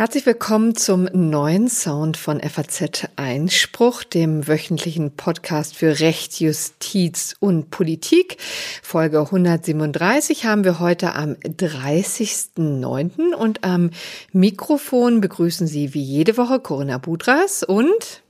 Herzlich 0.00 0.24
willkommen 0.24 0.76
zum 0.76 1.10
neuen 1.12 1.68
Sound 1.68 2.16
von 2.16 2.40
FAZ 2.40 3.08
Einspruch, 3.16 4.02
dem 4.02 4.48
wöchentlichen 4.48 5.14
Podcast 5.14 5.76
für 5.76 6.00
Recht, 6.00 6.40
Justiz 6.40 7.36
und 7.38 7.70
Politik. 7.70 8.38
Folge 8.82 9.20
137 9.20 10.46
haben 10.46 10.64
wir 10.64 10.80
heute 10.80 11.14
am 11.14 11.34
30.09. 11.34 13.34
und 13.34 13.62
am 13.62 13.90
Mikrofon 14.32 15.20
begrüßen 15.20 15.66
Sie 15.66 15.92
wie 15.92 16.02
jede 16.02 16.38
Woche 16.38 16.60
Corinna 16.60 16.96
Budras 16.96 17.62
und 17.62 18.22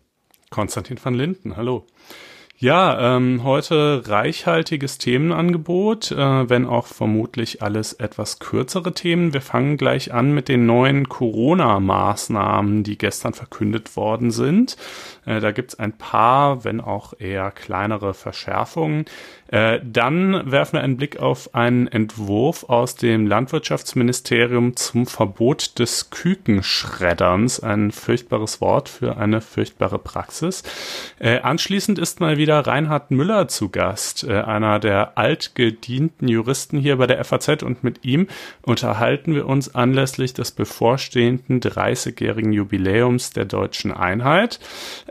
Konstantin 0.51 0.99
van 1.01 1.15
Linden. 1.15 1.57
Hallo. 1.57 1.87
Ja, 2.63 3.17
ähm, 3.17 3.43
heute 3.43 4.03
reichhaltiges 4.07 4.99
Themenangebot, 4.99 6.13
äh, 6.13 6.51
wenn 6.51 6.67
auch 6.67 6.87
vermutlich 6.87 7.63
alles 7.63 7.95
etwas 7.95 8.39
kürzere 8.39 8.93
Themen. 8.93 9.33
Wir 9.33 9.41
fangen 9.41 9.79
gleich 9.79 10.13
an 10.13 10.35
mit 10.35 10.49
den 10.49 10.67
neuen 10.67 11.09
Corona-Maßnahmen, 11.09 12.83
die 12.83 12.99
gestern 12.99 13.33
verkündet 13.33 13.97
worden 13.97 14.31
sind. 14.31 14.77
Äh, 15.25 15.41
da 15.41 15.53
gibt's 15.53 15.79
ein 15.79 15.97
paar, 15.97 16.63
wenn 16.63 16.83
auch 16.83 17.15
eher 17.19 17.51
kleinere 17.51 18.13
Verschärfungen. 18.13 19.07
Äh, 19.51 19.81
dann 19.83 20.51
werfen 20.51 20.75
wir 20.75 20.83
einen 20.83 20.97
Blick 20.97 21.19
auf 21.19 21.55
einen 21.55 21.89
Entwurf 21.89 22.65
aus 22.69 22.95
dem 22.95 23.27
Landwirtschaftsministerium 23.27 24.77
zum 24.77 25.07
Verbot 25.07 25.79
des 25.79 26.11
Kükenschredderns. 26.11 27.61
Ein 27.61 27.91
furchtbares 27.91 28.61
Wort 28.61 28.89
für 28.89 29.17
eine 29.17 29.41
furchtbare 29.41 29.99
Praxis. 29.99 30.63
Äh, 31.19 31.41
anschließend 31.41 31.99
ist 31.99 32.21
mal 32.21 32.39
wieder 32.39 32.61
Reinhard 32.61 33.11
Müller 33.11 33.49
zu 33.49 33.71
Gast, 33.71 34.23
äh, 34.23 34.41
einer 34.41 34.79
der 34.79 35.19
altgedienten 35.19 36.29
Juristen 36.29 36.79
hier 36.79 36.97
bei 36.97 37.09
der 37.09 37.25
FAZ 37.25 37.65
und 37.65 37.83
mit 37.83 38.05
ihm 38.05 38.29
unterhalten 38.63 39.35
wir 39.35 39.47
uns 39.47 39.75
anlässlich 39.75 40.33
des 40.33 40.53
bevorstehenden 40.53 41.61
30-jährigen 41.61 42.53
Jubiläums 42.53 43.33
der 43.33 43.47
deutschen 43.47 43.93
Einheit. 43.93 44.61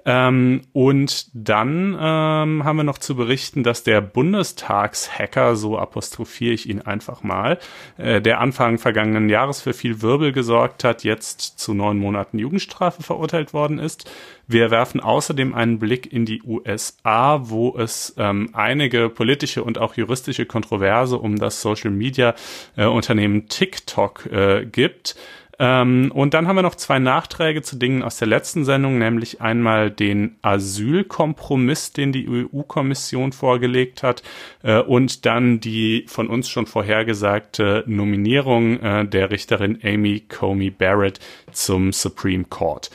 Ähm, 0.06 0.62
und 0.72 1.28
dann 1.34 1.98
ähm, 2.00 2.64
haben 2.64 2.78
wir 2.78 2.84
noch 2.84 3.00
zu 3.00 3.16
berichten, 3.16 3.64
dass 3.64 3.84
der 3.84 4.00
Bundestagshacker, 4.30 5.56
so 5.56 5.78
apostrophiere 5.78 6.54
ich 6.54 6.70
ihn 6.70 6.82
einfach 6.82 7.24
mal, 7.24 7.58
äh, 7.98 8.22
der 8.22 8.40
Anfang 8.40 8.78
vergangenen 8.78 9.28
Jahres 9.28 9.62
für 9.62 9.74
viel 9.74 10.04
Wirbel 10.04 10.32
gesorgt 10.32 10.84
hat, 10.84 11.04
jetzt 11.04 11.60
zu 11.60 11.74
neun 11.74 11.98
Monaten 11.98 12.38
Jugendstrafe 12.38 13.02
verurteilt 13.02 13.54
worden 13.54 13.80
ist. 13.80 14.10
Wir 14.48 14.70
werfen 14.70 15.00
außerdem 15.00 15.56
einen 15.56 15.80
Blick 15.80 16.12
in 16.12 16.26
die 16.26 16.44
USA, 16.44 17.50
wo 17.50 17.76
es 17.78 18.14
ähm, 18.18 18.50
einige 18.54 19.10
politische 19.10 19.64
und 19.64 19.80
auch 19.80 19.96
juristische 19.96 20.46
Kontroverse 20.46 21.18
um 21.18 21.38
das 21.38 21.62
Social 21.62 21.92
Media 21.92 22.36
äh, 22.78 22.86
Unternehmen 22.86 23.48
TikTok 23.48 24.28
äh, 24.28 24.66
gibt. 24.66 25.16
Ähm, 25.60 26.12
und 26.14 26.34
dann 26.34 26.48
haben 26.48 26.56
wir 26.56 26.62
noch 26.62 26.76
zwei 26.76 27.00
Nachträge 27.00 27.62
zu 27.62 27.76
Dingen 27.76 28.02
aus 28.02 28.18
der 28.18 28.30
letzten 28.30 28.64
Sendung, 28.64 28.98
nämlich 28.98 29.42
einmal 29.42 29.92
den 29.92 30.38
Asylkompromiss, 30.42 31.92
den 31.92 32.14
die 32.14 32.28
EU-Kommission 32.30 33.34
vorgelegt 33.34 34.02
hat, 34.02 34.24
äh, 34.64 34.80
und 34.80 35.26
dann 35.26 35.60
die 35.60 36.06
von 36.08 36.28
uns 36.28 36.48
schon 36.48 36.66
vorhergesagte 36.66 37.84
Nominierung 37.88 38.80
äh, 38.80 39.06
der 39.06 39.32
Richterin 39.32 39.80
Amy 39.84 40.22
Comey 40.22 40.70
Barrett 40.70 41.20
zum 41.52 41.92
Supreme 41.92 42.46
Court. 42.46 42.90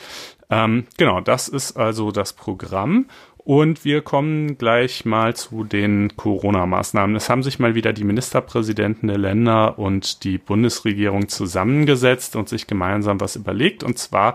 Ähm, 0.49 0.85
genau, 0.97 1.21
das 1.21 1.47
ist 1.47 1.77
also 1.77 2.11
das 2.11 2.33
Programm. 2.33 3.07
Und 3.45 3.85
wir 3.85 4.01
kommen 4.01 4.57
gleich 4.57 5.05
mal 5.05 5.35
zu 5.35 5.63
den 5.63 6.17
Corona-Maßnahmen. 6.17 7.15
Es 7.15 7.29
haben 7.29 7.43
sich 7.43 7.59
mal 7.59 7.75
wieder 7.75 7.93
die 7.93 8.03
Ministerpräsidenten 8.03 9.07
der 9.07 9.19
Länder 9.19 9.77
und 9.77 10.23
die 10.23 10.39
Bundesregierung 10.39 11.29
zusammengesetzt 11.29 12.35
und 12.35 12.49
sich 12.49 12.65
gemeinsam 12.65 13.21
was 13.21 13.35
überlegt. 13.35 13.83
Und 13.83 13.99
zwar 13.99 14.33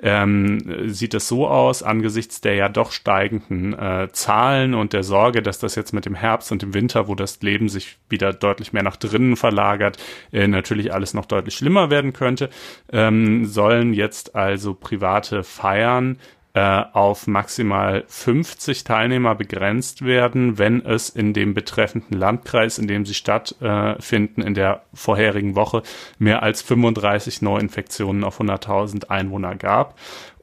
ähm, 0.00 0.88
sieht 0.88 1.12
es 1.12 1.28
so 1.28 1.46
aus, 1.48 1.82
angesichts 1.82 2.40
der 2.40 2.54
ja 2.54 2.70
doch 2.70 2.92
steigenden 2.92 3.74
äh, 3.74 4.08
Zahlen 4.12 4.72
und 4.72 4.94
der 4.94 5.02
Sorge, 5.02 5.42
dass 5.42 5.58
das 5.58 5.74
jetzt 5.74 5.92
mit 5.92 6.06
dem 6.06 6.14
Herbst 6.14 6.50
und 6.50 6.62
dem 6.62 6.72
Winter, 6.72 7.08
wo 7.08 7.14
das 7.14 7.42
Leben 7.42 7.68
sich 7.68 7.98
wieder 8.08 8.32
deutlich 8.32 8.72
mehr 8.72 8.82
nach 8.82 8.96
drinnen 8.96 9.36
verlagert, 9.36 9.98
äh, 10.32 10.48
natürlich 10.48 10.94
alles 10.94 11.12
noch 11.12 11.26
deutlich 11.26 11.56
schlimmer 11.56 11.90
werden 11.90 12.14
könnte, 12.14 12.48
ähm, 12.90 13.44
sollen 13.44 13.92
jetzt 13.92 14.34
also 14.34 14.72
private 14.72 15.44
Feiern 15.44 16.16
äh, 16.56 16.84
auf 16.94 17.26
maximal 17.26 18.04
50 18.08 18.82
Teilnehmer 18.84 19.34
begrenzt 19.34 20.06
werden, 20.06 20.56
wenn 20.56 20.82
es 20.82 21.10
in 21.10 21.34
dem 21.34 21.52
betreffenden 21.52 22.18
Landkreis, 22.18 22.78
in 22.78 22.88
dem 22.88 23.04
sie 23.04 23.12
stattfinden, 23.12 24.40
in 24.40 24.54
der 24.54 24.80
vorherigen 24.94 25.54
Woche 25.54 25.82
mehr 26.18 26.42
als 26.42 26.62
35 26.62 27.42
Neuinfektionen 27.42 28.24
auf 28.24 28.40
100.000 28.40 29.10
Einwohner 29.10 29.54
gab 29.54 29.96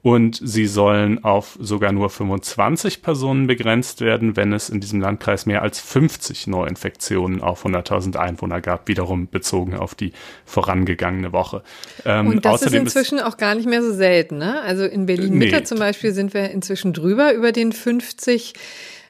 und 0.03 0.37
sie 0.43 0.67
sollen 0.67 1.23
auf 1.23 1.57
sogar 1.61 1.93
nur 1.93 2.09
25 2.09 3.01
Personen 3.01 3.47
begrenzt 3.47 4.01
werden, 4.01 4.35
wenn 4.35 4.51
es 4.51 4.69
in 4.69 4.81
diesem 4.81 4.99
Landkreis 4.99 5.45
mehr 5.45 5.61
als 5.61 5.79
50 5.79 6.45
Neuinfektionen 6.47 7.41
auf 7.41 7.65
100.000 7.65 8.17
Einwohner 8.17 8.59
gab, 8.59 8.89
wiederum 8.89 9.29
bezogen 9.29 9.75
auf 9.75 9.95
die 9.95 10.11
vorangegangene 10.45 11.31
Woche. 11.31 11.63
Ähm, 12.05 12.27
und 12.27 12.43
das 12.43 12.63
ist 12.63 12.73
inzwischen 12.73 13.19
ist, 13.19 13.23
auch 13.23 13.37
gar 13.37 13.55
nicht 13.55 13.67
mehr 13.67 13.81
so 13.81 13.93
selten. 13.93 14.39
Ne? 14.39 14.61
Also 14.61 14.83
in 14.83 15.05
Berlin-Mitte 15.05 15.55
nee. 15.55 15.63
zum 15.63 15.79
Beispiel 15.79 16.11
sind 16.11 16.33
wir 16.33 16.51
inzwischen 16.51 16.91
drüber 16.91 17.33
über 17.33 17.53
den 17.53 17.71
50 17.71 18.55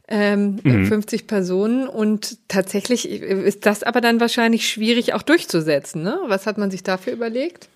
ähm, 0.09 0.59
mhm. 0.61 0.85
50 0.85 1.25
Personen 1.25 1.87
und 1.87 2.37
tatsächlich 2.49 3.09
ist 3.09 3.65
das 3.65 3.81
aber 3.81 3.99
dann 3.99 4.19
wahrscheinlich 4.19 4.69
schwierig 4.69 5.13
auch 5.13 5.23
durchzusetzen. 5.23 6.03
Ne? 6.03 6.19
Was 6.27 6.45
hat 6.45 6.59
man 6.59 6.69
sich 6.69 6.83
dafür 6.83 7.13
überlegt? 7.13 7.67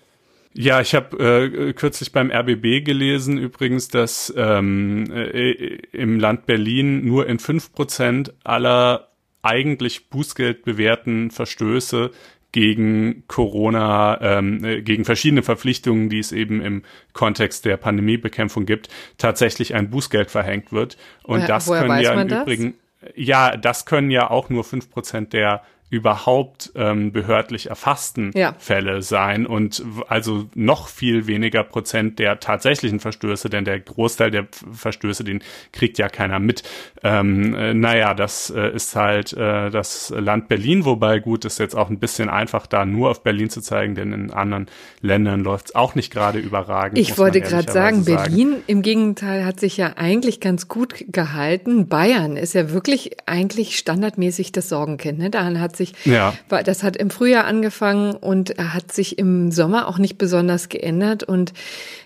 Ja, 0.54 0.80
ich 0.80 0.94
habe 0.94 1.16
äh, 1.18 1.72
kürzlich 1.72 2.12
beim 2.12 2.30
RBB 2.30 2.84
gelesen 2.84 3.38
übrigens, 3.38 3.88
dass 3.88 4.32
ähm, 4.36 5.04
äh, 5.12 5.52
im 5.92 6.18
Land 6.18 6.46
Berlin 6.46 7.04
nur 7.04 7.26
in 7.26 7.38
fünf 7.38 7.72
Prozent 7.72 8.34
aller 8.44 9.08
eigentlich 9.42 10.10
Bußgeld 10.10 10.64
bewährten 10.64 11.30
Verstöße 11.30 12.10
gegen 12.50 13.24
Corona, 13.28 14.18
ähm, 14.20 14.64
äh, 14.64 14.82
gegen 14.82 15.04
verschiedene 15.04 15.42
Verpflichtungen, 15.42 16.08
die 16.08 16.18
es 16.18 16.32
eben 16.32 16.60
im 16.62 16.82
Kontext 17.12 17.64
der 17.64 17.76
Pandemiebekämpfung 17.76 18.64
gibt, 18.64 18.88
tatsächlich 19.18 19.74
ein 19.74 19.90
Bußgeld 19.90 20.30
verhängt 20.30 20.72
wird. 20.72 20.96
Und 21.22 21.36
woher, 21.36 21.46
das 21.46 21.68
woher 21.68 21.82
können 21.82 22.00
ja 22.00 22.20
im 22.20 22.28
Übrigen, 22.28 22.74
ja, 23.14 23.56
das 23.56 23.84
können 23.84 24.10
ja 24.10 24.30
auch 24.30 24.48
nur 24.48 24.64
fünf 24.64 24.90
Prozent 24.90 25.34
der 25.34 25.62
überhaupt 25.90 26.70
ähm, 26.74 27.12
behördlich 27.12 27.70
erfassten 27.70 28.32
ja. 28.34 28.54
Fälle 28.58 29.00
sein 29.00 29.46
und 29.46 29.82
also 30.08 30.46
noch 30.54 30.88
viel 30.88 31.26
weniger 31.26 31.64
Prozent 31.64 32.18
der 32.18 32.40
tatsächlichen 32.40 33.00
Verstöße, 33.00 33.48
denn 33.48 33.64
der 33.64 33.80
Großteil 33.80 34.30
der 34.30 34.46
Verstöße, 34.70 35.24
den 35.24 35.42
kriegt 35.72 35.96
ja 35.96 36.08
keiner 36.08 36.40
mit. 36.40 36.62
Ähm, 37.02 37.54
äh, 37.54 37.72
naja, 37.72 38.12
das 38.12 38.50
äh, 38.50 38.74
ist 38.74 38.96
halt 38.96 39.32
äh, 39.32 39.70
das 39.70 40.12
Land 40.14 40.48
Berlin, 40.48 40.84
wobei 40.84 41.20
gut 41.20 41.46
ist 41.46 41.58
jetzt 41.58 41.74
auch 41.74 41.88
ein 41.88 41.98
bisschen 41.98 42.28
einfach 42.28 42.66
da 42.66 42.84
nur 42.84 43.10
auf 43.10 43.22
Berlin 43.22 43.48
zu 43.48 43.62
zeigen, 43.62 43.94
denn 43.94 44.12
in 44.12 44.30
anderen 44.30 44.66
Ländern 45.00 45.42
läuft 45.42 45.66
es 45.68 45.74
auch 45.74 45.94
nicht 45.94 46.12
gerade 46.12 46.38
überragend. 46.38 46.98
Ich 46.98 47.16
wollte 47.16 47.40
gerade 47.40 47.72
sagen, 47.72 48.04
Berlin 48.04 48.56
im 48.66 48.82
Gegenteil 48.82 49.46
hat 49.46 49.58
sich 49.58 49.78
ja 49.78 49.94
eigentlich 49.96 50.40
ganz 50.40 50.68
gut 50.68 51.06
gehalten. 51.08 51.88
Bayern 51.88 52.36
ist 52.36 52.52
ja 52.52 52.72
wirklich 52.72 53.16
eigentlich 53.26 53.78
standardmäßig 53.78 54.52
das 54.52 54.68
Sorgenkind. 54.68 55.18
Ne? 55.18 55.30
Daran 55.30 55.60
hat 55.60 55.77
sich, 55.78 55.94
ja. 56.04 56.34
das 56.48 56.82
hat 56.82 56.96
im 56.96 57.10
Frühjahr 57.10 57.46
angefangen 57.46 58.14
und 58.14 58.54
hat 58.58 58.92
sich 58.92 59.18
im 59.18 59.50
Sommer 59.50 59.88
auch 59.88 59.98
nicht 59.98 60.18
besonders 60.18 60.68
geändert 60.68 61.22
und 61.24 61.54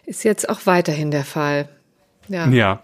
ist 0.07 0.25
jetzt 0.25 0.49
auch 0.49 0.61
weiterhin 0.67 1.11
der 1.11 1.25
Fall. 1.25 1.69
Ja. 2.29 2.49
ja. 2.49 2.83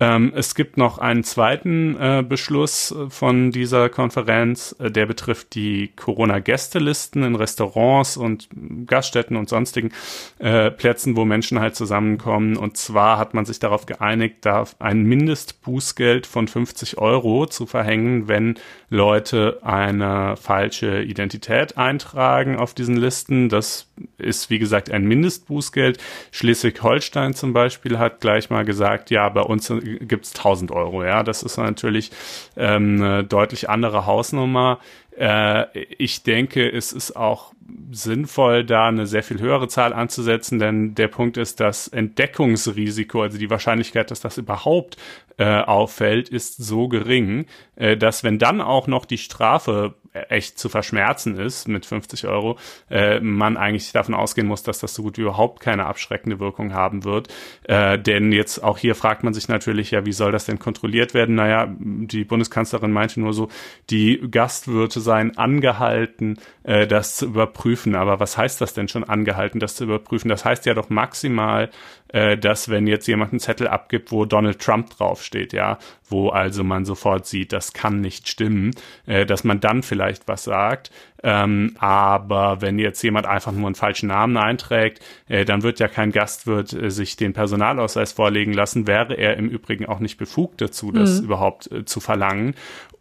Ähm, 0.00 0.32
es 0.36 0.54
gibt 0.54 0.76
noch 0.76 0.98
einen 0.98 1.24
zweiten 1.24 1.96
äh, 2.00 2.24
Beschluss 2.26 2.92
äh, 2.92 3.10
von 3.10 3.50
dieser 3.50 3.88
Konferenz, 3.88 4.76
äh, 4.78 4.92
der 4.92 5.06
betrifft 5.06 5.56
die 5.56 5.88
Corona-Gästelisten 5.96 7.24
in 7.24 7.34
Restaurants 7.34 8.16
und 8.16 8.48
Gaststätten 8.86 9.36
und 9.36 9.48
sonstigen 9.48 9.90
äh, 10.38 10.70
Plätzen, 10.70 11.16
wo 11.16 11.24
Menschen 11.24 11.58
halt 11.58 11.74
zusammenkommen. 11.74 12.56
Und 12.56 12.76
zwar 12.76 13.18
hat 13.18 13.34
man 13.34 13.44
sich 13.44 13.58
darauf 13.58 13.86
geeinigt, 13.86 14.36
da 14.42 14.64
ein 14.78 15.02
Mindestbußgeld 15.02 16.28
von 16.28 16.46
50 16.46 16.98
Euro 16.98 17.46
zu 17.46 17.66
verhängen, 17.66 18.28
wenn 18.28 18.54
Leute 18.90 19.58
eine 19.62 20.36
falsche 20.36 21.02
Identität 21.02 21.76
eintragen 21.76 22.56
auf 22.56 22.72
diesen 22.72 22.96
Listen. 22.96 23.48
Das 23.48 23.88
ist, 24.16 24.48
wie 24.48 24.60
gesagt, 24.60 24.92
ein 24.92 25.06
Mindestbußgeld. 25.06 25.98
Schleswig-Holstein 26.30 27.34
zum 27.34 27.52
Beispiel 27.52 27.98
hat 27.98 28.20
gleich 28.20 28.48
mal 28.48 28.64
gesagt, 28.64 29.10
ja, 29.10 29.28
bei 29.28 29.42
uns 29.42 29.68
gibt's 29.96 30.34
1000 30.34 30.70
Euro. 30.70 31.04
Ja, 31.04 31.22
das 31.22 31.42
ist 31.42 31.56
natürlich 31.56 32.10
ähm, 32.56 33.02
eine 33.02 33.24
deutlich 33.24 33.68
andere 33.70 34.06
Hausnummer. 34.06 34.78
Äh, 35.18 35.78
ich 35.98 36.22
denke, 36.22 36.70
es 36.70 36.92
ist 36.92 37.16
auch 37.16 37.52
sinnvoll, 37.90 38.64
da 38.64 38.88
eine 38.88 39.06
sehr 39.06 39.22
viel 39.22 39.40
höhere 39.40 39.68
Zahl 39.68 39.92
anzusetzen, 39.92 40.58
denn 40.58 40.94
der 40.94 41.08
Punkt 41.08 41.36
ist, 41.36 41.60
das 41.60 41.88
Entdeckungsrisiko, 41.88 43.22
also 43.22 43.38
die 43.38 43.50
Wahrscheinlichkeit, 43.50 44.10
dass 44.10 44.20
das 44.20 44.38
überhaupt 44.38 44.96
äh, 45.36 45.44
auffällt, 45.44 46.28
ist 46.28 46.56
so 46.56 46.88
gering, 46.88 47.46
äh, 47.76 47.96
dass 47.96 48.24
wenn 48.24 48.38
dann 48.38 48.60
auch 48.60 48.86
noch 48.86 49.04
die 49.04 49.18
Strafe 49.18 49.94
echt 50.28 50.58
zu 50.58 50.68
verschmerzen 50.68 51.38
ist 51.38 51.68
mit 51.68 51.86
50 51.86 52.26
Euro, 52.26 52.58
äh, 52.90 53.20
man 53.20 53.56
eigentlich 53.56 53.92
davon 53.92 54.14
ausgehen 54.14 54.46
muss, 54.46 54.62
dass 54.62 54.78
das 54.78 54.94
so 54.94 55.02
gut 55.02 55.18
wie 55.18 55.22
überhaupt 55.22 55.60
keine 55.60 55.86
abschreckende 55.86 56.40
Wirkung 56.40 56.72
haben 56.72 57.04
wird. 57.04 57.28
Äh, 57.64 57.98
denn 57.98 58.32
jetzt 58.32 58.62
auch 58.62 58.78
hier 58.78 58.94
fragt 58.94 59.24
man 59.24 59.34
sich 59.34 59.48
natürlich, 59.48 59.90
ja, 59.90 60.06
wie 60.06 60.12
soll 60.12 60.32
das 60.32 60.46
denn 60.46 60.58
kontrolliert 60.58 61.14
werden? 61.14 61.34
Naja, 61.34 61.68
die 61.78 62.24
Bundeskanzlerin 62.24 62.92
meinte 62.92 63.20
nur 63.20 63.32
so, 63.32 63.48
die 63.90 64.20
Gastwirte 64.30 65.00
seien 65.08 65.38
angehalten, 65.38 66.38
äh, 66.64 66.86
das 66.86 67.16
zu 67.16 67.26
überprüfen. 67.26 67.94
Aber 67.94 68.20
was 68.20 68.36
heißt 68.36 68.60
das 68.60 68.74
denn 68.74 68.88
schon 68.88 69.04
angehalten, 69.04 69.58
das 69.58 69.74
zu 69.74 69.84
überprüfen? 69.84 70.28
Das 70.28 70.44
heißt 70.44 70.66
ja 70.66 70.74
doch 70.74 70.90
maximal, 70.90 71.70
äh, 72.08 72.36
dass 72.36 72.68
wenn 72.68 72.86
jetzt 72.86 73.06
jemand 73.06 73.32
einen 73.32 73.40
Zettel 73.40 73.68
abgibt, 73.68 74.12
wo 74.12 74.26
Donald 74.26 74.58
Trump 74.58 74.90
draufsteht, 74.90 75.54
ja, 75.54 75.78
wo 76.08 76.28
also 76.28 76.62
man 76.64 76.84
sofort 76.84 77.26
sieht, 77.26 77.52
das 77.52 77.72
kann 77.72 78.00
nicht 78.00 78.28
stimmen, 78.28 78.72
äh, 79.06 79.24
dass 79.24 79.44
man 79.44 79.60
dann 79.60 79.82
vielleicht 79.82 80.28
was 80.28 80.44
sagt. 80.44 80.90
Ähm, 81.22 81.74
aber 81.78 82.60
wenn 82.60 82.78
jetzt 82.78 83.02
jemand 83.02 83.26
einfach 83.26 83.50
nur 83.50 83.66
einen 83.66 83.74
falschen 83.74 84.08
Namen 84.08 84.36
einträgt, 84.36 85.02
äh, 85.28 85.44
dann 85.44 85.62
wird 85.62 85.80
ja 85.80 85.88
kein 85.88 86.12
Gastwirt 86.12 86.72
äh, 86.72 86.90
sich 86.90 87.16
den 87.16 87.32
Personalausweis 87.32 88.12
vorlegen 88.12 88.52
lassen, 88.52 88.86
wäre 88.86 89.14
er 89.14 89.36
im 89.36 89.48
Übrigen 89.48 89.86
auch 89.86 89.98
nicht 89.98 90.16
befugt 90.16 90.60
dazu, 90.60 90.92
das 90.92 91.18
mhm. 91.18 91.24
überhaupt 91.24 91.72
äh, 91.72 91.84
zu 91.84 92.00
verlangen. 92.00 92.54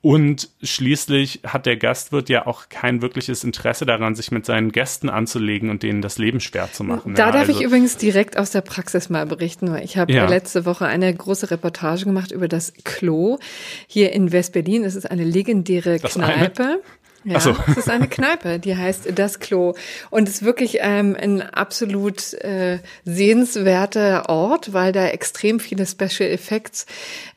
Und 0.07 0.47
schließlich 0.63 1.41
hat 1.45 1.65
der 1.65 1.75
Gastwirt 1.75 2.29
ja 2.29 2.47
auch 2.47 2.69
kein 2.69 3.01
wirkliches 3.01 3.43
Interesse 3.43 3.85
daran, 3.85 4.15
sich 4.15 4.31
mit 4.31 4.45
seinen 4.45 4.71
Gästen 4.71 5.09
anzulegen 5.09 5.69
und 5.69 5.83
denen 5.83 6.01
das 6.01 6.17
Leben 6.17 6.39
schwer 6.39 6.71
zu 6.71 6.85
machen. 6.85 7.13
Da 7.13 7.25
ja, 7.25 7.31
darf 7.33 7.49
also, 7.49 7.59
ich 7.59 7.65
übrigens 7.67 7.97
direkt 7.97 8.37
aus 8.37 8.51
der 8.51 8.61
Praxis 8.61 9.09
mal 9.09 9.25
berichten, 9.25 9.69
weil 9.69 9.83
ich 9.83 9.97
habe 9.97 10.13
ja. 10.13 10.25
letzte 10.25 10.65
Woche 10.65 10.85
eine 10.85 11.13
große 11.13 11.51
Reportage 11.51 12.05
gemacht 12.05 12.31
über 12.31 12.47
das 12.47 12.71
Klo 12.85 13.37
hier 13.85 14.13
in 14.13 14.31
West-Berlin. 14.31 14.85
Es 14.85 14.95
ist 14.95 15.11
eine 15.11 15.25
legendäre 15.25 15.99
das 15.99 16.13
Kneipe. 16.13 16.63
Eine? 16.63 16.79
Ja, 17.27 17.41
so. 17.41 17.53
es 17.67 17.77
ist 17.77 17.89
eine 17.89 18.07
Kneipe, 18.07 18.57
die 18.57 18.77
heißt 18.77 19.09
Das 19.15 19.39
Klo. 19.39 19.73
Und 20.09 20.29
es 20.29 20.35
ist 20.35 20.43
wirklich 20.45 20.77
ähm, 20.79 21.15
ein 21.19 21.41
absolut 21.41 22.33
äh, 22.35 22.79
sehenswerter 23.03 24.29
Ort, 24.29 24.71
weil 24.71 24.93
da 24.93 25.07
extrem 25.07 25.59
viele 25.59 25.85
Special 25.85 26.29
Effects 26.29 26.85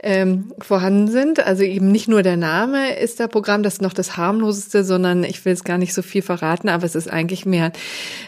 ähm, 0.01 0.53
vorhanden 0.61 1.11
sind. 1.11 1.45
Also 1.45 1.65
eben 1.65 1.91
nicht 1.91 2.07
nur 2.07 2.23
der 2.23 2.37
Name 2.37 2.95
ist 3.01 3.19
da 3.19 3.27
Programm, 3.27 3.65
das 3.65 3.75
ist 3.75 3.83
noch 3.83 3.93
das 3.93 4.17
harmloseste, 4.17 4.85
sondern 4.85 5.25
ich 5.25 5.45
will 5.45 5.55
es 5.55 5.65
gar 5.65 5.77
nicht 5.77 5.93
so 5.93 6.03
viel 6.03 6.23
verraten, 6.23 6.69
aber 6.69 6.85
es 6.85 6.95
ist 6.95 7.11
eigentlich 7.11 7.45
mehr 7.45 7.73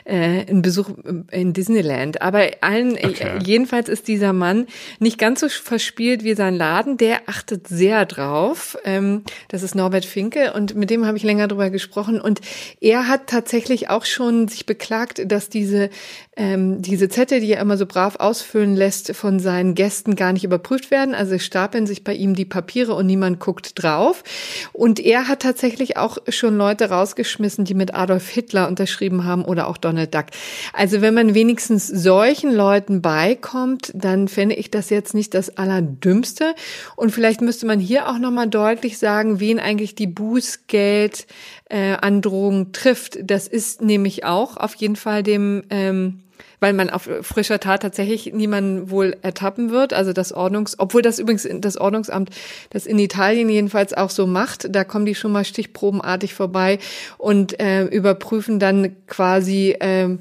äh, 0.04 0.44
ein 0.50 0.62
Besuch 0.62 0.90
in 1.30 1.52
Disneyland. 1.52 2.22
Aber 2.22 2.44
allen, 2.60 2.94
okay. 2.94 3.38
jedenfalls 3.44 3.88
ist 3.88 4.08
dieser 4.08 4.32
Mann 4.32 4.66
nicht 4.98 5.16
ganz 5.16 5.38
so 5.38 5.48
verspielt 5.48 6.24
wie 6.24 6.34
sein 6.34 6.56
Laden. 6.56 6.96
Der 6.96 7.28
achtet 7.28 7.68
sehr 7.68 8.04
drauf. 8.04 8.76
Ähm, 8.84 9.22
das 9.46 9.62
ist 9.62 9.76
Norbert 9.76 10.04
Finke 10.04 10.54
und 10.54 10.74
mit 10.74 10.90
dem 10.90 11.06
habe 11.06 11.16
ich 11.16 11.22
länger 11.22 11.51
drüber 11.52 11.70
gesprochen 11.70 12.20
und 12.20 12.40
er 12.80 13.08
hat 13.08 13.28
tatsächlich 13.28 13.90
auch 13.90 14.04
schon 14.04 14.48
sich 14.48 14.66
beklagt, 14.66 15.22
dass 15.30 15.48
diese 15.48 15.90
ähm, 16.34 16.80
diese 16.80 17.10
Zettel, 17.10 17.40
die 17.40 17.52
er 17.52 17.60
immer 17.60 17.76
so 17.76 17.84
brav 17.84 18.16
ausfüllen 18.16 18.74
lässt, 18.74 19.14
von 19.14 19.38
seinen 19.38 19.74
Gästen 19.74 20.16
gar 20.16 20.32
nicht 20.32 20.44
überprüft 20.44 20.90
werden. 20.90 21.14
Also 21.14 21.38
stapeln 21.38 21.86
sich 21.86 22.04
bei 22.04 22.14
ihm 22.14 22.34
die 22.34 22.46
Papiere 22.46 22.94
und 22.94 23.06
niemand 23.06 23.38
guckt 23.38 23.82
drauf. 23.82 24.24
Und 24.72 24.98
er 24.98 25.28
hat 25.28 25.40
tatsächlich 25.40 25.98
auch 25.98 26.16
schon 26.28 26.56
Leute 26.56 26.88
rausgeschmissen, 26.88 27.66
die 27.66 27.74
mit 27.74 27.94
Adolf 27.94 28.28
Hitler 28.28 28.68
unterschrieben 28.68 29.24
haben 29.24 29.44
oder 29.44 29.68
auch 29.68 29.76
Donald 29.76 30.14
Duck. 30.14 30.26
Also 30.72 31.02
wenn 31.02 31.12
man 31.12 31.34
wenigstens 31.34 31.86
solchen 31.86 32.52
Leuten 32.54 33.02
beikommt, 33.02 33.92
dann 33.94 34.26
fände 34.26 34.54
ich 34.54 34.70
das 34.70 34.88
jetzt 34.88 35.12
nicht 35.12 35.34
das 35.34 35.58
Allerdümmste. 35.58 36.54
Und 36.96 37.10
vielleicht 37.10 37.42
müsste 37.42 37.66
man 37.66 37.78
hier 37.78 38.08
auch 38.08 38.18
nochmal 38.18 38.48
deutlich 38.48 38.96
sagen, 38.96 39.38
wen 39.38 39.60
eigentlich 39.60 39.94
die 39.94 40.06
Bußgeld 40.06 41.26
äh, 41.68 41.94
Androhung 42.00 42.72
trifft. 42.72 43.18
Das 43.22 43.48
ist 43.48 43.82
nämlich 43.82 44.24
auch 44.24 44.56
auf 44.56 44.74
jeden 44.74 44.96
Fall 44.96 45.22
dem 45.22 45.62
ähm, 45.70 46.22
weil 46.62 46.72
man 46.74 46.90
auf 46.90 47.08
frischer 47.22 47.58
Tat 47.58 47.82
tatsächlich 47.82 48.32
niemanden 48.32 48.88
wohl 48.88 49.16
ertappen 49.22 49.70
wird. 49.70 49.92
Also 49.92 50.12
das 50.12 50.32
Ordnungs, 50.32 50.78
obwohl 50.78 51.02
das 51.02 51.18
übrigens 51.18 51.46
das 51.58 51.76
Ordnungsamt 51.76 52.30
das 52.70 52.86
in 52.86 53.00
Italien 53.00 53.48
jedenfalls 53.48 53.92
auch 53.92 54.10
so 54.10 54.28
macht, 54.28 54.74
da 54.74 54.84
kommen 54.84 55.04
die 55.04 55.16
schon 55.16 55.32
mal 55.32 55.44
stichprobenartig 55.44 56.34
vorbei 56.34 56.78
und 57.18 57.58
äh, 57.60 57.84
überprüfen 57.86 58.60
dann 58.60 58.94
quasi 59.08 59.72
äh, 59.72 60.16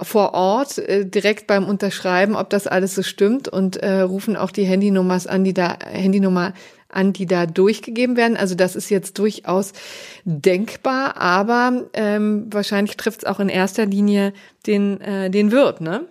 vor 0.00 0.34
Ort 0.34 0.78
äh, 0.78 1.06
direkt 1.06 1.48
beim 1.48 1.64
Unterschreiben, 1.64 2.36
ob 2.36 2.50
das 2.50 2.68
alles 2.68 2.94
so 2.94 3.02
stimmt 3.02 3.48
und 3.48 3.76
äh, 3.76 4.00
rufen 4.00 4.36
auch 4.36 4.52
die 4.52 4.64
Handynummers 4.64 5.26
an, 5.26 5.42
die 5.42 5.54
da 5.54 5.76
Handynummer 5.90 6.52
an, 6.88 7.12
die 7.12 7.26
da 7.26 7.46
durchgegeben 7.46 8.16
werden. 8.16 8.36
Also 8.36 8.54
das 8.54 8.76
ist 8.76 8.90
jetzt 8.90 9.18
durchaus 9.18 9.72
denkbar, 10.24 11.16
aber 11.16 11.88
ähm, 11.92 12.46
wahrscheinlich 12.50 12.96
trifft 12.96 13.20
es 13.20 13.24
auch 13.24 13.40
in 13.40 13.48
erster 13.48 13.86
Linie 13.86 14.32
den, 14.66 15.00
äh, 15.00 15.30
den 15.30 15.50
Wirt, 15.50 15.80
ne? 15.80 16.06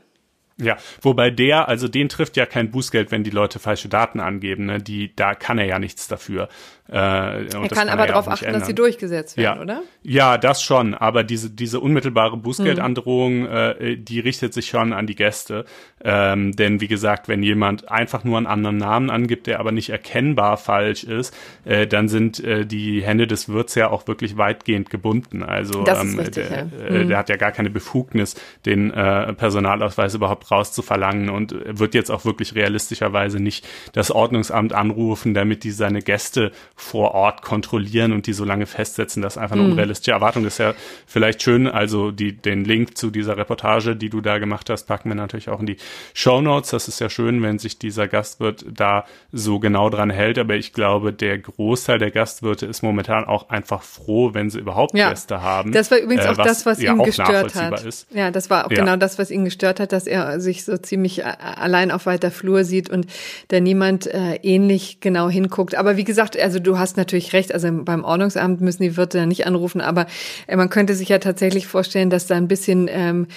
Ja, 0.57 0.77
wobei 1.01 1.31
der, 1.31 1.67
also 1.67 1.87
den 1.87 2.09
trifft 2.09 2.37
ja 2.37 2.45
kein 2.45 2.69
Bußgeld, 2.69 3.11
wenn 3.11 3.23
die 3.23 3.31
Leute 3.31 3.57
falsche 3.57 3.89
Daten 3.89 4.19
angeben, 4.19 4.67
ne? 4.67 4.77
Die, 4.79 5.15
da 5.15 5.33
kann 5.33 5.57
er 5.57 5.65
ja 5.65 5.79
nichts 5.79 6.07
dafür. 6.07 6.47
Äh, 6.89 6.95
er 6.95 7.45
kann, 7.47 7.69
kann 7.69 7.89
aber 7.89 8.07
darauf 8.07 8.27
achten, 8.27 8.45
ändern. 8.45 8.59
dass 8.59 8.67
sie 8.67 8.75
durchgesetzt 8.75 9.37
werden, 9.37 9.57
ja. 9.57 9.61
oder? 9.61 9.83
Ja, 10.03 10.37
das 10.37 10.61
schon. 10.61 10.93
Aber 10.93 11.23
diese, 11.23 11.49
diese 11.49 11.79
unmittelbare 11.79 12.35
Bußgeldandrohung, 12.35 13.41
mhm. 13.41 13.47
äh, 13.47 13.95
die 13.95 14.19
richtet 14.19 14.53
sich 14.53 14.67
schon 14.67 14.91
an 14.91 15.07
die 15.07 15.15
Gäste. 15.15 15.63
Ähm, 16.03 16.51
denn 16.51 16.81
wie 16.81 16.89
gesagt, 16.89 17.29
wenn 17.29 17.41
jemand 17.41 17.89
einfach 17.89 18.25
nur 18.25 18.37
einen 18.37 18.47
anderen 18.47 18.77
Namen 18.77 19.09
angibt, 19.09 19.47
der 19.47 19.61
aber 19.61 19.71
nicht 19.71 19.91
erkennbar 19.91 20.57
falsch 20.57 21.05
ist, 21.05 21.33
äh, 21.63 21.87
dann 21.87 22.09
sind 22.09 22.43
äh, 22.43 22.65
die 22.65 23.01
Hände 23.01 23.27
des 23.27 23.47
Wirts 23.47 23.75
ja 23.75 23.89
auch 23.89 24.05
wirklich 24.07 24.35
weitgehend 24.35 24.89
gebunden. 24.89 25.41
Also 25.41 25.85
ähm, 25.87 26.19
richtig, 26.19 26.49
der, 26.49 26.67
ja. 26.67 26.85
äh, 26.85 27.03
mhm. 27.03 27.07
der 27.07 27.17
hat 27.17 27.29
ja 27.29 27.37
gar 27.37 27.53
keine 27.53 27.69
Befugnis, 27.69 28.35
den 28.65 28.91
äh, 28.91 29.31
Personalausweis 29.31 30.15
überhaupt 30.15 30.51
rauszuverlangen 30.51 31.29
und 31.29 31.55
wird 31.65 31.95
jetzt 31.95 32.11
auch 32.11 32.25
wirklich 32.25 32.55
realistischerweise 32.55 33.39
nicht 33.39 33.65
das 33.93 34.11
Ordnungsamt 34.11 34.73
anrufen, 34.73 35.33
damit 35.33 35.63
die 35.63 35.71
seine 35.71 36.01
Gäste 36.01 36.51
vor 36.75 37.11
Ort 37.13 37.43
kontrollieren 37.43 38.11
und 38.11 38.25
die 38.25 38.33
so 38.33 38.45
lange 38.45 38.65
festsetzen, 38.65 39.21
dass 39.21 39.37
einfach 39.37 39.55
eine 39.55 39.63
mhm. 39.63 39.71
unrealistische 39.71 40.11
Erwartung 40.11 40.45
ist. 40.45 40.57
Ja, 40.57 40.73
vielleicht 41.05 41.43
schön. 41.43 41.67
Also 41.67 42.11
die, 42.11 42.33
den 42.35 42.65
Link 42.65 42.97
zu 42.97 43.11
dieser 43.11 43.37
Reportage, 43.37 43.95
die 43.95 44.09
du 44.09 44.21
da 44.21 44.39
gemacht 44.39 44.69
hast, 44.69 44.85
packen 44.85 45.09
wir 45.09 45.15
natürlich 45.15 45.49
auch 45.49 45.59
in 45.59 45.67
die 45.67 45.77
Show 46.13 46.41
Notes. 46.41 46.71
Das 46.71 46.87
ist 46.87 46.99
ja 46.99 47.09
schön, 47.09 47.43
wenn 47.43 47.59
sich 47.59 47.77
dieser 47.77 48.07
Gastwirt 48.07 48.65
da 48.69 49.05
so 49.31 49.59
genau 49.59 49.89
dran 49.91 50.09
hält. 50.09 50.39
Aber 50.39 50.55
ich 50.55 50.73
glaube, 50.73 51.13
der 51.13 51.37
Großteil 51.37 51.99
der 51.99 52.09
Gastwirte 52.09 52.65
ist 52.65 52.81
momentan 52.81 53.25
auch 53.25 53.49
einfach 53.49 53.83
froh, 53.83 54.33
wenn 54.33 54.49
sie 54.49 54.59
überhaupt 54.59 54.97
ja. 54.97 55.09
Gäste 55.09 55.41
haben. 55.41 55.73
Das 55.73 55.91
war 55.91 55.99
übrigens 55.99 56.25
äh, 56.25 56.29
auch 56.29 56.37
das, 56.37 56.65
was 56.65 56.81
ja 56.81 56.93
ihn 56.93 57.03
gestört 57.03 57.53
hat. 57.53 57.83
Ist. 57.83 58.07
Ja, 58.11 58.31
das 58.31 58.49
war 58.49 58.65
auch 58.65 58.71
ja. 58.71 58.77
genau 58.77 58.95
das, 58.95 59.19
was 59.19 59.29
ihn 59.29 59.45
gestört 59.45 59.79
hat, 59.79 59.91
dass 59.91 60.07
er 60.07 60.39
sich 60.39 60.65
so 60.65 60.77
ziemlich 60.77 61.23
allein 61.23 61.91
auf 61.91 62.07
weiter 62.07 62.31
Flur 62.31 62.63
sieht 62.63 62.89
und 62.89 63.05
da 63.49 63.59
niemand 63.59 64.07
äh, 64.07 64.35
ähnlich 64.41 64.99
genau 65.01 65.29
hinguckt. 65.29 65.75
Aber 65.75 65.97
wie 65.97 66.03
gesagt, 66.03 66.37
also 66.39 66.62
du 66.63 66.79
hast 66.79 66.97
natürlich 66.97 67.33
recht, 67.33 67.53
also 67.53 67.69
beim 67.71 68.03
Ordnungsamt 68.03 68.61
müssen 68.61 68.83
die 68.83 68.97
Wirte 68.97 69.25
nicht 69.27 69.45
anrufen, 69.45 69.81
aber 69.81 70.07
äh, 70.47 70.55
man 70.55 70.69
könnte 70.69 70.95
sich 70.95 71.09
ja 71.09 71.19
tatsächlich 71.19 71.67
vorstellen, 71.67 72.09
dass 72.09 72.27
da 72.27 72.35
ein 72.35 72.47
bisschen 72.47 72.89
ähm, 72.89 73.27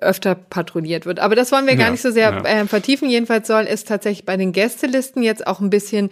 öfter 0.00 0.34
patrouilliert 0.34 1.06
wird. 1.06 1.20
Aber 1.20 1.34
das 1.34 1.52
wollen 1.52 1.66
wir 1.66 1.76
gar 1.76 1.86
ja, 1.86 1.90
nicht 1.90 2.02
so 2.02 2.10
sehr 2.10 2.30
ja. 2.30 2.44
äh, 2.44 2.66
vertiefen. 2.66 3.10
Jedenfalls 3.10 3.46
soll 3.46 3.66
es 3.68 3.84
tatsächlich 3.84 4.24
bei 4.24 4.36
den 4.36 4.52
Gästelisten 4.52 5.22
jetzt 5.22 5.46
auch 5.46 5.60
ein 5.60 5.70
bisschen 5.70 6.10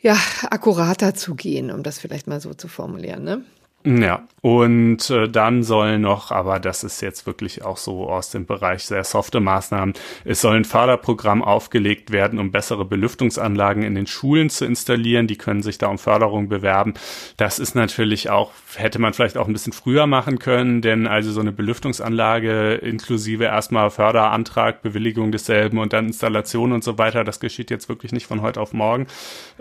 ja, 0.00 0.16
akkurater 0.50 1.14
zugehen, 1.14 1.70
um 1.70 1.82
das 1.82 1.98
vielleicht 1.98 2.26
mal 2.26 2.40
so 2.40 2.54
zu 2.54 2.68
formulieren. 2.68 3.24
Ne? 3.24 3.42
Ja, 3.90 4.28
und 4.42 5.08
äh, 5.08 5.30
dann 5.30 5.62
soll 5.62 5.98
noch, 5.98 6.30
aber 6.30 6.60
das 6.60 6.84
ist 6.84 7.00
jetzt 7.00 7.26
wirklich 7.26 7.64
auch 7.64 7.78
so 7.78 8.10
aus 8.10 8.28
dem 8.30 8.44
Bereich 8.44 8.84
sehr 8.84 9.02
softe 9.02 9.40
Maßnahmen, 9.40 9.94
es 10.26 10.42
soll 10.42 10.56
ein 10.56 10.66
Förderprogramm 10.66 11.42
aufgelegt 11.42 12.10
werden, 12.10 12.38
um 12.38 12.52
bessere 12.52 12.84
Belüftungsanlagen 12.84 13.82
in 13.82 13.94
den 13.94 14.06
Schulen 14.06 14.50
zu 14.50 14.66
installieren. 14.66 15.26
Die 15.26 15.38
können 15.38 15.62
sich 15.62 15.78
da 15.78 15.86
um 15.86 15.96
Förderung 15.96 16.50
bewerben. 16.50 16.92
Das 17.38 17.58
ist 17.58 17.74
natürlich 17.74 18.28
auch, 18.28 18.52
hätte 18.76 18.98
man 18.98 19.14
vielleicht 19.14 19.38
auch 19.38 19.46
ein 19.46 19.54
bisschen 19.54 19.72
früher 19.72 20.06
machen 20.06 20.38
können, 20.38 20.82
denn 20.82 21.06
also 21.06 21.32
so 21.32 21.40
eine 21.40 21.52
Belüftungsanlage 21.52 22.74
inklusive 22.74 23.44
erstmal 23.44 23.88
Förderantrag, 23.88 24.82
Bewilligung 24.82 25.32
desselben 25.32 25.78
und 25.78 25.94
dann 25.94 26.08
Installation 26.08 26.72
und 26.72 26.84
so 26.84 26.98
weiter, 26.98 27.24
das 27.24 27.40
geschieht 27.40 27.70
jetzt 27.70 27.88
wirklich 27.88 28.12
nicht 28.12 28.26
von 28.26 28.42
heute 28.42 28.60
auf 28.60 28.74
morgen. 28.74 29.06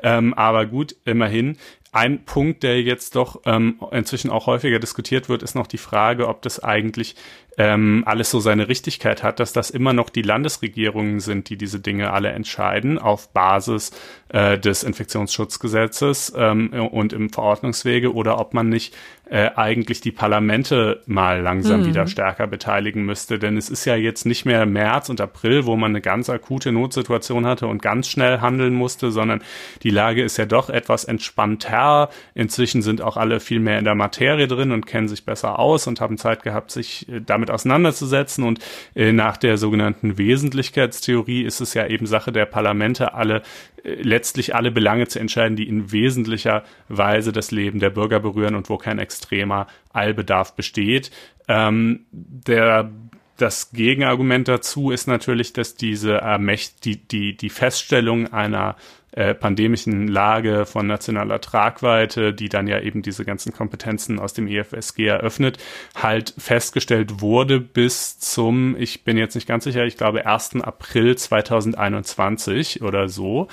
Ähm, 0.04 0.34
aber 0.34 0.66
gut, 0.66 0.98
immerhin. 1.06 1.58
Ein 1.92 2.26
Punkt, 2.26 2.64
der 2.64 2.82
jetzt 2.82 3.16
doch 3.16 3.42
ähm, 3.46 3.80
inzwischen 3.92 4.30
auch 4.30 4.46
häufiger 4.46 4.80
diskutiert 4.80 5.30
wird, 5.30 5.42
ist 5.42 5.56
noch 5.56 5.68
die 5.68 5.78
Frage, 5.78 6.28
ob 6.28 6.42
das 6.42 6.62
eigentlich 6.62 7.16
ähm, 7.58 8.04
alles 8.06 8.30
so 8.30 8.40
seine 8.40 8.68
Richtigkeit 8.68 9.24
hat, 9.24 9.40
dass 9.40 9.52
das 9.52 9.72
immer 9.72 9.94
noch 9.94 10.10
die 10.10 10.22
Landesregierungen 10.22 11.20
sind, 11.20 11.50
die 11.50 11.58
diese 11.58 11.80
Dinge 11.80 12.14
alle 12.14 12.30
entscheiden 12.30 13.00
auf 13.00 13.30
Basis 13.34 13.92
äh, 14.30 14.60
des 14.60 14.84
Infektionsschutzgesetzes 14.84 16.34
ähm, 16.38 16.70
und 16.72 17.14
im 17.14 17.32
Verordnungswege 17.32 18.14
oder 18.14 18.40
ob 18.40 18.54
man 18.54 18.70
nicht 18.70 18.96
äh, 19.30 19.50
eigentlich 19.56 20.02
die 20.02 20.12
Parlamente 20.12 21.02
mal 21.06 21.42
langsam 21.42 21.82
Mhm. 21.82 21.88
wieder 21.88 22.08
stärker 22.08 22.48
beteiligen 22.48 23.06
müsste. 23.06 23.40
Denn 23.40 23.58
es 23.58 23.70
ist 23.70 23.86
ja 23.86 23.96
jetzt 23.96 24.26
nicht 24.26 24.46
mehr 24.46 24.66
März 24.66 25.10
und 25.10 25.20
April, 25.20 25.66
wo 25.66 25.76
man 25.76 25.92
eine 25.92 26.02
ganz 26.02 26.30
akute 26.30 26.72
Notsituation 26.72 27.46
hatte 27.46 27.68
und 27.68 27.82
ganz 27.82 28.08
schnell 28.08 28.40
handeln 28.40 28.74
musste, 28.74 29.12
sondern 29.12 29.42
die 29.84 29.90
Lage 29.90 30.24
ist 30.24 30.38
ja 30.38 30.46
doch 30.46 30.70
etwas 30.70 31.04
entspannter. 31.04 32.10
Inzwischen 32.36 32.82
sind 32.82 33.02
auch 33.02 33.18
alle 33.18 33.40
viel 33.40 33.60
mehr 33.60 33.80
in 33.80 33.86
der 33.86 33.96
Materie 33.96 34.48
drin 34.48 34.72
und 34.72 34.86
kennen 34.86 35.08
sich 35.08 35.26
besser 35.26 35.60
aus 35.60 35.88
und 35.88 36.00
haben 36.02 36.18
Zeit 36.18 36.44
gehabt, 36.44 36.72
sich 36.72 37.08
äh, 37.10 37.20
damit 37.20 37.52
auseinanderzusetzen. 37.52 38.44
Und 38.44 38.60
äh, 38.96 39.12
nach 39.12 39.38
der 39.38 39.58
sogenannten 39.58 40.18
Wesentlichkeitstheorie 40.18 41.44
ist 41.44 41.60
es 41.60 41.74
ja 41.74 41.86
eben 41.88 42.06
Sache 42.06 42.32
der 42.32 42.46
Parlamente, 42.46 43.14
alle 43.14 43.42
letztlich 43.88 44.54
alle 44.54 44.72
Belange 44.72 45.08
zu 45.08 45.20
entscheiden, 45.20 45.56
die 45.56 45.68
in 45.68 45.92
wesentlicher 45.92 46.64
Weise 46.90 47.32
das 47.32 47.52
Leben 47.52 47.80
der 47.80 47.90
Bürger 47.90 48.20
berühren 48.20 48.56
und 48.56 48.70
wo 48.70 48.78
kein 48.78 49.00
extremer 49.00 49.68
Eilbedarf 49.94 50.56
besteht. 50.56 51.12
Ähm, 51.48 52.06
der 52.12 52.92
das 53.38 53.72
Gegenargument 53.72 54.48
dazu 54.48 54.92
ist 54.92 55.08
natürlich, 55.08 55.54
dass 55.54 55.76
diese 55.76 56.16
Ermächt 56.16 56.86
die, 56.86 56.98
die, 56.98 57.38
die 57.38 57.50
Feststellung 57.50 58.34
einer 58.34 58.76
äh, 59.12 59.34
pandemischen 59.34 60.08
Lage 60.08 60.66
von 60.66 60.86
nationaler 60.86 61.42
Tragweite, 61.42 62.34
die 62.34 62.50
dann 62.50 62.68
ja 62.68 62.80
eben 62.80 63.02
diese 63.02 63.26
ganzen 63.26 63.54
Kompetenzen 63.54 64.20
aus 64.20 64.34
dem 64.34 64.48
EFSG 64.48 65.08
eröffnet, 65.08 65.58
halt 65.96 66.34
festgestellt 66.38 67.22
wurde 67.22 67.60
bis 67.60 68.20
zum, 68.20 68.76
ich 68.78 69.04
bin 69.04 69.18
jetzt 69.18 69.36
nicht 69.36 69.48
ganz 69.48 69.64
sicher, 69.64 69.86
ich 69.86 69.98
glaube 69.98 70.26
1. 70.26 70.62
April 70.62 71.16
2021 71.16 72.82
oder 72.82 73.08
so. 73.08 73.48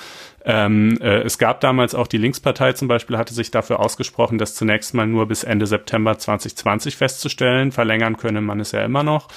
Ähm, 0.47 0.99
äh, 1.01 1.23
es 1.23 1.39
gab 1.39 1.61
damals 1.61 1.95
auch 1.95 2.07
die 2.07 2.19
Linkspartei 2.19 2.75
zum 2.75 2.87
Beispiel, 2.87 3.17
hatte 3.17 3.33
sich 3.33 3.51
dafür 3.51 3.81
ausgesprochen, 3.81 4.37
das 4.37 4.55
zunächst 4.55 4.93
mal 4.93 5.07
nur 5.07 5.27
bis 5.27 5.43
Ende 5.43 5.67
September 5.67 6.19
2020 6.19 6.97
festzustellen. 6.97 7.73
Verlängern 7.73 8.19
könne 8.19 8.43
man 8.43 8.61
es 8.61 8.73
ja 8.73 8.85
immer 8.85 9.03
noch. 9.03 9.29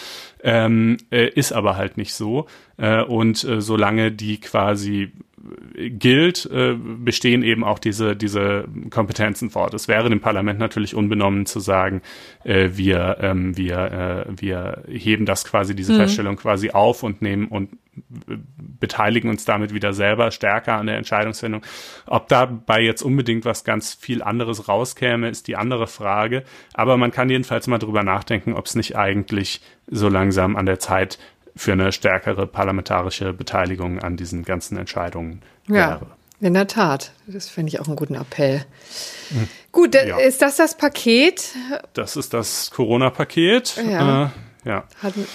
Ähm, 0.43 0.97
äh, 1.09 1.29
ist 1.29 1.53
aber 1.53 1.77
halt 1.77 1.95
nicht 1.95 2.13
so. 2.13 2.47
Äh, 2.77 3.03
und 3.03 3.43
äh, 3.45 3.61
solange 3.61 4.11
die 4.11 4.41
quasi 4.41 5.13
gilt, 5.75 6.49
äh, 6.51 6.75
bestehen 6.75 7.43
eben 7.43 7.63
auch 7.63 7.77
diese, 7.79 8.15
diese 8.15 8.67
Kompetenzen 8.89 9.49
fort. 9.51 9.73
Es 9.73 9.87
wäre 9.87 10.09
dem 10.09 10.19
Parlament 10.19 10.59
natürlich 10.59 10.95
unbenommen 10.95 11.45
zu 11.45 11.59
sagen, 11.59 12.01
äh, 12.43 12.71
wir, 12.73 13.17
ähm, 13.21 13.55
wir, 13.55 14.25
äh, 14.27 14.41
wir 14.41 14.83
heben 14.87 15.25
das 15.25 15.45
quasi, 15.45 15.75
diese 15.75 15.93
Mhm. 15.93 15.97
Feststellung 15.97 16.35
quasi 16.37 16.71
auf 16.71 17.03
und 17.03 17.21
nehmen 17.21 17.47
und 17.47 17.73
äh, 18.27 18.37
beteiligen 18.79 19.29
uns 19.29 19.45
damit 19.45 19.73
wieder 19.73 19.93
selber 19.93 20.31
stärker 20.31 20.73
an 20.73 20.87
der 20.87 20.97
Entscheidungsfindung. 20.97 21.61
Ob 22.07 22.27
dabei 22.27 22.81
jetzt 22.81 23.03
unbedingt 23.03 23.45
was 23.45 23.63
ganz 23.63 23.93
viel 23.93 24.23
anderes 24.23 24.67
rauskäme, 24.67 25.29
ist 25.29 25.47
die 25.47 25.55
andere 25.55 25.85
Frage. 25.85 26.43
Aber 26.73 26.97
man 26.97 27.11
kann 27.11 27.29
jedenfalls 27.29 27.67
mal 27.67 27.77
drüber 27.77 28.03
nachdenken, 28.03 28.53
ob 28.53 28.65
es 28.65 28.75
nicht 28.75 28.97
eigentlich 28.97 29.61
so 29.85 30.09
langsam 30.09 30.55
an 30.55 30.65
der 30.65 30.79
Zeit 30.79 31.19
für 31.57 31.73
eine 31.73 31.91
stärkere 31.91 32.47
parlamentarische 32.47 33.33
Beteiligung 33.33 33.99
an 33.99 34.15
diesen 34.17 34.43
ganzen 34.45 34.77
Entscheidungen 34.77 35.41
Ja, 35.67 35.73
wäre. 35.99 36.07
in 36.39 36.53
der 36.53 36.67
Tat. 36.67 37.11
Das 37.25 37.49
finde 37.49 37.69
ich 37.69 37.79
auch 37.79 37.87
einen 37.87 37.95
guten 37.95 38.15
Appell. 38.15 38.63
Gut, 39.71 39.93
da- 39.95 40.05
Ja. 40.05 40.17
ist 40.19 40.41
das 40.41 40.55
das 40.55 40.77
Paket? 40.77 41.49
Das 41.93 42.15
ist 42.15 42.33
das 42.33 42.71
Corona-Paket. 42.71 43.75
Ja. 43.89 44.25
Äh, 44.25 44.29
ja. 44.69 44.83
Hatten, 45.03 45.27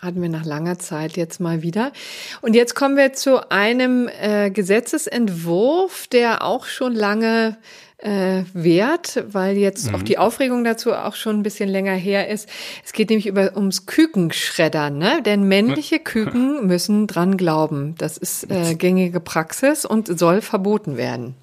hatten 0.00 0.22
wir 0.22 0.28
nach 0.28 0.44
langer 0.44 0.78
Zeit 0.78 1.16
jetzt 1.16 1.40
mal 1.40 1.62
wieder. 1.62 1.92
Und 2.40 2.54
jetzt 2.54 2.74
kommen 2.74 2.96
wir 2.96 3.12
zu 3.12 3.50
einem 3.50 4.08
äh, 4.20 4.50
Gesetzesentwurf, 4.50 6.06
der 6.08 6.42
auch 6.42 6.66
schon 6.66 6.94
lange 6.94 7.56
äh, 8.02 8.42
währt, 8.52 9.24
weil 9.28 9.56
jetzt 9.56 9.94
auch 9.94 10.02
die 10.02 10.18
Aufregung 10.18 10.64
dazu 10.64 10.92
auch 10.92 11.14
schon 11.14 11.38
ein 11.40 11.42
bisschen 11.42 11.68
länger 11.68 11.94
her 11.94 12.28
ist. 12.28 12.48
Es 12.84 12.92
geht 12.92 13.10
nämlich 13.10 13.26
über, 13.26 13.56
ums 13.56 13.86
Kükenschreddern, 13.86 14.98
ne? 14.98 15.22
Denn 15.24 15.44
männliche 15.44 15.98
Küken 15.98 16.66
müssen 16.66 17.06
dran 17.06 17.36
glauben. 17.36 17.94
Das 17.98 18.18
ist 18.18 18.50
äh, 18.50 18.74
gängige 18.74 19.20
Praxis 19.20 19.84
und 19.84 20.18
soll 20.18 20.40
verboten 20.40 20.96
werden. 20.96 21.34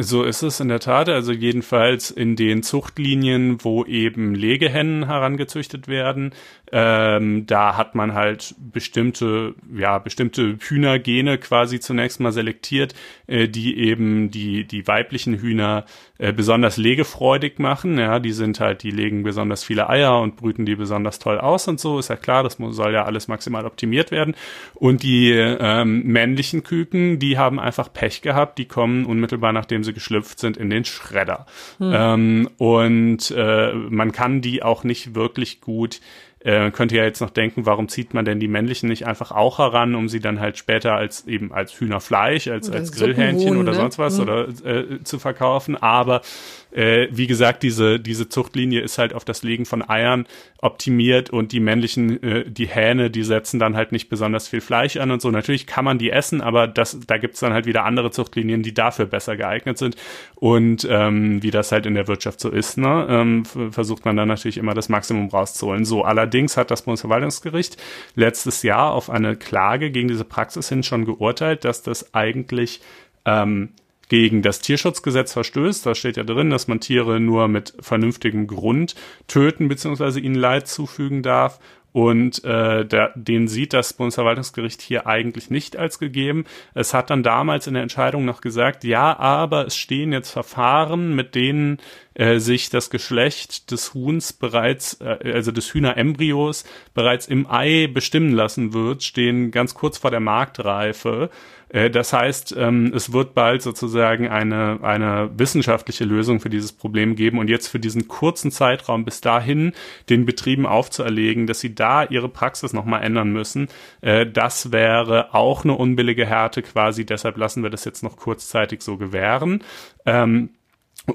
So 0.00 0.22
ist 0.22 0.42
es 0.42 0.60
in 0.60 0.68
der 0.68 0.78
Tat. 0.78 1.08
Also 1.08 1.32
jedenfalls 1.32 2.12
in 2.12 2.36
den 2.36 2.62
Zuchtlinien, 2.62 3.64
wo 3.64 3.84
eben 3.84 4.32
Legehennen 4.36 5.06
herangezüchtet 5.06 5.88
werden, 5.88 6.32
ähm, 6.72 7.46
da 7.46 7.76
hat 7.76 7.94
man 7.94 8.14
halt 8.14 8.54
bestimmte, 8.58 9.54
ja, 9.74 9.98
bestimmte 9.98 10.56
Hühnergene 10.60 11.38
quasi 11.38 11.80
zunächst 11.80 12.20
mal 12.20 12.32
selektiert, 12.32 12.94
äh, 13.26 13.48
die 13.48 13.78
eben 13.78 14.30
die, 14.30 14.64
die 14.64 14.86
weiblichen 14.86 15.34
Hühner 15.34 15.84
äh, 16.18 16.32
besonders 16.32 16.76
legefreudig 16.76 17.58
machen. 17.58 17.98
Ja, 17.98 18.18
die 18.18 18.32
sind 18.32 18.60
halt, 18.60 18.82
die 18.82 18.90
legen 18.90 19.22
besonders 19.22 19.64
viele 19.64 19.88
Eier 19.88 20.20
und 20.20 20.36
brüten 20.36 20.66
die 20.66 20.76
besonders 20.76 21.18
toll 21.18 21.38
aus 21.38 21.68
und 21.68 21.80
so. 21.80 21.98
Ist 21.98 22.08
ja 22.08 22.16
klar, 22.16 22.42
das 22.42 22.58
muss, 22.58 22.76
soll 22.76 22.92
ja 22.92 23.04
alles 23.04 23.28
maximal 23.28 23.66
optimiert 23.66 24.10
werden. 24.10 24.34
Und 24.74 25.02
die 25.02 25.30
ähm, 25.30 26.02
männlichen 26.04 26.64
Küken, 26.64 27.18
die 27.18 27.38
haben 27.38 27.60
einfach 27.60 27.92
Pech 27.92 28.22
gehabt. 28.22 28.58
Die 28.58 28.66
kommen 28.66 29.06
unmittelbar 29.06 29.52
nachdem 29.52 29.84
sie 29.84 29.92
geschlüpft 29.92 30.38
sind 30.38 30.56
in 30.56 30.70
den 30.70 30.84
Schredder. 30.84 31.46
Ähm, 31.80 32.48
und 32.58 33.30
äh, 33.30 33.72
man 33.72 34.12
kann 34.12 34.40
die 34.40 34.62
auch 34.62 34.84
nicht 34.84 35.14
wirklich 35.14 35.60
gut 35.60 36.00
äh, 36.40 36.70
könnte 36.70 36.96
ja 36.96 37.04
jetzt 37.04 37.20
noch 37.20 37.30
denken, 37.30 37.66
warum 37.66 37.88
zieht 37.88 38.14
man 38.14 38.24
denn 38.24 38.38
die 38.38 38.48
männlichen 38.48 38.88
nicht 38.88 39.06
einfach 39.06 39.32
auch 39.32 39.58
heran, 39.58 39.94
um 39.94 40.08
sie 40.08 40.20
dann 40.20 40.40
halt 40.40 40.56
später 40.56 40.94
als 40.94 41.26
eben 41.26 41.52
als 41.52 41.72
Hühnerfleisch, 41.78 42.48
als, 42.48 42.68
Oder 42.68 42.78
als 42.78 42.92
Grillhähnchen 42.92 43.56
oder 43.56 43.72
ne? 43.72 43.76
sonst 43.76 43.98
was 43.98 44.20
oder 44.20 44.48
äh, 44.64 45.02
zu 45.02 45.18
verkaufen. 45.18 45.76
Aber 45.76 46.22
äh, 46.70 47.08
wie 47.10 47.26
gesagt, 47.26 47.62
diese, 47.62 47.98
diese 47.98 48.28
Zuchtlinie 48.28 48.80
ist 48.80 48.98
halt 48.98 49.14
auf 49.14 49.24
das 49.24 49.42
Legen 49.42 49.64
von 49.64 49.88
Eiern 49.88 50.26
optimiert 50.60 51.30
und 51.30 51.52
die 51.52 51.60
männlichen, 51.60 52.22
äh, 52.22 52.50
die 52.50 52.66
Hähne, 52.66 53.10
die 53.10 53.22
setzen 53.22 53.58
dann 53.58 53.76
halt 53.76 53.92
nicht 53.92 54.08
besonders 54.08 54.48
viel 54.48 54.60
Fleisch 54.60 54.96
an 54.96 55.10
und 55.10 55.22
so. 55.22 55.30
Natürlich 55.30 55.66
kann 55.66 55.84
man 55.84 55.98
die 55.98 56.10
essen, 56.10 56.40
aber 56.40 56.66
das, 56.66 56.98
da 57.06 57.16
gibt's 57.18 57.40
dann 57.40 57.52
halt 57.52 57.66
wieder 57.66 57.84
andere 57.84 58.10
Zuchtlinien, 58.10 58.62
die 58.62 58.74
dafür 58.74 59.06
besser 59.06 59.36
geeignet 59.36 59.78
sind. 59.78 59.96
Und 60.34 60.86
ähm, 60.90 61.42
wie 61.42 61.50
das 61.50 61.72
halt 61.72 61.86
in 61.86 61.94
der 61.94 62.08
Wirtschaft 62.08 62.40
so 62.40 62.50
ist, 62.50 62.76
ne, 62.76 63.06
ähm, 63.08 63.44
versucht 63.44 64.04
man 64.04 64.16
dann 64.16 64.28
natürlich 64.28 64.58
immer 64.58 64.74
das 64.74 64.88
Maximum 64.88 65.28
rauszuholen. 65.28 65.84
So, 65.84 66.02
allerdings 66.02 66.56
hat 66.56 66.70
das 66.70 66.82
Bundesverwaltungsgericht 66.82 67.76
letztes 68.14 68.62
Jahr 68.62 68.92
auf 68.92 69.10
eine 69.10 69.36
Klage 69.36 69.90
gegen 69.90 70.08
diese 70.08 70.24
Praxis 70.24 70.68
hin 70.68 70.82
schon 70.82 71.04
geurteilt, 71.04 71.64
dass 71.64 71.82
das 71.82 72.14
eigentlich 72.14 72.80
ähm, 73.24 73.70
gegen 74.08 74.42
das 74.42 74.60
Tierschutzgesetz 74.60 75.32
verstößt. 75.32 75.84
Da 75.86 75.94
steht 75.94 76.16
ja 76.16 76.24
drin, 76.24 76.50
dass 76.50 76.68
man 76.68 76.80
Tiere 76.80 77.20
nur 77.20 77.48
mit 77.48 77.74
vernünftigem 77.80 78.46
Grund 78.46 78.94
töten 79.26 79.68
bzw. 79.68 80.20
ihnen 80.20 80.34
Leid 80.34 80.68
zufügen 80.68 81.22
darf. 81.22 81.60
Und 81.92 82.44
äh, 82.44 82.84
der, 82.84 83.12
den 83.16 83.48
sieht 83.48 83.72
das 83.72 83.94
Bundesverwaltungsgericht 83.94 84.82
hier 84.82 85.06
eigentlich 85.06 85.50
nicht 85.50 85.76
als 85.76 85.98
gegeben. 85.98 86.44
Es 86.74 86.92
hat 86.92 87.08
dann 87.08 87.22
damals 87.22 87.66
in 87.66 87.74
der 87.74 87.82
Entscheidung 87.82 88.26
noch 88.26 88.42
gesagt, 88.42 88.84
ja, 88.84 89.18
aber 89.18 89.66
es 89.66 89.76
stehen 89.76 90.12
jetzt 90.12 90.30
Verfahren, 90.30 91.16
mit 91.16 91.34
denen 91.34 91.78
äh, 92.14 92.38
sich 92.38 92.68
das 92.68 92.90
Geschlecht 92.90 93.70
des 93.70 93.94
Huhns 93.94 94.34
bereits, 94.34 95.00
äh, 95.00 95.32
also 95.32 95.50
des 95.50 95.72
Hühnerembryos 95.72 96.64
bereits 96.92 97.26
im 97.26 97.50
Ei 97.50 97.88
bestimmen 97.92 98.32
lassen 98.32 98.74
wird, 98.74 99.02
stehen 99.02 99.50
ganz 99.50 99.74
kurz 99.74 99.96
vor 99.96 100.10
der 100.10 100.20
Marktreife. 100.20 101.30
Äh, 101.68 101.90
Das 101.90 102.12
heißt, 102.12 102.54
ähm, 102.58 102.92
es 102.94 103.12
wird 103.12 103.34
bald 103.34 103.62
sozusagen 103.62 104.28
eine, 104.28 104.78
eine 104.82 105.30
wissenschaftliche 105.36 106.04
Lösung 106.04 106.40
für 106.40 106.50
dieses 106.50 106.72
Problem 106.72 107.16
geben 107.16 107.38
und 107.38 107.48
jetzt 107.48 107.68
für 107.68 107.78
diesen 107.80 108.08
kurzen 108.08 108.50
Zeitraum 108.50 109.04
bis 109.04 109.20
dahin 109.20 109.72
den 110.08 110.26
Betrieben 110.26 110.66
aufzuerlegen, 110.66 111.46
dass 111.46 111.60
sie 111.60 111.74
da 111.74 112.04
ihre 112.04 112.28
Praxis 112.28 112.72
nochmal 112.72 113.02
ändern 113.02 113.32
müssen, 113.32 113.68
äh, 114.00 114.26
das 114.26 114.72
wäre 114.72 115.34
auch 115.34 115.64
eine 115.64 115.74
unbillige 115.74 116.26
Härte 116.26 116.62
quasi. 116.62 117.04
Deshalb 117.06 117.36
lassen 117.36 117.62
wir 117.62 117.70
das 117.70 117.84
jetzt 117.84 118.02
noch 118.02 118.16
kurzzeitig 118.16 118.82
so 118.82 118.96
gewähren. 118.96 119.62
Ähm, 120.06 120.50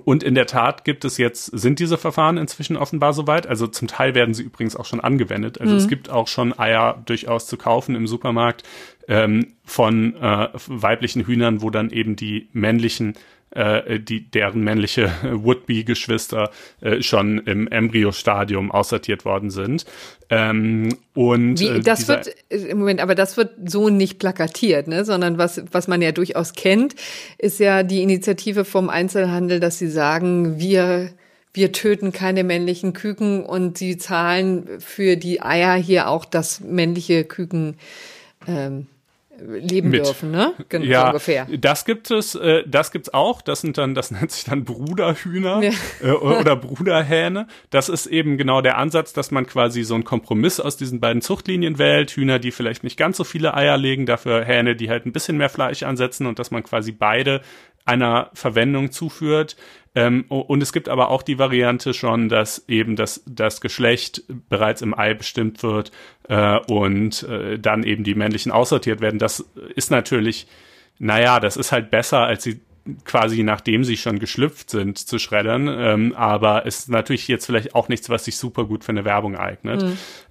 und 0.05 0.23
in 0.23 0.35
der 0.35 0.45
Tat 0.45 0.85
gibt 0.85 1.05
es 1.05 1.17
jetzt, 1.17 1.45
sind 1.45 1.79
diese 1.79 1.97
Verfahren 1.97 2.37
inzwischen 2.37 2.77
offenbar 2.77 3.13
soweit. 3.13 3.47
Also 3.47 3.67
zum 3.67 3.87
Teil 3.87 4.15
werden 4.15 4.33
sie 4.33 4.43
übrigens 4.43 4.75
auch 4.75 4.85
schon 4.85 4.99
angewendet. 4.99 5.61
Also 5.61 5.75
es 5.75 5.87
gibt 5.87 6.09
auch 6.09 6.27
schon 6.27 6.57
Eier 6.57 7.01
durchaus 7.05 7.47
zu 7.47 7.57
kaufen 7.57 7.95
im 7.95 8.07
Supermarkt 8.07 8.63
ähm, 9.07 9.53
von 9.65 10.15
äh, 10.15 10.49
weiblichen 10.67 11.25
Hühnern, 11.25 11.61
wo 11.61 11.69
dann 11.69 11.89
eben 11.89 12.15
die 12.15 12.47
männlichen 12.53 13.15
äh, 13.55 13.99
die 13.99 14.29
deren 14.29 14.63
männliche 14.63 15.11
Would-be-Geschwister 15.23 16.51
äh, 16.81 17.01
schon 17.01 17.39
im 17.39 17.67
Embryostadium 17.67 18.71
aussortiert 18.71 19.25
worden 19.25 19.49
sind. 19.51 19.85
Ähm, 20.29 20.97
und 21.13 21.59
Wie, 21.59 21.67
äh, 21.67 21.79
das 21.79 22.07
wird, 22.07 22.33
äh, 22.49 22.57
im 22.57 22.79
Moment, 22.79 22.99
aber 22.99 23.15
das 23.15 23.37
wird 23.37 23.51
so 23.69 23.89
nicht 23.89 24.19
plakatiert, 24.19 24.87
ne? 24.87 25.05
sondern 25.05 25.37
was, 25.37 25.63
was 25.71 25.87
man 25.87 26.01
ja 26.01 26.11
durchaus 26.11 26.53
kennt, 26.53 26.95
ist 27.37 27.59
ja 27.59 27.83
die 27.83 28.01
Initiative 28.01 28.65
vom 28.65 28.89
Einzelhandel, 28.89 29.59
dass 29.59 29.77
sie 29.77 29.89
sagen, 29.89 30.59
wir, 30.59 31.09
wir 31.53 31.71
töten 31.71 32.11
keine 32.11 32.43
männlichen 32.43 32.93
Küken 32.93 33.45
und 33.45 33.77
sie 33.77 33.97
zahlen 33.97 34.67
für 34.79 35.17
die 35.17 35.41
Eier 35.41 35.75
hier 35.75 36.07
auch 36.07 36.25
das 36.25 36.61
männliche 36.61 37.23
Küken, 37.23 37.75
ähm, 38.47 38.87
leben 39.39 39.89
Mit. 39.89 40.05
dürfen, 40.05 40.31
ne? 40.31 40.53
Gen 40.69 40.83
ja, 40.83 41.07
ungefähr. 41.07 41.47
das 41.57 41.85
gibt 41.85 42.11
es, 42.11 42.35
äh, 42.35 42.63
das 42.67 42.91
gibt's 42.91 43.13
auch. 43.13 43.41
Das 43.41 43.61
sind 43.61 43.77
dann, 43.77 43.95
das 43.95 44.11
nennt 44.11 44.31
sich 44.31 44.43
dann 44.43 44.63
Bruderhühner 44.63 45.61
Ja. 45.63 45.71
äh, 46.01 46.11
oder 46.11 46.55
Bruderhähne. 46.55 47.47
Das 47.69 47.89
ist 47.89 48.05
eben 48.05 48.37
genau 48.37 48.61
der 48.61 48.77
Ansatz, 48.77 49.13
dass 49.13 49.31
man 49.31 49.45
quasi 49.45 49.83
so 49.83 49.95
einen 49.95 50.03
Kompromiss 50.03 50.59
aus 50.59 50.77
diesen 50.77 50.99
beiden 50.99 51.21
Zuchtlinien 51.21 51.79
wählt. 51.79 52.11
Hühner, 52.11 52.39
die 52.39 52.51
vielleicht 52.51 52.83
nicht 52.83 52.97
ganz 52.97 53.17
so 53.17 53.23
viele 53.23 53.53
Eier 53.55 53.77
legen, 53.77 54.05
dafür 54.05 54.43
Hähne, 54.45 54.75
die 54.75 54.89
halt 54.89 55.05
ein 55.05 55.13
bisschen 55.13 55.37
mehr 55.37 55.49
Fleisch 55.49 55.83
ansetzen 55.83 56.27
und 56.27 56.39
dass 56.39 56.51
man 56.51 56.63
quasi 56.63 56.91
beide 56.91 57.41
einer 57.85 58.29
Verwendung 58.33 58.91
zuführt. 58.91 59.55
Ähm, 59.95 60.25
und 60.29 60.63
es 60.63 60.73
gibt 60.73 60.89
aber 60.89 61.09
auch 61.09 61.21
die 61.21 61.37
Variante 61.37 61.93
schon, 61.93 62.29
dass 62.29 62.67
eben 62.67 62.95
das, 62.95 63.23
das 63.27 63.61
Geschlecht 63.61 64.23
bereits 64.49 64.81
im 64.81 64.97
Ei 64.97 65.13
bestimmt 65.13 65.61
wird 65.61 65.91
äh, 66.29 66.59
und 66.67 67.23
äh, 67.23 67.59
dann 67.59 67.83
eben 67.83 68.03
die 68.03 68.15
männlichen 68.15 68.51
aussortiert 68.51 69.01
werden. 69.01 69.19
Das 69.19 69.45
ist 69.75 69.91
natürlich, 69.91 70.47
naja, 70.97 71.39
das 71.39 71.57
ist 71.57 71.71
halt 71.71 71.91
besser, 71.91 72.19
als 72.19 72.43
sie 72.43 72.59
quasi 73.05 73.43
nachdem 73.43 73.83
sie 73.83 73.97
schon 73.97 74.19
geschlüpft 74.19 74.69
sind 74.69 74.97
zu 74.97 75.17
schreddern, 75.17 75.67
ähm, 75.69 76.13
aber 76.17 76.65
ist 76.65 76.89
natürlich 76.89 77.27
jetzt 77.27 77.45
vielleicht 77.45 77.75
auch 77.75 77.87
nichts, 77.87 78.09
was 78.09 78.25
sich 78.25 78.35
super 78.35 78.65
gut 78.65 78.83
für 78.83 78.91
eine 78.91 79.05
Werbung 79.05 79.37
eignet. 79.37 79.85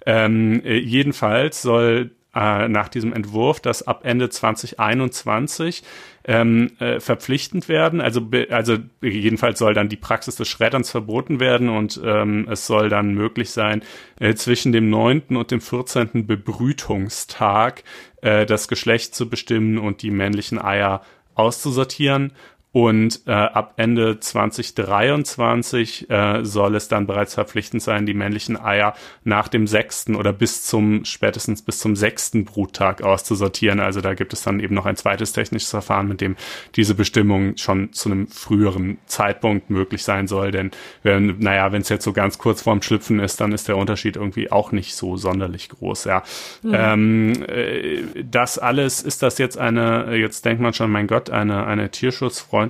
Ähm, 0.05 0.61
äh, 0.63 0.77
jedenfalls 0.77 1.61
soll 1.61 2.11
äh, 2.35 2.67
nach 2.67 2.89
diesem 2.89 3.13
Entwurf 3.13 3.59
das 3.59 3.87
ab 3.87 4.01
Ende 4.03 4.29
2021 4.29 5.83
ähm, 6.25 6.71
äh, 6.79 6.99
verpflichtend 6.99 7.67
werden. 7.67 8.01
Also, 8.01 8.29
also 8.49 8.77
jedenfalls 9.01 9.59
soll 9.59 9.73
dann 9.73 9.89
die 9.89 9.97
Praxis 9.97 10.35
des 10.35 10.47
Schredderns 10.47 10.89
verboten 10.89 11.39
werden 11.39 11.69
und 11.69 11.99
ähm, 12.03 12.47
es 12.49 12.65
soll 12.65 12.89
dann 12.89 13.13
möglich 13.13 13.51
sein, 13.51 13.83
äh, 14.19 14.33
zwischen 14.35 14.71
dem 14.71 14.89
9. 14.89 15.35
und 15.35 15.51
dem 15.51 15.61
14. 15.61 16.25
Bebrütungstag 16.25 17.83
äh, 18.21 18.45
das 18.45 18.67
Geschlecht 18.67 19.15
zu 19.15 19.29
bestimmen 19.29 19.77
und 19.77 20.01
die 20.01 20.11
männlichen 20.11 20.59
Eier 20.59 21.01
auszusortieren. 21.35 22.31
Und 22.73 23.21
äh, 23.27 23.31
ab 23.31 23.75
Ende 23.77 24.19
2023 24.19 26.09
äh, 26.09 26.43
soll 26.43 26.75
es 26.75 26.87
dann 26.87 27.05
bereits 27.05 27.35
verpflichtend 27.35 27.83
sein, 27.83 28.07
die 28.07 28.15
männlichen 28.15 28.59
Eier 28.59 28.95
nach 29.23 29.47
dem 29.47 29.67
sechsten 29.67 30.15
oder 30.15 30.33
bis 30.33 30.63
zum 30.63 31.05
spätestens 31.05 31.61
bis 31.61 31.77
zum 31.77 31.95
sechsten 31.95 32.45
Bruttag 32.45 33.03
auszusortieren. 33.03 33.79
Also 33.79 34.01
da 34.01 34.15
gibt 34.15 34.33
es 34.33 34.41
dann 34.41 34.59
eben 34.59 34.73
noch 34.73 34.87
ein 34.87 34.95
zweites 34.95 35.33
technisches 35.33 35.69
Verfahren, 35.69 36.07
mit 36.07 36.19
dem 36.19 36.35
diese 36.75 36.95
Bestimmung 36.95 37.57
schon 37.57 37.93
zu 37.93 38.09
einem 38.09 38.27
früheren 38.27 38.97
Zeitpunkt 39.05 39.69
möglich 39.69 40.03
sein 40.03 40.27
soll. 40.27 40.49
Denn 40.49 40.71
wenn, 41.03 41.37
naja, 41.37 41.71
wenn 41.71 41.83
es 41.83 41.89
jetzt 41.89 42.03
so 42.03 42.11
ganz 42.11 42.39
kurz 42.39 42.63
vorm 42.63 42.81
Schlüpfen 42.81 43.19
ist, 43.19 43.39
dann 43.39 43.51
ist 43.51 43.67
der 43.67 43.77
Unterschied 43.77 44.15
irgendwie 44.15 44.51
auch 44.51 44.71
nicht 44.71 44.95
so 44.95 45.15
sonderlich 45.15 45.69
groß. 45.69 46.05
Ja, 46.05 46.23
ähm, 46.63 47.33
äh, 47.47 48.01
das 48.23 48.57
alles 48.57 49.03
ist 49.03 49.21
das 49.21 49.37
jetzt 49.37 49.59
eine. 49.59 50.15
Jetzt 50.15 50.43
denkt 50.43 50.59
man 50.59 50.73
schon, 50.73 50.89
mein 50.89 51.05
Gott, 51.05 51.29
eine 51.29 51.67
eine 51.67 51.91
tierschutzfreundliche 51.91 52.62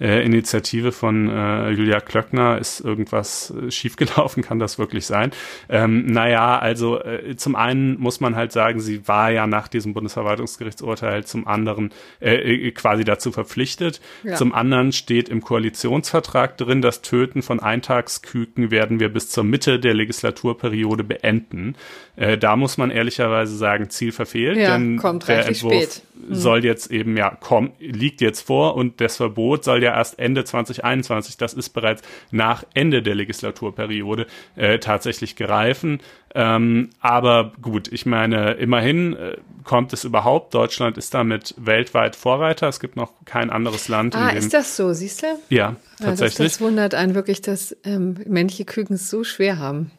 äh, 0.00 0.24
Initiative 0.24 0.92
von 0.92 1.28
äh, 1.28 1.70
Julia 1.70 2.00
Klöckner 2.00 2.58
ist 2.58 2.80
irgendwas 2.80 3.52
äh, 3.52 3.70
schiefgelaufen, 3.70 4.42
kann 4.48 4.58
das 4.58 4.78
wirklich 4.78 5.06
sein? 5.06 5.32
Ähm, 5.68 6.06
naja, 6.06 6.58
also 6.58 7.02
äh, 7.02 7.36
zum 7.36 7.56
einen 7.56 7.98
muss 7.98 8.20
man 8.20 8.36
halt 8.36 8.52
sagen, 8.52 8.80
sie 8.80 9.08
war 9.08 9.30
ja 9.30 9.46
nach 9.46 9.68
diesem 9.68 9.94
Bundesverwaltungsgerichtsurteil 9.94 11.24
zum 11.24 11.46
anderen 11.46 11.90
äh, 12.20 12.36
äh, 12.36 12.70
quasi 12.72 13.04
dazu 13.04 13.32
verpflichtet. 13.32 14.00
Ja. 14.22 14.34
Zum 14.34 14.54
anderen 14.54 14.92
steht 14.92 15.28
im 15.28 15.40
Koalitionsvertrag 15.42 16.56
drin, 16.56 16.82
das 16.82 17.02
Töten 17.02 17.42
von 17.42 17.60
Eintagsküken 17.60 18.70
werden 18.70 19.00
wir 19.00 19.08
bis 19.08 19.30
zur 19.30 19.44
Mitte 19.44 19.80
der 19.80 19.94
Legislaturperiode 19.94 21.04
beenden. 21.04 21.74
Äh, 22.16 22.36
da 22.38 22.56
muss 22.56 22.78
man 22.78 22.90
ehrlicherweise 22.90 23.56
sagen, 23.56 23.90
Ziel 23.90 24.12
verfehlt, 24.12 24.58
Ja, 24.58 24.72
denn 24.72 25.00
der 25.26 25.46
Entwurf. 25.46 26.02
Mhm. 26.14 26.34
soll 26.34 26.64
jetzt 26.64 26.90
eben, 26.90 27.16
ja, 27.16 27.36
komm, 27.38 27.72
liegt 27.78 28.20
jetzt 28.20 28.42
vor 28.42 28.74
und 28.74 29.00
das 29.08 29.16
Verbot 29.16 29.64
soll 29.64 29.82
ja 29.82 29.94
erst 29.96 30.18
Ende 30.18 30.44
2021, 30.44 31.36
das 31.38 31.54
ist 31.54 31.70
bereits 31.70 32.02
nach 32.30 32.64
Ende 32.74 33.02
der 33.02 33.14
Legislaturperiode 33.14 34.26
äh, 34.56 34.78
tatsächlich 34.78 35.34
gereifen. 35.34 36.00
Ähm, 36.34 36.90
aber 37.00 37.52
gut, 37.62 37.90
ich 37.90 38.04
meine, 38.04 38.52
immerhin 38.52 39.16
äh, 39.16 39.36
kommt 39.64 39.92
es 39.94 40.04
überhaupt. 40.04 40.52
Deutschland 40.52 40.98
ist 40.98 41.14
damit 41.14 41.54
weltweit 41.56 42.16
Vorreiter. 42.16 42.68
Es 42.68 42.80
gibt 42.80 42.96
noch 42.96 43.12
kein 43.24 43.48
anderes 43.50 43.88
Land, 43.88 44.14
Ah, 44.14 44.28
ist 44.30 44.52
das 44.52 44.76
so, 44.76 44.92
siehst 44.92 45.22
du? 45.22 45.26
ja, 45.48 45.56
Ja, 45.56 45.76
tatsächlich. 46.00 46.36
Das, 46.36 46.58
das 46.58 46.60
wundert 46.60 46.94
einen 46.94 47.14
wirklich, 47.14 47.40
dass 47.40 47.74
ähm, 47.84 48.16
männliche 48.26 48.66
Küken 48.66 48.96
es 48.96 49.08
so 49.08 49.24
schwer 49.24 49.58
haben. 49.58 49.90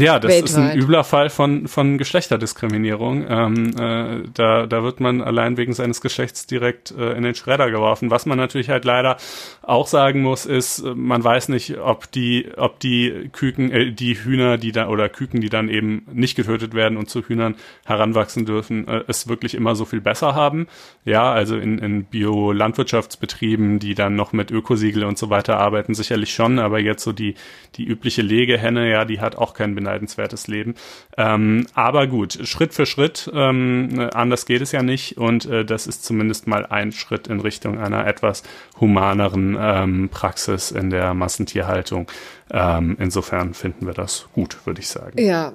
Ja, 0.00 0.18
das 0.18 0.34
ist 0.34 0.56
ein 0.56 0.64
Weltweit. 0.64 0.82
übler 0.82 1.04
Fall 1.04 1.30
von, 1.30 1.68
von 1.68 1.98
Geschlechterdiskriminierung. 1.98 3.26
Ähm, 3.28 3.76
äh, 3.78 4.28
da, 4.32 4.66
da 4.66 4.82
wird 4.82 5.00
man 5.00 5.20
allein 5.20 5.56
wegen 5.56 5.72
seines 5.72 6.00
Geschlechts 6.00 6.46
direkt 6.46 6.90
äh, 6.90 7.12
in 7.12 7.22
den 7.22 7.34
Schredder 7.34 7.70
geworfen. 7.70 8.10
Was 8.10 8.26
man 8.26 8.38
natürlich 8.38 8.70
halt 8.70 8.84
leider 8.84 9.16
auch 9.62 9.86
sagen 9.86 10.22
muss, 10.22 10.46
ist, 10.46 10.82
man 10.84 11.22
weiß 11.22 11.48
nicht, 11.48 11.78
ob 11.78 12.10
die, 12.10 12.48
ob 12.56 12.80
die 12.80 13.30
Küken, 13.32 13.70
äh, 13.70 13.92
die 13.92 14.14
Hühner, 14.14 14.58
die 14.58 14.72
da 14.72 14.88
oder 14.88 15.08
Küken, 15.08 15.40
die 15.40 15.48
dann 15.48 15.68
eben 15.68 16.06
nicht 16.12 16.34
getötet 16.34 16.74
werden 16.74 16.96
und 16.98 17.08
zu 17.08 17.22
Hühnern 17.22 17.54
heranwachsen 17.84 18.46
dürfen, 18.46 18.88
äh, 18.88 19.04
es 19.06 19.28
wirklich 19.28 19.54
immer 19.54 19.76
so 19.76 19.84
viel 19.84 20.00
besser 20.00 20.34
haben. 20.34 20.66
Ja, 21.04 21.32
also 21.32 21.56
in, 21.56 21.78
in 21.78 22.04
Bio-Landwirtschaftsbetrieben, 22.04 23.78
die 23.78 23.94
dann 23.94 24.16
noch 24.16 24.32
mit 24.32 24.50
Ökosiegel 24.50 25.04
und 25.04 25.18
so 25.18 25.30
weiter 25.30 25.58
arbeiten, 25.58 25.94
sicherlich 25.94 26.32
schon, 26.34 26.58
aber 26.58 26.80
jetzt 26.80 27.04
so 27.04 27.12
die, 27.12 27.34
die 27.76 27.84
übliche 27.84 28.22
Legehenne, 28.22 28.90
ja, 28.90 29.04
die 29.04 29.20
hat 29.20 29.36
auch 29.36 29.54
kein 29.54 29.74
beneidenswertes 29.84 30.46
Leben. 30.48 30.74
Ähm, 31.16 31.66
aber 31.74 32.06
gut, 32.06 32.38
Schritt 32.44 32.72
für 32.74 32.86
Schritt, 32.86 33.30
ähm, 33.34 34.08
anders 34.14 34.46
geht 34.46 34.62
es 34.62 34.72
ja 34.72 34.82
nicht 34.82 35.18
und 35.18 35.44
äh, 35.46 35.64
das 35.64 35.86
ist 35.86 36.04
zumindest 36.04 36.46
mal 36.46 36.66
ein 36.66 36.92
Schritt 36.92 37.28
in 37.28 37.40
Richtung 37.40 37.78
einer 37.78 38.06
etwas 38.06 38.42
humaneren 38.80 39.56
ähm, 39.60 40.08
Praxis 40.10 40.70
in 40.70 40.90
der 40.90 41.14
Massentierhaltung. 41.14 42.06
Ähm, 42.50 42.96
insofern 42.98 43.54
finden 43.54 43.86
wir 43.86 43.94
das 43.94 44.26
gut, 44.32 44.66
würde 44.66 44.80
ich 44.80 44.88
sagen. 44.88 45.20
Ja, 45.20 45.52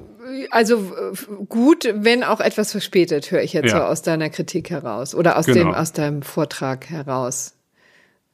also 0.51 0.75
äh, 0.77 1.45
gut, 1.47 1.89
wenn 1.93 2.23
auch 2.23 2.39
etwas 2.39 2.71
verspätet, 2.71 3.31
höre 3.31 3.41
ich 3.41 3.53
jetzt 3.53 3.71
Ja. 3.71 3.77
so 3.79 3.83
aus 3.83 4.01
deiner 4.03 4.29
Kritik 4.29 4.69
heraus 4.69 5.15
oder 5.15 5.37
aus 5.37 5.45
Genau. 5.45 5.57
dem 5.59 5.73
aus 5.73 5.91
deinem 5.93 6.21
Vortrag 6.21 6.89
heraus. 6.89 7.55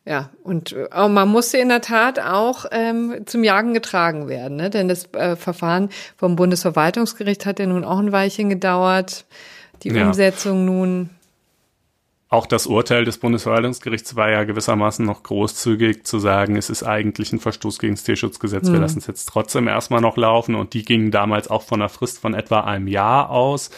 Ja, 0.07 0.29
und 0.43 0.73
äh, 0.73 1.07
man 1.07 1.27
musste 1.29 1.57
in 1.57 1.69
der 1.69 1.81
Tat 1.81 2.19
auch 2.19 2.65
ähm, 2.71 3.23
zum 3.25 3.43
Jagen 3.43 3.73
getragen 3.73 4.27
werden, 4.27 4.55
ne? 4.55 4.69
denn 4.69 4.87
das 4.87 5.11
äh, 5.13 5.35
Verfahren 5.35 5.89
vom 6.15 6.35
Bundesverwaltungsgericht 6.35 7.45
hat 7.47 7.57
ja 7.59 7.65
nun 7.65 7.83
auch 7.83 7.97
ein 7.97 8.11
Weilchen 8.11 8.49
gedauert. 8.49 9.25
Die 9.81 9.89
Ja. 9.89 10.05
Umsetzung 10.05 10.65
nun, 10.65 11.09
Auch 12.29 12.45
das 12.47 12.67
Urteil 12.67 13.05
des 13.05 13.17
Bundesverwaltungsgerichts 13.17 14.15
war 14.15 14.29
ja 14.29 14.43
gewissermaßen 14.43 15.05
noch 15.05 15.23
großzügig 15.23 16.05
zu 16.05 16.19
sagen, 16.19 16.55
es 16.55 16.69
ist 16.69 16.83
eigentlich 16.83 17.31
ein 17.33 17.39
Verstoß 17.39 17.79
gegen 17.79 17.95
das 17.95 18.03
Tierschutzgesetz, 18.03 18.71
wir 18.71 18.79
lassen 18.79 18.99
es 18.99 19.07
jetzt 19.07 19.27
trotzdem 19.27 19.67
erstmal 19.67 20.01
noch 20.01 20.17
laufen 20.17 20.55
und 20.55 20.73
die 20.73 20.83
gingen 20.85 21.11
damals 21.11 21.49
auch 21.49 21.61
von 21.63 21.81
einer 21.81 21.89
Frist 21.89 22.19
von 22.19 22.33
etwa 22.33 22.61
einem 22.61 22.87
Jahr 22.87 23.29
aus. 23.29 23.69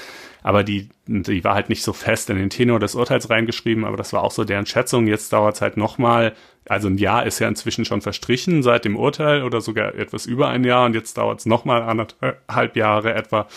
Aber 0.44 0.64
die, 0.64 0.90
die 1.08 1.44
war 1.44 1.56
halt 1.56 1.70
nicht 1.70 1.84
so 1.84 1.94
fest 1.94 2.30
in 2.30 2.38
den 2.38 2.50
Tenor 2.50 2.80
des 2.80 2.96
Urteils 2.96 3.30
reingeschrieben, 3.30 3.86
aber 3.86 3.98
das 3.98 4.14
war 4.14 4.24
auch 4.24 4.32
so 4.32 4.44
deren 4.44 4.66
Schätzung. 4.66 5.08
Jetzt 5.08 5.34
dauert 5.34 5.56
es 5.56 5.62
halt 5.62 5.78
nochmal, 5.78 6.34
also 6.68 6.88
ein 6.88 6.98
Jahr 6.98 7.26
ist 7.26 7.40
ja 7.40 7.48
inzwischen 7.48 7.86
schon 7.86 8.02
verstrichen 8.02 8.64
seit 8.64 8.86
dem 8.86 8.96
Urteil 8.96 9.44
oder 9.44 9.62
sogar 9.62 9.96
etwas 9.96 10.26
über 10.26 10.50
ein 10.50 10.64
Jahr 10.64 10.86
und 10.86 10.94
jetzt 10.94 11.18
dauert 11.18 11.40
es 11.40 11.46
nochmal 11.46 11.82
anderthalb 11.84 12.76
Jahre 12.76 13.14
etwa, 13.14 13.48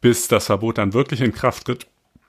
bis 0.00 0.28
das 0.28 0.46
Verbot 0.46 0.78
dann 0.78 0.92
wirklich 0.92 1.20
in 1.20 1.32
Kraft 1.32 1.66
tritt. 1.66 1.86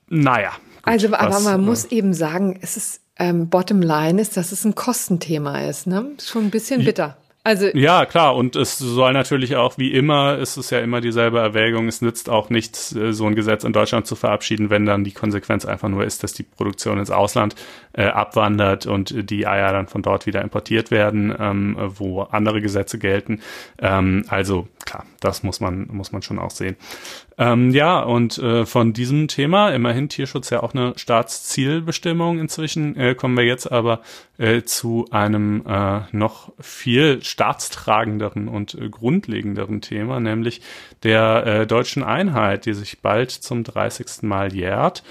Naja. 0.08 0.52
gut, 0.52 0.84
also 0.84 1.14
aber 1.14 1.30
was, 1.30 1.44
man 1.44 1.60
äh, 1.62 1.64
muss 1.64 1.86
eben 1.86 2.14
sagen, 2.14 2.58
es 2.62 2.78
ist 2.78 3.02
ähm, 3.18 3.50
Bottom 3.50 3.82
Line 3.82 4.22
ist, 4.22 4.38
dass 4.38 4.52
es 4.52 4.66
ein 4.66 4.76
Kostenthema 4.76 5.68
ist, 5.68 5.88
ne? 5.88 6.12
Schon 6.24 6.46
ein 6.46 6.52
bisschen 6.52 6.84
bitter. 6.84 7.18
Also 7.46 7.68
Ja, 7.76 8.08
klar. 8.08 8.36
Und 8.36 8.56
es 8.56 8.80
soll 8.80 9.14
natürlich 9.14 9.56
auch, 9.56 9.78
wie 9.78 9.94
immer, 9.94 10.40
es 10.40 10.58
ist 10.58 10.72
ja 10.72 10.80
immer 10.80 11.00
dieselbe 11.00 11.38
Erwägung. 11.38 11.88
Es 11.88 12.02
nützt 12.02 12.28
auch 12.28 12.50
nichts, 12.50 12.96
äh, 12.96 13.14
so 13.14 13.28
ein 13.28 13.36
Gesetz 13.36 13.64
in 13.64 13.72
Deutschland 13.72 14.08
zu 14.08 14.16
verabschieden, 14.16 14.72
wenn 14.72 14.88
dann 14.88 15.04
die 15.04 15.12
Konsequenz 15.12 15.64
einfach 15.64 15.88
nur 15.88 16.04
ist, 16.04 16.24
dass 16.24 16.34
die 16.34 16.42
Produktion 16.42 16.98
ins 16.98 17.12
Ausland 17.12 17.54
äh, 17.94 18.06
abwandert 18.08 18.88
und 18.88 19.30
die 19.30 19.46
Eier 19.46 19.72
dann 19.74 19.86
von 19.86 20.02
dort 20.02 20.26
wieder 20.26 20.42
importiert 20.42 20.90
werden, 20.90 21.36
ähm, 21.40 21.78
wo 21.78 22.24
andere 22.24 22.62
Gesetze 22.62 22.98
gelten. 22.98 23.42
Ähm, 23.80 24.26
also 24.28 24.68
klar, 24.84 25.06
das 25.20 25.44
muss 25.44 25.60
man, 25.60 25.88
muss 25.92 26.12
man 26.12 26.24
schon 26.24 26.40
auch 26.40 26.50
sehen. 26.50 26.76
Ähm, 27.38 27.72
ja, 27.72 28.00
und 28.00 28.38
äh, 28.38 28.66
von 28.66 28.94
diesem 28.94 29.28
Thema, 29.28 29.70
immerhin 29.72 30.08
Tierschutz 30.08 30.50
ja 30.52 30.64
auch 30.64 30.74
eine 30.74 30.94
Staatszielbestimmung 30.96 32.40
inzwischen, 32.40 32.96
äh, 32.96 33.14
kommen 33.14 33.36
wir 33.36 33.44
jetzt 33.44 33.70
aber 33.70 34.02
äh, 34.38 34.62
zu 34.62 35.08
einem 35.12 35.66
äh, 35.68 36.02
noch 36.14 36.54
viel 36.62 37.22
staatstragenderen 37.22 38.48
und 38.48 38.76
äh, 38.76 38.90
grundlegenderen 38.90 39.82
Thema, 39.82 40.22
nämlich 40.22 40.62
der 41.04 41.46
äh, 41.46 41.68
deutschen 41.68 42.04
Einheit, 42.04 42.66
die 42.66 42.74
sich 42.74 43.02
bald 43.02 43.32
zum 43.32 43.66
30. 43.66 44.24
Mal 44.24 44.54
jährt. 44.54 45.04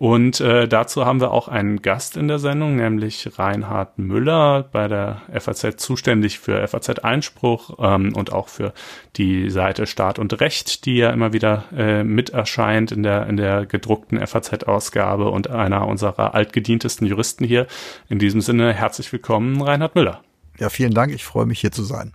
Und 0.00 0.40
äh, 0.40 0.66
dazu 0.66 1.04
haben 1.04 1.20
wir 1.20 1.30
auch 1.30 1.46
einen 1.48 1.82
Gast 1.82 2.16
in 2.16 2.26
der 2.26 2.38
Sendung, 2.38 2.76
nämlich 2.76 3.38
Reinhard 3.38 3.98
Müller, 3.98 4.62
bei 4.72 4.88
der 4.88 5.20
FAZ 5.38 5.76
zuständig 5.76 6.38
für 6.38 6.66
FAZ 6.66 7.00
Einspruch 7.00 7.76
ähm, 7.78 8.16
und 8.16 8.32
auch 8.32 8.48
für 8.48 8.72
die 9.16 9.50
Seite 9.50 9.86
Staat 9.86 10.18
und 10.18 10.40
Recht, 10.40 10.86
die 10.86 10.96
ja 10.96 11.10
immer 11.10 11.34
wieder 11.34 11.64
äh, 11.76 12.02
mit 12.02 12.30
erscheint 12.30 12.92
in 12.92 13.02
der, 13.02 13.26
in 13.26 13.36
der 13.36 13.66
gedruckten 13.66 14.26
FAZ-Ausgabe 14.26 15.28
und 15.28 15.50
einer 15.50 15.86
unserer 15.86 16.34
altgedientesten 16.34 17.06
Juristen 17.06 17.44
hier. 17.44 17.66
In 18.08 18.18
diesem 18.18 18.40
Sinne 18.40 18.72
herzlich 18.72 19.12
willkommen, 19.12 19.60
Reinhard 19.60 19.96
Müller. 19.96 20.22
Ja, 20.58 20.70
vielen 20.70 20.94
Dank. 20.94 21.12
Ich 21.12 21.26
freue 21.26 21.44
mich 21.44 21.60
hier 21.60 21.72
zu 21.72 21.82
sein. 21.82 22.14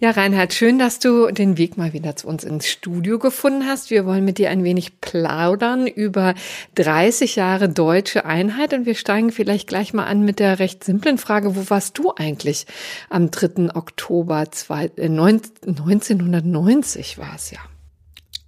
Ja, 0.00 0.12
Reinhard, 0.12 0.54
schön, 0.54 0.78
dass 0.78 1.00
du 1.00 1.32
den 1.32 1.58
Weg 1.58 1.76
mal 1.76 1.92
wieder 1.92 2.14
zu 2.14 2.28
uns 2.28 2.44
ins 2.44 2.68
Studio 2.68 3.18
gefunden 3.18 3.66
hast. 3.66 3.90
Wir 3.90 4.06
wollen 4.06 4.24
mit 4.24 4.38
dir 4.38 4.48
ein 4.48 4.62
wenig 4.62 5.00
plaudern 5.00 5.88
über 5.88 6.36
30 6.76 7.34
Jahre 7.34 7.68
deutsche 7.68 8.24
Einheit 8.24 8.72
und 8.74 8.86
wir 8.86 8.94
steigen 8.94 9.32
vielleicht 9.32 9.66
gleich 9.66 9.92
mal 9.92 10.04
an 10.04 10.24
mit 10.24 10.38
der 10.38 10.60
recht 10.60 10.84
simplen 10.84 11.18
Frage, 11.18 11.56
wo 11.56 11.68
warst 11.68 11.98
du 11.98 12.12
eigentlich 12.14 12.68
am 13.10 13.32
3. 13.32 13.74
Oktober 13.74 14.36
1990 14.36 17.18
war 17.18 17.34
es 17.34 17.50
ja? 17.50 17.58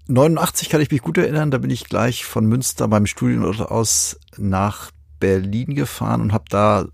89 0.07 0.69
kann 0.69 0.81
ich 0.81 0.93
mich 0.93 1.03
gut 1.03 1.19
erinnern, 1.19 1.51
da 1.51 1.59
bin 1.59 1.71
ich 1.71 1.87
gleich 1.87 2.25
von 2.25 2.47
Münster 2.47 2.87
beim 2.87 3.07
Studienort 3.07 3.61
aus 3.61 4.21
nach 4.37 4.93
Berlin 5.19 5.75
gefahren 5.75 6.21
und 6.21 6.33
habe 6.33 6.45
da 6.49 6.87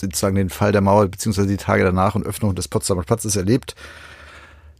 sozusagen 0.00 0.36
den 0.36 0.50
Fall 0.50 0.72
der 0.72 0.80
Mauer 0.80 1.08
beziehungsweise 1.08 1.48
die 1.48 1.56
Tage 1.56 1.84
danach 1.84 2.14
und 2.14 2.26
Öffnung 2.26 2.54
des 2.54 2.68
Potsdamer 2.68 3.02
Platzes 3.02 3.36
erlebt. 3.36 3.74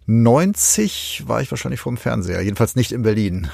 90 0.07 1.25
war 1.27 1.41
ich 1.41 1.51
wahrscheinlich 1.51 1.81
vor 1.81 1.93
dem 1.93 1.97
Fernseher, 1.97 2.43
jedenfalls 2.43 2.77
nicht 2.77 2.93
in 2.93 3.03
Berlin. 3.03 3.51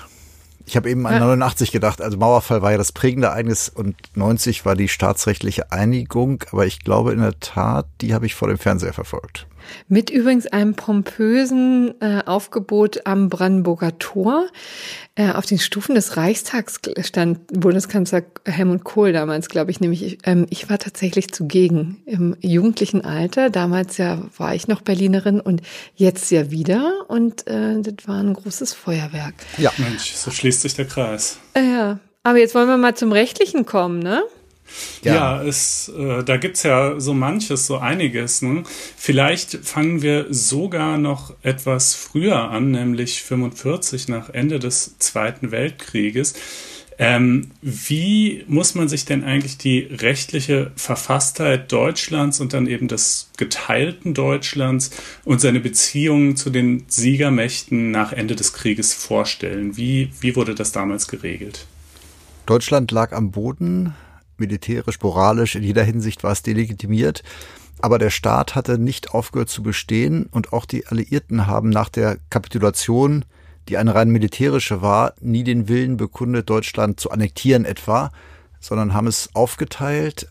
Ich 0.67 0.77
habe 0.77 0.91
eben 0.91 1.07
an 1.07 1.15
ja. 1.15 1.21
89 1.21 1.73
gedacht, 1.73 2.01
also 2.01 2.17
Mauerfall 2.17 2.63
war 2.63 2.73
ja 2.73 2.79
das 2.79 2.93
prägende 2.93 3.29
Ereignis 3.29 3.69
und 3.69 3.97
90 4.15 4.65
war 4.65 4.77
die 4.77 4.89
staatsrechtliche 4.89 5.73
Einigung, 5.73 6.45
aber 6.53 6.67
ich 6.67 6.81
glaube 6.81 7.13
in 7.13 7.21
der 7.21 7.39
Tat, 7.41 7.87
die 8.01 8.15
habe 8.15 8.27
ich 8.27 8.35
vor 8.35 8.49
dem 8.49 8.59
Fernseher 8.59 8.93
verfolgt. 8.93 9.47
Mit 9.89 10.11
übrigens 10.11 10.47
einem 10.47 10.75
pompösen 10.75 11.95
äh, 12.01 12.23
Aufgebot 12.27 13.07
am 13.07 13.29
Brandenburger 13.29 13.99
Tor. 13.99 14.47
Äh, 15.15 15.33
auf 15.33 15.47
den 15.47 15.59
Stufen 15.59 15.95
des 15.95 16.17
Reichstags 16.17 16.81
stand 17.01 17.47
Bundeskanzler 17.49 18.23
Helmut 18.45 18.85
Kohl 18.85 19.13
damals, 19.13 19.49
glaube 19.49 19.71
ich, 19.71 19.81
nämlich. 19.81 20.19
Ähm, 20.25 20.47
ich 20.51 20.71
war 20.71 20.79
tatsächlich 20.79 21.33
zugegen 21.33 22.03
im 22.07 22.37
jugendlichen 22.41 23.05
Alter. 23.05 23.51
Damals 23.51 23.99
ja 23.99 24.23
war 24.37 24.55
ich 24.55 24.69
noch 24.69 24.81
Berlinerin 24.81 25.41
und 25.41 25.63
jetzt 25.95 26.31
ja 26.31 26.51
wieder. 26.51 27.05
Und 27.09 27.47
äh, 27.47 27.81
das 27.81 28.07
war 28.07 28.23
ein 28.23 28.35
großes 28.35 28.73
Feuerwerk. 28.73 29.35
Ja, 29.59 29.73
Mensch, 29.79 30.13
so 30.13 30.31
schließt 30.31 30.63
sich 30.63 30.75
der 30.75 30.87
Kreis. 30.87 31.39
Äh, 31.55 31.63
ja, 31.63 31.99
aber 32.23 32.39
jetzt 32.39 32.55
wollen 32.55 32.69
wir 32.69 32.77
mal 32.77 32.95
zum 32.95 33.13
Rechtlichen 33.13 33.67
kommen, 33.67 33.99
ne? 33.99 34.23
Ja, 35.03 35.15
ja 35.15 35.43
es, 35.43 35.91
äh, 35.97 36.23
da 36.23 36.37
gibt's 36.37 36.63
ja 36.63 36.99
so 37.01 37.15
manches, 37.15 37.67
so 37.67 37.79
einiges. 37.79 38.43
Ne? 38.43 38.63
Vielleicht 38.97 39.57
fangen 39.65 40.03
wir 40.03 40.27
sogar 40.31 40.99
noch 40.99 41.35
etwas 41.43 41.95
früher 41.95 42.51
an, 42.51 42.73
nämlich 42.73 43.23
45 43.23 44.09
nach 44.09 44.31
Ende 44.31 44.59
des 44.59 44.99
Zweiten 44.99 45.51
Weltkrieges. 45.51 46.35
Ähm, 47.03 47.53
wie 47.63 48.45
muss 48.47 48.75
man 48.75 48.91
sich 48.91 49.07
denn 49.07 49.25
eigentlich 49.25 49.57
die 49.57 49.89
rechtliche 49.91 50.71
Verfasstheit 50.77 51.73
Deutschlands 51.73 52.41
und 52.41 52.53
dann 52.53 52.67
eben 52.67 52.89
des 52.89 53.31
geteilten 53.39 54.13
Deutschlands 54.13 54.91
und 55.25 55.41
seine 55.41 55.61
Beziehungen 55.61 56.37
zu 56.37 56.51
den 56.51 56.85
Siegermächten 56.89 57.91
nach 57.91 58.13
Ende 58.13 58.37
des 58.37 58.53
Krieges 58.53 58.93
vorstellen? 58.93 59.79
Wie, 59.79 60.11
wie 60.21 60.37
wurde 60.37 60.55
das 60.55 60.73
damals 60.73 61.09
geregelt? 61.09 61.67
Deutschland 62.45 62.91
lag 62.91 63.13
am 63.13 63.31
Boden 63.31 63.95
militärisch, 64.41 65.01
moralisch, 65.03 65.55
in 65.55 65.63
jeder 65.63 65.85
Hinsicht 65.85 66.25
war 66.25 66.33
es 66.33 66.43
delegitimiert. 66.43 67.23
Aber 67.83 67.99
der 67.99 68.11
Staat 68.11 68.55
hatte 68.55 68.79
nicht 68.79 69.15
aufgehört 69.15 69.49
zu 69.49 69.63
bestehen 69.63 70.27
und 70.27 70.53
auch 70.53 70.67
die 70.67 70.87
Alliierten 70.87 71.47
haben 71.47 71.71
nach 71.71 71.89
der 71.89 72.19
Kapitulation, 72.29 73.25
die 73.69 73.79
eine 73.79 73.95
rein 73.95 74.11
militärische 74.11 74.83
war, 74.83 75.15
nie 75.21 75.45
den 75.45 75.69
Willen 75.69 75.97
bekundet, 75.97 76.51
Deutschland 76.51 77.01
zu 77.01 77.11
annektieren 77.11 77.65
etwa, 77.65 78.11
sondern 78.59 78.93
haben 78.93 79.07
es 79.07 79.31
aufgeteilt 79.35 80.29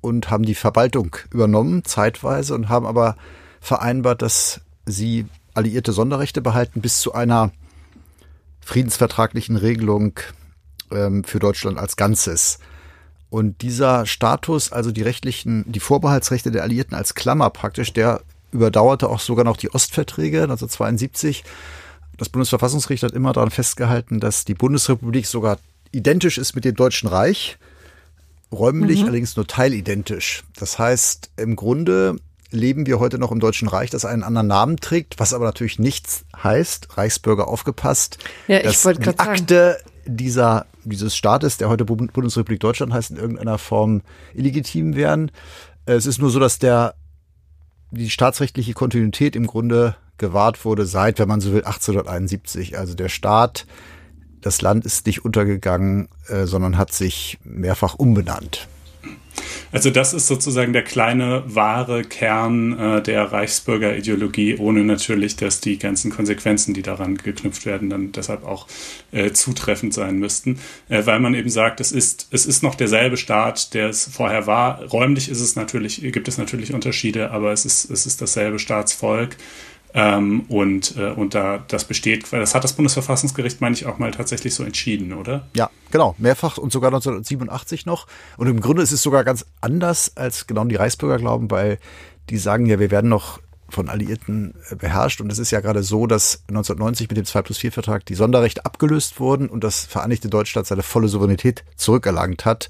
und 0.00 0.30
haben 0.30 0.44
die 0.44 0.54
Verwaltung 0.54 1.16
übernommen, 1.32 1.84
zeitweise, 1.84 2.54
und 2.54 2.68
haben 2.68 2.86
aber 2.86 3.16
vereinbart, 3.60 4.22
dass 4.22 4.60
sie 4.86 5.26
alliierte 5.54 5.92
Sonderrechte 5.92 6.40
behalten 6.40 6.80
bis 6.80 7.00
zu 7.00 7.12
einer 7.14 7.52
friedensvertraglichen 8.60 9.56
Regelung 9.56 10.18
ähm, 10.90 11.24
für 11.24 11.38
Deutschland 11.38 11.78
als 11.78 11.96
Ganzes. 11.96 12.58
Und 13.32 13.62
dieser 13.62 14.04
Status, 14.04 14.72
also 14.72 14.92
die 14.92 15.00
rechtlichen, 15.00 15.64
die 15.66 15.80
Vorbehaltsrechte 15.80 16.50
der 16.50 16.64
Alliierten 16.64 16.94
als 16.94 17.14
Klammer 17.14 17.48
praktisch, 17.48 17.94
der 17.94 18.20
überdauerte 18.50 19.08
auch 19.08 19.20
sogar 19.20 19.46
noch 19.46 19.56
die 19.56 19.72
Ostverträge 19.72 20.42
1972. 20.42 21.42
Das 22.18 22.28
Bundesverfassungsgericht 22.28 23.04
hat 23.04 23.12
immer 23.12 23.32
daran 23.32 23.50
festgehalten, 23.50 24.20
dass 24.20 24.44
die 24.44 24.52
Bundesrepublik 24.52 25.26
sogar 25.26 25.56
identisch 25.92 26.36
ist 26.36 26.54
mit 26.54 26.66
dem 26.66 26.74
Deutschen 26.74 27.08
Reich, 27.08 27.56
räumlich 28.52 29.00
mhm. 29.00 29.06
allerdings 29.06 29.34
nur 29.34 29.46
teilidentisch. 29.46 30.44
Das 30.58 30.78
heißt, 30.78 31.30
im 31.38 31.56
Grunde 31.56 32.16
leben 32.50 32.84
wir 32.84 32.98
heute 32.98 33.16
noch 33.16 33.32
im 33.32 33.40
Deutschen 33.40 33.66
Reich, 33.66 33.88
das 33.88 34.04
einen 34.04 34.24
anderen 34.24 34.48
Namen 34.48 34.76
trägt, 34.76 35.18
was 35.18 35.32
aber 35.32 35.46
natürlich 35.46 35.78
nichts 35.78 36.26
heißt, 36.42 36.98
Reichsbürger 36.98 37.48
aufgepasst, 37.48 38.18
ja, 38.46 38.58
ich 38.58 38.64
dass 38.64 38.82
die 38.82 39.18
Akte 39.18 39.78
sagen 39.78 39.92
dieser, 40.06 40.66
dieses 40.84 41.16
Staates, 41.16 41.56
der 41.56 41.68
heute 41.68 41.84
Bundesrepublik 41.84 42.60
Deutschland 42.60 42.92
heißt, 42.92 43.10
in 43.10 43.16
irgendeiner 43.16 43.58
Form 43.58 44.02
illegitim 44.34 44.94
wären. 44.94 45.30
Es 45.86 46.06
ist 46.06 46.18
nur 46.18 46.30
so, 46.30 46.38
dass 46.38 46.58
der, 46.58 46.94
die 47.90 48.10
staatsrechtliche 48.10 48.72
Kontinuität 48.72 49.36
im 49.36 49.46
Grunde 49.46 49.96
gewahrt 50.18 50.64
wurde 50.64 50.86
seit, 50.86 51.18
wenn 51.18 51.28
man 51.28 51.40
so 51.40 51.52
will, 51.52 51.64
1871. 51.64 52.78
Also 52.78 52.94
der 52.94 53.08
Staat, 53.08 53.66
das 54.40 54.62
Land 54.62 54.84
ist 54.84 55.06
nicht 55.06 55.24
untergegangen, 55.24 56.08
äh, 56.28 56.46
sondern 56.46 56.78
hat 56.78 56.92
sich 56.92 57.38
mehrfach 57.44 57.94
umbenannt. 57.94 58.68
Also 59.72 59.90
das 59.90 60.12
ist 60.12 60.26
sozusagen 60.26 60.72
der 60.72 60.82
kleine 60.82 61.42
wahre 61.46 62.04
Kern 62.04 62.78
äh, 62.78 63.02
der 63.02 63.32
Reichsbürgerideologie, 63.32 64.56
ohne 64.58 64.84
natürlich, 64.84 65.36
dass 65.36 65.60
die 65.60 65.78
ganzen 65.78 66.10
Konsequenzen, 66.10 66.74
die 66.74 66.82
daran 66.82 67.16
geknüpft 67.16 67.64
werden, 67.64 67.88
dann 67.88 68.12
deshalb 68.12 68.44
auch 68.44 68.66
äh, 69.12 69.32
zutreffend 69.32 69.94
sein 69.94 70.18
müssten, 70.18 70.58
äh, 70.88 71.06
weil 71.06 71.20
man 71.20 71.34
eben 71.34 71.48
sagt, 71.48 71.80
es 71.80 71.90
ist 71.90 72.28
es 72.30 72.44
ist 72.44 72.62
noch 72.62 72.74
derselbe 72.74 73.16
Staat, 73.16 73.72
der 73.74 73.88
es 73.88 74.10
vorher 74.12 74.46
war. 74.46 74.82
Räumlich 74.84 75.30
ist 75.30 75.40
es 75.40 75.56
natürlich 75.56 76.02
gibt 76.12 76.28
es 76.28 76.36
natürlich 76.36 76.74
Unterschiede, 76.74 77.30
aber 77.30 77.52
es 77.52 77.64
ist 77.64 77.90
es 77.90 78.04
ist 78.04 78.20
dasselbe 78.20 78.58
Staatsvolk. 78.58 79.36
Ähm, 79.94 80.46
und, 80.48 80.96
äh, 80.96 81.10
und 81.10 81.34
da 81.34 81.62
das 81.68 81.84
besteht, 81.84 82.32
weil 82.32 82.40
das 82.40 82.54
hat 82.54 82.64
das 82.64 82.72
Bundesverfassungsgericht, 82.72 83.60
meine 83.60 83.74
ich, 83.74 83.86
auch 83.86 83.98
mal 83.98 84.10
tatsächlich 84.10 84.54
so 84.54 84.64
entschieden, 84.64 85.12
oder? 85.12 85.46
Ja, 85.54 85.70
genau, 85.90 86.14
mehrfach 86.18 86.56
und 86.56 86.72
sogar 86.72 86.88
1987 86.88 87.84
noch. 87.84 88.06
Und 88.38 88.46
im 88.46 88.60
Grunde 88.60 88.82
ist 88.82 88.92
es 88.92 89.02
sogar 89.02 89.24
ganz 89.24 89.44
anders, 89.60 90.16
als 90.16 90.46
genau 90.46 90.64
die 90.64 90.76
Reichsbürger 90.76 91.18
glauben, 91.18 91.50
weil 91.50 91.78
die 92.30 92.38
sagen 92.38 92.66
ja, 92.66 92.78
wir 92.78 92.90
werden 92.90 93.10
noch 93.10 93.40
von 93.68 93.88
Alliierten 93.88 94.54
äh, 94.70 94.76
beherrscht. 94.76 95.20
Und 95.20 95.30
es 95.32 95.38
ist 95.38 95.50
ja 95.50 95.60
gerade 95.60 95.82
so, 95.82 96.06
dass 96.06 96.44
1990 96.48 97.08
mit 97.08 97.18
dem 97.18 97.24
2 97.24 97.42
plus 97.42 97.58
4 97.58 97.72
Vertrag 97.72 98.06
die 98.06 98.14
Sonderrechte 98.14 98.64
abgelöst 98.64 99.20
wurden 99.20 99.48
und 99.48 99.64
das 99.64 99.84
Vereinigte 99.84 100.28
Deutschland 100.28 100.66
seine 100.66 100.82
volle 100.82 101.08
Souveränität 101.08 101.64
zurückerlangt 101.76 102.44
hat 102.44 102.68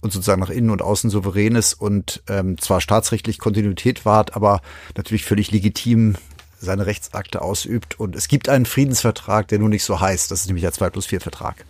und 0.00 0.12
sozusagen 0.12 0.40
nach 0.40 0.50
innen 0.50 0.70
und 0.70 0.82
außen 0.82 1.10
souverän 1.10 1.54
ist 1.54 1.74
und 1.74 2.22
ähm, 2.28 2.58
zwar 2.58 2.80
staatsrechtlich 2.80 3.38
Kontinuität 3.38 4.04
wahrt, 4.04 4.34
aber 4.34 4.60
natürlich 4.96 5.24
völlig 5.24 5.52
legitim 5.52 6.16
seine 6.64 6.86
Rechtsakte 6.86 7.42
ausübt. 7.42 7.98
Und 7.98 8.16
es 8.16 8.28
gibt 8.28 8.48
einen 8.48 8.66
Friedensvertrag, 8.66 9.48
der 9.48 9.58
nur 9.58 9.68
nicht 9.68 9.84
so 9.84 10.00
heißt. 10.00 10.30
Das 10.30 10.40
ist 10.40 10.46
nämlich 10.46 10.62
der 10.62 10.72
2 10.72 10.90
plus 10.90 11.06
4 11.06 11.20
Vertrag. 11.20 11.64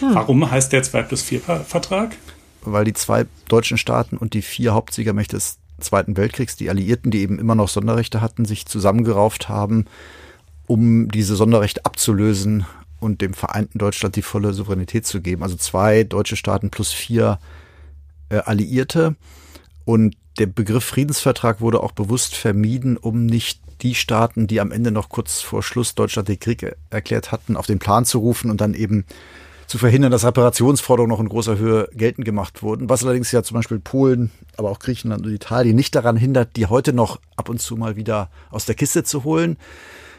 Hm. 0.00 0.14
Warum 0.14 0.50
heißt 0.50 0.72
der 0.72 0.82
2 0.82 1.02
plus 1.02 1.22
4 1.22 1.40
Vertrag? 1.40 2.16
Weil 2.62 2.84
die 2.84 2.92
zwei 2.92 3.26
deutschen 3.48 3.78
Staaten 3.78 4.16
und 4.16 4.34
die 4.34 4.42
vier 4.42 4.74
Hauptsiegermächte 4.74 5.36
des 5.36 5.58
Zweiten 5.80 6.16
Weltkriegs, 6.16 6.56
die 6.56 6.70
Alliierten, 6.70 7.10
die 7.10 7.20
eben 7.20 7.38
immer 7.38 7.54
noch 7.54 7.68
Sonderrechte 7.68 8.20
hatten, 8.20 8.44
sich 8.44 8.66
zusammengerauft 8.66 9.48
haben, 9.48 9.86
um 10.66 11.08
diese 11.08 11.36
Sonderrechte 11.36 11.84
abzulösen 11.84 12.66
und 12.98 13.20
dem 13.20 13.32
vereinten 13.32 13.78
Deutschland 13.78 14.16
die 14.16 14.22
volle 14.22 14.52
Souveränität 14.52 15.06
zu 15.06 15.20
geben. 15.20 15.44
Also 15.44 15.56
zwei 15.56 16.02
deutsche 16.02 16.36
Staaten 16.36 16.70
plus 16.70 16.92
vier 16.92 17.38
äh, 18.28 18.38
Alliierte. 18.38 19.14
Und 19.84 20.16
der 20.38 20.46
Begriff 20.46 20.84
Friedensvertrag 20.84 21.60
wurde 21.60 21.80
auch 21.80 21.92
bewusst 21.92 22.34
vermieden, 22.34 22.96
um 22.96 23.26
nicht 23.26 23.60
die 23.82 23.94
Staaten, 23.94 24.46
die 24.46 24.60
am 24.60 24.72
Ende 24.72 24.90
noch 24.90 25.08
kurz 25.08 25.40
vor 25.40 25.62
Schluss 25.62 25.94
Deutschland 25.94 26.28
den 26.28 26.38
Krieg 26.38 26.76
erklärt 26.90 27.32
hatten, 27.32 27.56
auf 27.56 27.66
den 27.66 27.78
Plan 27.78 28.04
zu 28.04 28.18
rufen 28.18 28.50
und 28.50 28.60
dann 28.60 28.74
eben 28.74 29.04
zu 29.66 29.76
verhindern, 29.76 30.10
dass 30.10 30.24
Reparationsforderungen 30.24 31.10
noch 31.10 31.20
in 31.20 31.28
großer 31.28 31.58
Höhe 31.58 31.88
geltend 31.92 32.24
gemacht 32.24 32.62
wurden. 32.62 32.88
Was 32.88 33.04
allerdings 33.04 33.30
ja 33.32 33.42
zum 33.42 33.56
Beispiel 33.56 33.78
Polen, 33.78 34.30
aber 34.56 34.70
auch 34.70 34.78
Griechenland 34.78 35.26
und 35.26 35.32
Italien 35.32 35.76
nicht 35.76 35.94
daran 35.94 36.16
hindert, 36.16 36.56
die 36.56 36.66
heute 36.66 36.94
noch 36.94 37.20
ab 37.36 37.50
und 37.50 37.60
zu 37.60 37.76
mal 37.76 37.94
wieder 37.94 38.30
aus 38.50 38.64
der 38.64 38.74
Kiste 38.74 39.04
zu 39.04 39.24
holen. 39.24 39.58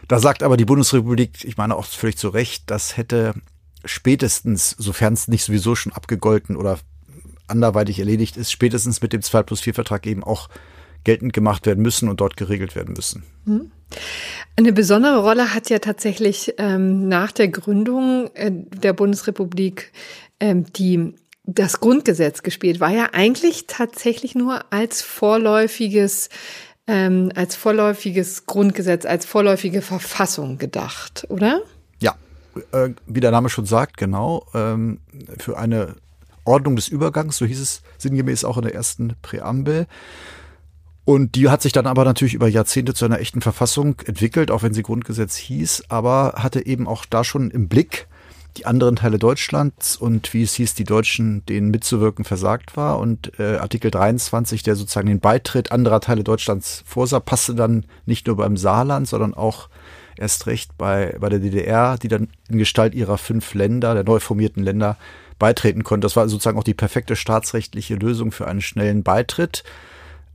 Da 0.08 0.20
sagt 0.20 0.44
aber 0.44 0.56
die 0.56 0.66
Bundesrepublik, 0.66 1.44
ich 1.44 1.58
meine 1.58 1.76
auch 1.76 1.86
völlig 1.86 2.18
zu 2.18 2.30
Recht, 2.30 2.64
das 2.68 2.96
hätte 2.96 3.34
spätestens, 3.86 4.76
sofern 4.78 5.14
es 5.14 5.28
nicht 5.28 5.44
sowieso 5.44 5.76
schon 5.76 5.94
abgegolten 5.94 6.56
oder 6.56 6.78
anderweitig 7.48 8.00
erledigt 8.00 8.38
ist, 8.38 8.52
spätestens 8.52 9.02
mit 9.02 9.14
dem 9.14 9.24
2 9.24 9.44
plus 9.44 9.62
4 9.62 9.74
Vertrag 9.74 10.06
eben 10.06 10.24
auch 10.24 10.50
geltend 11.04 11.34
gemacht 11.34 11.66
werden 11.66 11.82
müssen 11.82 12.10
und 12.10 12.22
dort 12.22 12.38
geregelt 12.38 12.76
werden 12.76 12.94
müssen. 12.96 13.24
Hm. 13.46 13.72
Eine 14.56 14.74
besondere 14.74 15.22
Rolle 15.22 15.54
hat 15.54 15.70
ja 15.70 15.80
tatsächlich 15.80 16.54
ähm, 16.58 17.08
nach 17.08 17.32
der 17.32 17.48
Gründung 17.48 18.30
äh, 18.36 18.52
der 18.52 18.94
Bundesrepublik 18.94 19.92
ähm, 20.40 20.66
die 20.74 21.16
das 21.44 21.80
Grundgesetz 21.80 22.44
gespielt. 22.44 22.80
War 22.80 22.92
ja 22.92 23.10
eigentlich 23.14 23.66
tatsächlich 23.68 24.36
nur 24.36 24.72
als 24.72 25.02
vorläufiges 25.02 26.30
ähm, 26.88 27.32
als 27.36 27.56
vorläufiges 27.56 28.48
Grundgesetz, 28.48 29.06
als 29.06 29.26
vorläufige 29.26 29.84
Verfassung 29.84 30.58
gedacht, 30.58 31.28
oder? 31.30 31.62
Ja, 32.02 32.16
äh, 32.72 32.90
wie 33.06 33.20
der 33.20 33.30
Name 33.30 33.50
schon 33.50 33.68
sagt, 33.68 33.98
genau. 33.98 34.48
Ähm, 34.56 35.00
für 35.38 35.58
eine 35.60 35.98
Ordnung 36.46 36.76
des 36.76 36.88
Übergangs, 36.88 37.38
so 37.38 37.46
hieß 37.46 37.60
es 37.60 37.84
sinngemäß 38.00 38.44
auch 38.44 38.58
in 38.58 38.64
der 38.64 38.74
ersten 38.74 39.14
Präambel. 39.22 39.86
Und 41.10 41.34
die 41.34 41.50
hat 41.50 41.64
sich 41.64 41.72
dann 41.72 41.88
aber 41.88 42.06
natürlich 42.06 42.36
über 42.36 42.48
Jahrzehnte 42.48 42.94
zu 42.94 43.04
einer 43.04 43.20
echten 43.20 43.42
Verfassung 43.42 43.96
entwickelt, 44.06 44.52
auch 44.52 44.62
wenn 44.62 44.76
sie 44.76 44.84
Grundgesetz 44.84 45.38
hieß, 45.38 45.86
aber 45.90 46.34
hatte 46.36 46.68
eben 46.68 46.88
auch 46.88 47.04
da 47.04 47.24
schon 47.24 47.50
im 47.50 47.68
Blick 47.68 48.06
die 48.58 48.68
anderen 48.68 48.96
Teile 48.96 49.18
Deutschlands 49.18 49.98
und 49.98 50.32
wie 50.36 50.44
es 50.44 50.54
hieß, 50.54 50.76
die 50.76 50.84
Deutschen, 50.84 51.44
denen 51.48 51.72
mitzuwirken 51.72 52.26
versagt 52.26 52.78
war. 52.78 53.00
Und 53.00 53.40
äh, 53.40 53.56
Artikel 53.56 53.90
23, 53.90 54.62
der 54.62 54.76
sozusagen 54.76 55.08
den 55.08 55.20
Beitritt 55.20 55.72
anderer 55.72 56.00
Teile 56.00 56.24
Deutschlands 56.24 56.84
vorsah, 56.86 57.20
passte 57.20 57.56
dann 57.56 57.86
nicht 58.06 58.28
nur 58.28 58.38
beim 58.38 58.56
Saarland, 58.56 59.08
sondern 59.08 59.34
auch 59.34 59.68
erst 60.16 60.46
recht 60.46 60.78
bei, 60.78 61.18
bei 61.20 61.30
der 61.30 61.40
DDR, 61.40 61.98
die 61.98 62.08
dann 62.08 62.28
in 62.50 62.60
Gestalt 62.60 62.94
ihrer 62.94 63.18
fünf 63.18 63.56
Länder, 63.56 63.96
der 63.96 64.04
neu 64.04 64.20
formierten 64.20 64.62
Länder, 64.62 64.96
beitreten 65.40 65.84
konnte. 65.84 66.06
Das 66.06 66.16
war 66.16 66.30
sozusagen 66.30 66.60
auch 66.60 66.64
die 66.64 66.76
perfekte 66.76 67.16
staatsrechtliche 67.16 67.96
Lösung 67.96 68.32
für 68.32 68.48
einen 68.48 68.62
schnellen 68.62 69.02
Beitritt. 69.02 69.64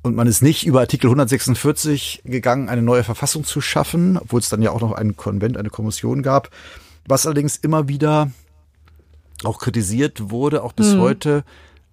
Und 0.05 0.15
man 0.17 0.27
ist 0.27 0.43
nicht 0.43 0.67
über 0.67 0.81
Artikel 0.81 1.07
146 1.07 2.25
gegangen, 2.27 2.69
eine 2.69 2.83
neue 2.83 3.05
Verfassung 3.05 3.43
zu 3.43 3.63
schaffen, 3.63 4.19
obwohl 4.19 4.39
es 4.39 4.51
dann 4.51 4.61
ja 4.61 4.71
auch 4.71 4.83
noch 4.83 4.93
einen 4.93 5.17
Konvent, 5.17 5.57
eine 5.57 5.71
Kommission 5.71 6.23
gab. 6.23 6.51
Was 7.09 7.25
allerdings 7.25 7.57
immer 7.57 7.89
wieder 7.89 8.31
auch 9.45 9.59
kritisiert 9.59 10.31
wurde, 10.31 10.63
auch 10.63 10.75
bis 10.75 10.93
mhm. 10.93 11.01
heute, 11.01 11.45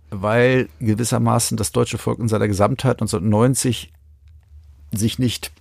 weil 0.09 0.67
gewissermaßen 0.81 1.55
das 1.55 1.71
deutsche 1.71 1.97
Volk 1.97 2.19
in 2.19 2.27
seiner 2.27 2.49
Gesamtheit 2.49 3.01
1990 3.01 3.93
sich 4.91 5.17
nicht 5.17 5.53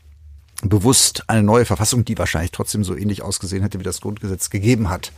bewusst 0.63 1.23
eine 1.29 1.45
neue 1.45 1.67
Verfassung, 1.67 2.05
die 2.05 2.19
wahrscheinlich 2.19 2.51
trotzdem 2.51 2.83
so 2.83 2.97
ähnlich 2.97 3.23
ausgesehen 3.23 3.63
hätte 3.63 3.79
wie 3.79 3.85
das 3.85 4.01
Grundgesetz, 4.01 4.51
gegeben 4.51 4.91
hat. 4.91 5.13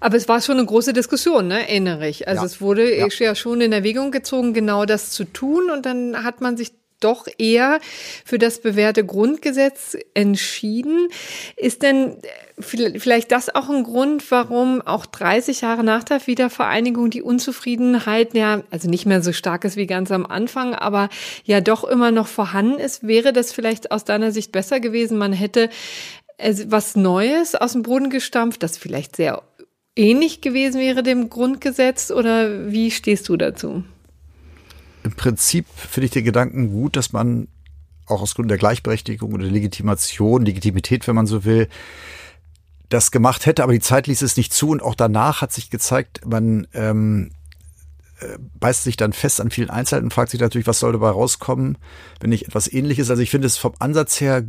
Aber 0.00 0.16
es 0.16 0.28
war 0.28 0.40
schon 0.40 0.58
eine 0.58 0.66
große 0.66 0.92
Diskussion, 0.92 1.48
ne? 1.48 1.68
erinnere 1.68 2.08
ich. 2.08 2.28
Also 2.28 2.42
ja. 2.42 2.46
es 2.46 2.60
wurde 2.60 2.96
ja. 2.96 3.06
ja 3.08 3.34
schon 3.34 3.60
in 3.60 3.72
Erwägung 3.72 4.10
gezogen, 4.10 4.54
genau 4.54 4.84
das 4.84 5.10
zu 5.10 5.24
tun. 5.24 5.70
Und 5.70 5.86
dann 5.86 6.24
hat 6.24 6.40
man 6.40 6.56
sich 6.56 6.72
doch 7.02 7.26
eher 7.38 7.80
für 8.24 8.38
das 8.38 8.60
bewährte 8.60 9.04
Grundgesetz 9.04 9.96
entschieden. 10.14 11.08
Ist 11.56 11.82
denn 11.82 12.16
vielleicht 12.58 13.32
das 13.32 13.54
auch 13.54 13.68
ein 13.68 13.82
Grund, 13.82 14.30
warum 14.30 14.82
auch 14.82 15.06
30 15.06 15.62
Jahre 15.62 15.84
nach 15.84 16.04
der 16.04 16.26
Wiedervereinigung 16.26 17.10
die 17.10 17.22
Unzufriedenheit 17.22 18.34
ja, 18.34 18.62
also 18.70 18.88
nicht 18.88 19.06
mehr 19.06 19.22
so 19.22 19.32
stark 19.32 19.64
ist 19.64 19.76
wie 19.76 19.86
ganz 19.86 20.10
am 20.10 20.26
Anfang, 20.26 20.74
aber 20.74 21.08
ja 21.44 21.60
doch 21.60 21.84
immer 21.84 22.10
noch 22.10 22.28
vorhanden 22.28 22.78
ist? 22.78 23.06
Wäre 23.06 23.32
das 23.32 23.52
vielleicht 23.52 23.90
aus 23.90 24.04
deiner 24.04 24.32
Sicht 24.32 24.52
besser 24.52 24.80
gewesen? 24.80 25.18
Man 25.18 25.32
hätte 25.32 25.70
was 26.66 26.96
Neues 26.96 27.54
aus 27.54 27.72
dem 27.72 27.82
Boden 27.82 28.10
gestampft, 28.10 28.62
das 28.62 28.76
vielleicht 28.76 29.16
sehr 29.16 29.42
ähnlich 29.96 30.40
gewesen 30.40 30.80
wäre 30.80 31.02
dem 31.02 31.28
Grundgesetz 31.28 32.10
oder 32.10 32.70
wie 32.70 32.90
stehst 32.90 33.28
du 33.28 33.36
dazu? 33.36 33.84
Im 35.04 35.12
Prinzip 35.12 35.66
finde 35.74 36.06
ich 36.06 36.12
den 36.12 36.24
Gedanken 36.24 36.70
gut, 36.70 36.96
dass 36.96 37.12
man 37.12 37.48
auch 38.06 38.22
aus 38.22 38.34
Gründen 38.34 38.48
der 38.48 38.58
Gleichberechtigung 38.58 39.32
oder 39.32 39.44
Legitimation, 39.44 40.44
Legitimität, 40.44 41.06
wenn 41.06 41.14
man 41.14 41.26
so 41.26 41.44
will, 41.44 41.68
das 42.88 43.10
gemacht 43.10 43.46
hätte, 43.46 43.62
aber 43.62 43.72
die 43.72 43.80
Zeit 43.80 44.06
ließ 44.06 44.22
es 44.22 44.36
nicht 44.36 44.52
zu 44.52 44.68
und 44.68 44.82
auch 44.82 44.94
danach 44.94 45.40
hat 45.40 45.52
sich 45.52 45.70
gezeigt, 45.70 46.26
man 46.26 46.66
ähm, 46.74 47.30
äh, 48.20 48.38
beißt 48.60 48.84
sich 48.84 48.96
dann 48.96 49.12
fest 49.12 49.40
an 49.40 49.50
vielen 49.50 49.70
Einzelheiten 49.70 50.06
und 50.06 50.14
fragt 50.14 50.30
sich 50.30 50.40
natürlich, 50.40 50.66
was 50.66 50.78
soll 50.78 50.92
dabei 50.92 51.10
rauskommen, 51.10 51.78
wenn 52.20 52.30
nicht 52.30 52.46
etwas 52.46 52.70
ähnliches. 52.70 53.08
Also 53.08 53.22
ich 53.22 53.30
finde 53.30 53.46
es 53.46 53.56
vom 53.56 53.72
Ansatz 53.78 54.20
her 54.20 54.44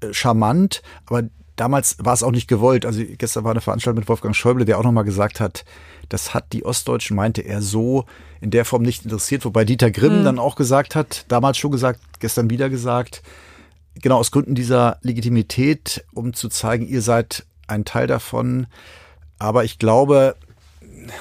äh, 0.00 0.12
charmant, 0.12 0.82
aber 1.06 1.24
damals 1.56 1.96
war 1.98 2.14
es 2.14 2.22
auch 2.22 2.30
nicht 2.30 2.48
gewollt. 2.48 2.86
Also 2.86 3.02
gestern 3.18 3.44
war 3.44 3.50
eine 3.50 3.60
Veranstaltung 3.60 4.00
mit 4.00 4.08
Wolfgang 4.08 4.34
Schäuble, 4.34 4.64
der 4.64 4.78
auch 4.78 4.84
nochmal 4.84 5.04
gesagt 5.04 5.40
hat, 5.40 5.64
das 6.08 6.34
hat 6.34 6.52
die 6.52 6.64
Ostdeutschen, 6.64 7.16
meinte 7.16 7.42
er, 7.42 7.62
so 7.62 8.04
in 8.40 8.50
der 8.50 8.64
Form 8.64 8.82
nicht 8.82 9.04
interessiert. 9.04 9.44
Wobei 9.44 9.64
Dieter 9.64 9.90
Grimm 9.90 10.20
mhm. 10.20 10.24
dann 10.24 10.38
auch 10.38 10.56
gesagt 10.56 10.94
hat, 10.94 11.24
damals 11.28 11.58
schon 11.58 11.70
gesagt, 11.70 12.00
gestern 12.20 12.50
wieder 12.50 12.70
gesagt, 12.70 13.22
genau 13.94 14.18
aus 14.18 14.30
Gründen 14.30 14.54
dieser 14.54 14.98
Legitimität, 15.02 16.04
um 16.12 16.32
zu 16.32 16.48
zeigen, 16.48 16.86
ihr 16.86 17.02
seid 17.02 17.46
ein 17.66 17.84
Teil 17.84 18.06
davon. 18.06 18.66
Aber 19.38 19.64
ich 19.64 19.78
glaube, 19.78 20.36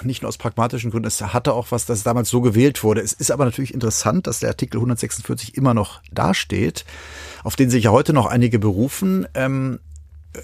nicht 0.04 0.22
nur 0.22 0.30
aus 0.30 0.38
pragmatischen 0.38 0.92
Gründen, 0.92 1.08
es 1.08 1.22
hatte 1.22 1.54
auch 1.54 1.68
was, 1.72 1.86
dass 1.86 2.00
es 2.00 2.04
damals 2.04 2.30
so 2.30 2.42
gewählt 2.42 2.84
wurde. 2.84 3.02
Es 3.02 3.14
ist 3.14 3.32
aber 3.32 3.46
natürlich 3.46 3.74
interessant, 3.74 4.28
dass 4.28 4.40
der 4.40 4.50
Artikel 4.50 4.78
146 4.78 5.56
immer 5.56 5.74
noch 5.74 6.02
dasteht, 6.12 6.86
auf 7.44 7.56
den 7.56 7.70
sich 7.70 7.86
ja 7.86 7.92
heute 7.92 8.14
noch 8.14 8.28
einige 8.28 8.60
berufen. 8.60 9.28
Ähm, 9.34 9.80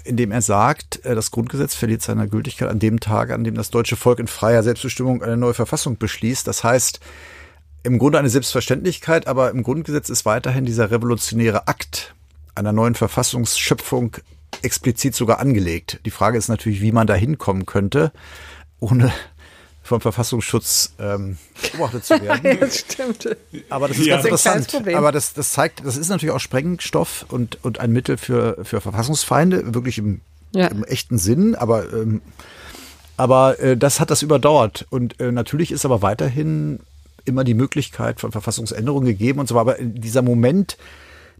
indem 0.04 0.32
er 0.32 0.42
sagt, 0.42 1.04
äh, 1.04 1.14
das 1.14 1.30
Grundgesetz 1.30 1.74
verliert 1.74 2.02
seine 2.02 2.28
Gültigkeit 2.28 2.68
an 2.68 2.78
dem 2.78 3.00
Tag, 3.00 3.30
an 3.30 3.44
dem 3.44 3.54
das 3.54 3.70
deutsche 3.70 3.96
Volk 3.96 4.18
in 4.18 4.26
freier 4.26 4.62
Selbstbestimmung 4.62 5.22
eine 5.22 5.36
neue 5.36 5.54
Verfassung 5.54 5.98
beschließt. 5.98 6.46
Das 6.46 6.64
heißt, 6.64 7.00
im 7.82 7.98
Grunde 7.98 8.18
eine 8.18 8.28
Selbstverständlichkeit, 8.28 9.26
aber 9.26 9.50
im 9.50 9.62
Grundgesetz 9.62 10.10
ist 10.10 10.26
weiterhin 10.26 10.66
dieser 10.66 10.90
revolutionäre 10.90 11.68
Akt 11.68 12.14
einer 12.54 12.72
neuen 12.72 12.94
Verfassungsschöpfung 12.94 14.16
explizit 14.62 15.14
sogar 15.14 15.38
angelegt. 15.38 16.00
Die 16.04 16.10
Frage 16.10 16.38
ist 16.38 16.48
natürlich, 16.48 16.80
wie 16.80 16.92
man 16.92 17.06
da 17.06 17.14
hinkommen 17.14 17.66
könnte, 17.66 18.12
ohne 18.80 19.12
vom 19.88 20.00
Verfassungsschutz 20.00 20.92
ähm, 20.98 21.38
beobachtet 21.72 22.04
zu 22.04 22.20
werden. 22.20 22.58
das 22.60 22.78
stimmt. 22.80 23.36
Aber 23.70 23.88
das 23.88 23.98
ist 23.98 24.06
ja. 24.06 24.16
ganz 24.16 24.24
interessant. 24.26 24.94
Aber 24.94 25.12
das, 25.12 25.32
das 25.32 25.52
zeigt, 25.52 25.84
das 25.84 25.96
ist 25.96 26.08
natürlich 26.08 26.34
auch 26.34 26.40
Sprengstoff 26.40 27.24
und, 27.30 27.58
und 27.64 27.80
ein 27.80 27.92
Mittel 27.92 28.18
für, 28.18 28.64
für 28.64 28.80
Verfassungsfeinde, 28.80 29.74
wirklich 29.74 29.98
im, 29.98 30.20
ja. 30.52 30.66
im 30.68 30.84
echten 30.84 31.18
Sinn. 31.18 31.54
Aber, 31.54 31.90
ähm, 31.92 32.20
aber 33.16 33.58
äh, 33.60 33.76
das 33.76 33.98
hat 33.98 34.10
das 34.10 34.22
überdauert. 34.22 34.86
Und 34.90 35.18
äh, 35.20 35.32
natürlich 35.32 35.72
ist 35.72 35.84
aber 35.86 36.02
weiterhin 36.02 36.80
immer 37.24 37.44
die 37.44 37.54
Möglichkeit 37.54 38.20
von 38.20 38.30
Verfassungsänderungen 38.30 39.06
gegeben 39.06 39.40
und 39.40 39.48
so. 39.48 39.58
Aber 39.58 39.78
in 39.78 39.94
dieser 39.94 40.22
Moment, 40.22 40.76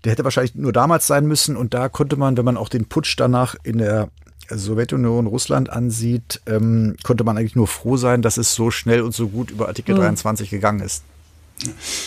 der 0.05 0.13
hätte 0.13 0.25
wahrscheinlich 0.25 0.55
nur 0.55 0.73
damals 0.73 1.07
sein 1.07 1.27
müssen. 1.27 1.55
Und 1.55 1.75
da 1.75 1.91
konnte 1.91 2.17
man, 2.17 2.37
wenn 2.39 2.45
man 2.47 2.57
auch 2.57 2.71
den 2.71 2.87
Putsch 2.87 3.15
danach 3.19 3.57
in 3.63 3.79
der 3.79 4.09
Sowjetunion, 4.51 5.27
Russland 5.27 5.71
ansieht, 5.71 6.41
ähm, 6.47 6.97
konnte 7.03 7.25
man 7.25 7.37
eigentlich 7.37 7.57
nur 7.57 7.67
froh 7.67 7.97
sein, 7.97 8.23
dass 8.23 8.37
es 8.37 8.55
so 8.55 8.71
schnell 8.71 9.03
und 9.03 9.15
so 9.15 9.29
gut 9.29 9.51
über 9.51 9.69
Artikel 9.69 9.95
mhm. 9.95 10.01
23 10.01 10.51
gegangen 10.51 10.81
ist. 10.81 11.05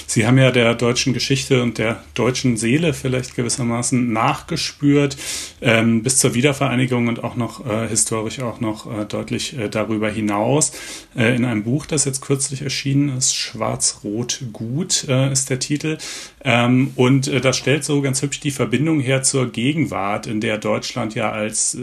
Sie 0.07 0.25
haben 0.25 0.37
ja 0.37 0.51
der 0.51 0.75
deutschen 0.75 1.13
Geschichte 1.13 1.61
und 1.61 1.77
der 1.77 2.03
deutschen 2.13 2.57
Seele 2.57 2.93
vielleicht 2.93 3.35
gewissermaßen 3.35 4.11
nachgespürt 4.11 5.17
ähm, 5.61 6.03
bis 6.03 6.17
zur 6.17 6.33
Wiedervereinigung 6.33 7.07
und 7.07 7.23
auch 7.23 7.35
noch 7.35 7.65
äh, 7.65 7.87
historisch 7.87 8.39
auch 8.39 8.59
noch 8.59 8.85
äh, 8.91 9.05
deutlich 9.05 9.57
äh, 9.57 9.69
darüber 9.69 10.09
hinaus. 10.09 10.71
Äh, 11.15 11.35
in 11.35 11.45
einem 11.45 11.63
Buch, 11.63 11.85
das 11.85 12.05
jetzt 12.05 12.21
kürzlich 12.21 12.61
erschienen 12.61 13.17
ist, 13.17 13.35
Schwarz-Rot 13.35 14.41
Gut 14.53 15.05
äh, 15.07 15.31
ist 15.31 15.49
der 15.49 15.59
Titel. 15.59 15.97
Ähm, 16.43 16.91
und 16.95 17.27
äh, 17.27 17.41
das 17.41 17.57
stellt 17.57 17.83
so 17.83 18.01
ganz 18.01 18.21
hübsch 18.21 18.39
die 18.39 18.51
Verbindung 18.51 18.99
her 18.99 19.23
zur 19.23 19.51
Gegenwart, 19.51 20.27
in 20.27 20.41
der 20.41 20.57
Deutschland 20.57 21.13
ja 21.13 21.31
als 21.31 21.77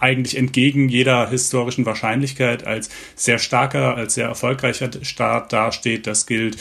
eigentlich 0.00 0.36
entgegen 0.36 0.88
jeder 0.88 1.28
historischen 1.28 1.86
Wahrscheinlichkeit 1.86 2.66
als 2.66 2.90
sehr 3.16 3.38
starker, 3.38 3.96
als 3.96 4.14
sehr 4.14 4.26
erfolgreicher 4.26 4.90
Staat 5.02 5.52
dasteht. 5.52 6.06
Das 6.06 6.26
gilt 6.26 6.56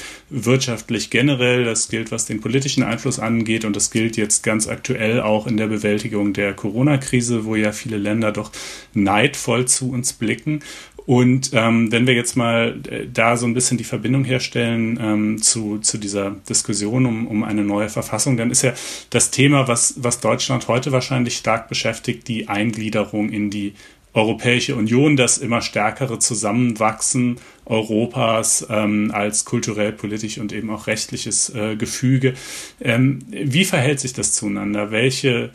wirtschaftlich 0.53 1.09
generell, 1.09 1.65
das 1.65 1.89
gilt, 1.89 2.11
was 2.11 2.27
den 2.27 2.39
politischen 2.39 2.83
Einfluss 2.83 3.17
angeht 3.17 3.65
und 3.65 3.75
das 3.75 3.89
gilt 3.89 4.17
jetzt 4.17 4.43
ganz 4.43 4.67
aktuell 4.67 5.19
auch 5.19 5.47
in 5.47 5.57
der 5.57 5.65
Bewältigung 5.65 6.31
der 6.31 6.53
Corona-Krise, 6.53 7.45
wo 7.45 7.55
ja 7.55 7.71
viele 7.71 7.97
Länder 7.97 8.31
doch 8.31 8.51
neidvoll 8.93 9.65
zu 9.67 9.89
uns 9.89 10.13
blicken. 10.13 10.59
Und 11.07 11.49
ähm, 11.53 11.91
wenn 11.91 12.05
wir 12.05 12.13
jetzt 12.13 12.37
mal 12.37 12.79
äh, 12.87 13.07
da 13.11 13.35
so 13.35 13.47
ein 13.47 13.55
bisschen 13.55 13.79
die 13.79 13.83
Verbindung 13.83 14.25
herstellen 14.25 14.99
ähm, 15.01 15.41
zu, 15.41 15.79
zu 15.79 15.97
dieser 15.97 16.35
Diskussion 16.47 17.07
um, 17.07 17.25
um 17.25 17.43
eine 17.43 17.63
neue 17.63 17.89
Verfassung, 17.89 18.37
dann 18.37 18.51
ist 18.51 18.61
ja 18.61 18.73
das 19.09 19.31
Thema, 19.31 19.67
was, 19.67 19.95
was 19.97 20.19
Deutschland 20.19 20.67
heute 20.67 20.91
wahrscheinlich 20.91 21.35
stark 21.35 21.67
beschäftigt, 21.67 22.27
die 22.27 22.47
Eingliederung 22.47 23.29
in 23.31 23.49
die 23.49 23.73
Europäische 24.13 24.75
Union, 24.75 25.17
das 25.17 25.39
immer 25.39 25.61
stärkere 25.61 26.19
Zusammenwachsen 26.19 27.39
Europas 27.65 28.65
ähm, 28.69 29.11
als 29.13 29.45
kulturell, 29.45 29.93
politisch 29.93 30.37
und 30.37 30.51
eben 30.51 30.69
auch 30.69 30.87
rechtliches 30.87 31.49
äh, 31.55 31.75
Gefüge. 31.75 32.33
Ähm, 32.81 33.19
wie 33.29 33.65
verhält 33.65 33.99
sich 33.99 34.13
das 34.13 34.33
zueinander? 34.33 34.91
Welche 34.91 35.51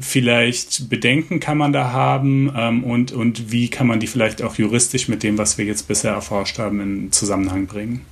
vielleicht 0.00 0.88
Bedenken 0.88 1.40
kann 1.40 1.58
man 1.58 1.72
da 1.72 1.92
haben 1.92 2.52
ähm, 2.56 2.84
und, 2.84 3.12
und 3.12 3.50
wie 3.50 3.68
kann 3.68 3.86
man 3.86 4.00
die 4.00 4.06
vielleicht 4.06 4.42
auch 4.42 4.56
juristisch 4.56 5.08
mit 5.08 5.22
dem, 5.22 5.38
was 5.38 5.58
wir 5.58 5.64
jetzt 5.64 5.88
bisher 5.88 6.12
erforscht 6.12 6.58
haben, 6.58 6.80
in 6.80 7.12
Zusammenhang 7.12 7.66
bringen? 7.66 8.04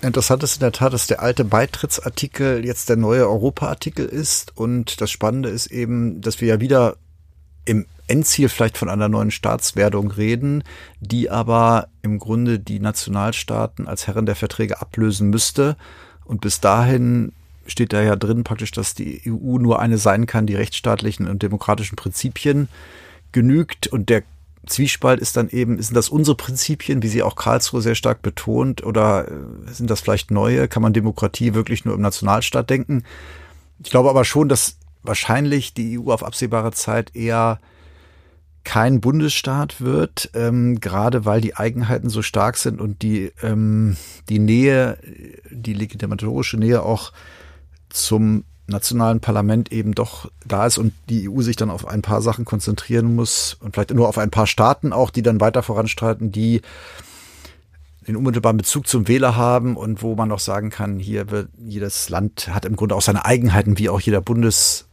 Interessant 0.00 0.44
ist 0.44 0.54
in 0.54 0.60
der 0.60 0.72
Tat, 0.72 0.92
dass 0.92 1.08
der 1.08 1.20
alte 1.20 1.44
Beitrittsartikel 1.44 2.64
jetzt 2.64 2.88
der 2.88 2.96
neue 2.96 3.28
Europa-Artikel 3.28 4.06
ist. 4.06 4.56
Und 4.56 5.00
das 5.00 5.10
Spannende 5.10 5.48
ist 5.48 5.66
eben, 5.66 6.20
dass 6.20 6.40
wir 6.40 6.48
ja 6.48 6.60
wieder 6.60 6.96
im 7.64 7.86
Endziel 8.08 8.48
vielleicht 8.48 8.78
von 8.78 8.88
einer 8.88 9.08
neuen 9.08 9.30
Staatswerdung 9.30 10.10
reden, 10.10 10.64
die 11.00 11.30
aber 11.30 11.88
im 12.02 12.18
Grunde 12.18 12.58
die 12.58 12.80
Nationalstaaten 12.80 13.86
als 13.86 14.06
Herren 14.06 14.26
der 14.26 14.36
Verträge 14.36 14.80
ablösen 14.80 15.30
müsste. 15.30 15.76
Und 16.24 16.40
bis 16.40 16.60
dahin 16.60 17.32
steht 17.66 17.92
da 17.92 18.02
ja 18.02 18.16
drin 18.16 18.44
praktisch, 18.44 18.72
dass 18.72 18.94
die 18.94 19.22
EU 19.26 19.58
nur 19.58 19.78
eine 19.80 19.98
sein 19.98 20.26
kann, 20.26 20.46
die 20.46 20.54
rechtsstaatlichen 20.54 21.28
und 21.28 21.42
demokratischen 21.42 21.96
Prinzipien 21.96 22.68
genügt. 23.32 23.86
Und 23.86 24.08
der 24.08 24.22
Zwiespalt 24.66 25.20
ist 25.20 25.36
dann 25.36 25.48
eben, 25.48 25.80
sind 25.80 25.96
das 25.96 26.08
unsere 26.08 26.36
Prinzipien, 26.36 27.02
wie 27.02 27.08
sie 27.08 27.22
auch 27.22 27.36
Karlsruhe 27.36 27.82
sehr 27.82 27.94
stark 27.94 28.22
betont, 28.22 28.84
oder 28.84 29.28
äh, 29.28 29.72
sind 29.72 29.90
das 29.90 30.00
vielleicht 30.00 30.30
neue? 30.30 30.68
Kann 30.68 30.82
man 30.82 30.92
Demokratie 30.92 31.54
wirklich 31.54 31.84
nur 31.84 31.94
im 31.94 32.00
Nationalstaat 32.00 32.68
denken? 32.68 33.04
Ich 33.82 33.90
glaube 33.90 34.10
aber 34.10 34.24
schon, 34.24 34.48
dass 34.48 34.76
wahrscheinlich 35.02 35.74
die 35.74 35.98
EU 35.98 36.10
auf 36.12 36.24
absehbare 36.24 36.72
Zeit 36.72 37.14
eher 37.14 37.60
kein 38.64 39.00
Bundesstaat 39.00 39.80
wird, 39.80 40.30
ähm, 40.34 40.80
gerade 40.80 41.24
weil 41.24 41.40
die 41.40 41.56
Eigenheiten 41.56 42.10
so 42.10 42.22
stark 42.22 42.56
sind 42.56 42.80
und 42.80 43.02
die, 43.02 43.32
ähm, 43.42 43.96
die 44.28 44.38
Nähe, 44.38 44.98
die 45.50 45.72
legitimatorische 45.72 46.58
Nähe 46.58 46.82
auch 46.82 47.12
zum 47.88 48.44
nationalen 48.66 49.20
Parlament 49.20 49.72
eben 49.72 49.94
doch 49.94 50.30
da 50.46 50.66
ist 50.66 50.78
und 50.78 50.92
die 51.08 51.28
EU 51.28 51.40
sich 51.40 51.56
dann 51.56 51.70
auf 51.70 51.88
ein 51.88 52.02
paar 52.02 52.20
Sachen 52.20 52.44
konzentrieren 52.44 53.14
muss 53.14 53.56
und 53.60 53.74
vielleicht 53.74 53.94
nur 53.94 54.08
auf 54.08 54.18
ein 54.18 54.30
paar 54.30 54.46
Staaten 54.46 54.92
auch, 54.92 55.10
die 55.10 55.22
dann 55.22 55.40
weiter 55.40 55.62
voranstreiten, 55.62 56.30
die 56.30 56.60
den 58.06 58.16
unmittelbaren 58.16 58.56
Bezug 58.56 58.86
zum 58.86 59.08
Wähler 59.08 59.36
haben 59.36 59.76
und 59.76 60.02
wo 60.02 60.14
man 60.14 60.32
auch 60.32 60.38
sagen 60.38 60.70
kann, 60.70 60.98
hier 60.98 61.30
wird 61.30 61.48
jedes 61.58 62.08
Land 62.08 62.48
hat 62.48 62.64
im 62.64 62.76
Grunde 62.76 62.94
auch 62.94 63.02
seine 63.02 63.24
Eigenheiten, 63.24 63.78
wie 63.78 63.88
auch 63.88 64.00
jeder 64.00 64.20
Bundes, 64.20 64.87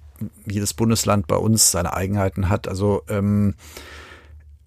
jedes 0.45 0.73
Bundesland 0.73 1.27
bei 1.27 1.35
uns 1.35 1.71
seine 1.71 1.93
Eigenheiten 1.93 2.49
hat. 2.49 2.67
Also 2.67 3.03
ähm, 3.09 3.55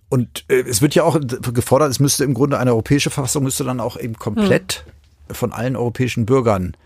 und 0.08 0.44
äh, 0.48 0.60
es 0.60 0.80
wird 0.82 0.94
ja 0.94 1.04
auch 1.04 1.18
gefordert, 1.20 1.90
es 1.90 2.00
müsste 2.00 2.24
im 2.24 2.34
Grunde 2.34 2.58
eine 2.58 2.70
europäische 2.70 3.10
Verfassung 3.10 3.44
müsste 3.44 3.64
dann 3.64 3.80
auch 3.80 3.98
eben 3.98 4.14
komplett 4.14 4.84
hm. 5.28 5.34
von 5.34 5.52
allen 5.52 5.76
europäischen 5.76 6.26
Bürgern 6.26 6.76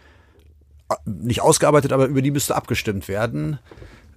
nicht 1.07 1.41
ausgearbeitet, 1.41 1.93
aber 1.93 2.07
über 2.07 2.23
die 2.23 2.31
müsste 2.31 2.55
abgestimmt 2.55 3.09
werden. 3.09 3.59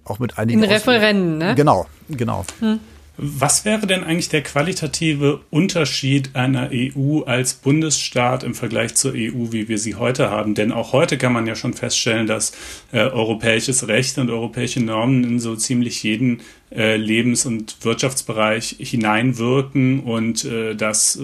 Auch 0.03 0.19
mit 0.19 0.37
einigen. 0.37 0.61
In 0.61 0.69
Referenden, 0.69 1.37
ne? 1.39 1.55
Genau, 1.55 1.87
genau. 2.09 2.45
Hm. 2.59 2.79
Was 3.17 3.63
wäre 3.63 3.87
denn 3.87 4.03
eigentlich 4.03 4.27
der 4.27 4.43
qualitative 4.43 5.39
Unterschied 5.49 6.35
einer 6.35 6.69
EU 6.73 7.21
als 7.21 7.53
Bundesstaat 7.53 8.43
im 8.43 8.53
Vergleich 8.53 8.95
zur 8.95 9.13
EU, 9.13 9.51
wie 9.51 9.69
wir 9.69 9.77
sie 9.77 9.95
heute 9.95 10.29
haben? 10.29 10.53
Denn 10.53 10.73
auch 10.73 10.91
heute 10.91 11.17
kann 11.17 11.31
man 11.31 11.47
ja 11.47 11.55
schon 11.55 11.73
feststellen, 11.73 12.27
dass 12.27 12.51
äh, 12.91 12.99
europäisches 12.99 13.87
Recht 13.87 14.17
und 14.17 14.29
europäische 14.29 14.81
Normen 14.81 15.23
in 15.23 15.39
so 15.39 15.55
ziemlich 15.55 16.03
jeden 16.03 16.41
äh, 16.75 16.97
Lebens- 16.97 17.45
und 17.45 17.77
Wirtschaftsbereich 17.81 18.75
hineinwirken 18.79 20.01
und 20.01 20.45
äh, 20.45 20.75
das 20.75 21.19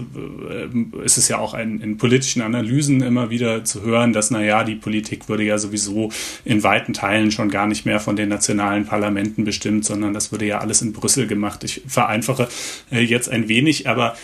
äh, 0.50 1.04
ist 1.04 1.18
es 1.18 1.28
ja 1.28 1.40
auch 1.40 1.54
ein, 1.54 1.82
in 1.82 1.98
politischen 1.98 2.42
Analysen 2.42 3.02
immer 3.02 3.30
wieder 3.30 3.64
zu 3.66 3.82
hören, 3.82 4.14
dass 4.14 4.32
naja, 4.32 4.64
die 4.64 4.76
Politik 4.76 5.28
würde 5.30 5.44
ja 5.44 5.58
sowieso 5.58 6.12
in 6.46 6.64
weiten 6.64 6.94
Teilen 6.94 7.32
schon 7.32 7.50
gar 7.50 7.68
nicht 7.68 7.86
mehr 7.86 8.00
von 8.00 8.16
den 8.16 8.30
nationalen 8.30 8.86
Parlamenten 8.86 9.44
bestimmt, 9.44 9.86
sondern 9.86 10.14
das 10.14 10.32
würde 10.32 10.46
ja 10.46 10.60
alles 10.60 10.82
in 10.82 10.94
Brüssel 10.94 11.28
gemacht. 11.28 11.64
Ich 11.64 11.82
vereinfache 11.86 12.48
äh, 12.92 13.02
jetzt 13.02 13.30
ein 13.30 13.50
wenig, 13.50 13.90
aber 13.90 14.16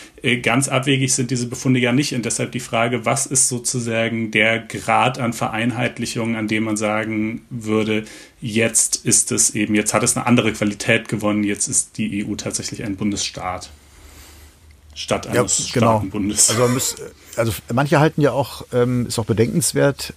ganz 0.42 0.68
abwegig 0.68 1.14
sind 1.14 1.30
diese 1.30 1.46
Befunde 1.46 1.80
ja 1.80 1.92
nicht 1.92 2.14
und 2.14 2.24
deshalb 2.24 2.52
die 2.52 2.60
Frage, 2.60 3.04
was 3.04 3.26
ist 3.26 3.48
sozusagen 3.48 4.30
der 4.30 4.58
Grad 4.58 5.18
an 5.18 5.32
Vereinheitlichung, 5.32 6.36
an 6.36 6.48
dem 6.48 6.64
man 6.64 6.76
sagen 6.76 7.42
würde, 7.50 8.04
jetzt 8.40 9.04
ist 9.04 9.32
es 9.32 9.50
eben, 9.54 9.74
jetzt 9.74 9.94
hat 9.94 10.02
es 10.02 10.16
eine 10.16 10.26
andere 10.26 10.52
Qualität 10.52 11.08
gewonnen, 11.08 11.44
jetzt 11.44 11.68
ist 11.68 11.98
die 11.98 12.24
EU 12.24 12.34
tatsächlich 12.34 12.84
ein 12.84 12.96
Bundesstaat 12.96 13.70
statt 14.94 15.26
eines 15.26 15.58
ja, 15.58 15.64
genau. 15.74 15.98
Staatenbundes. 15.98 16.50
Also, 16.50 16.68
muss, 16.68 16.96
also, 17.36 17.52
manche 17.72 18.00
halten 18.00 18.20
ja 18.20 18.32
auch, 18.32 18.66
ähm, 18.72 19.06
ist 19.06 19.18
auch 19.18 19.26
bedenkenswert, 19.26 20.14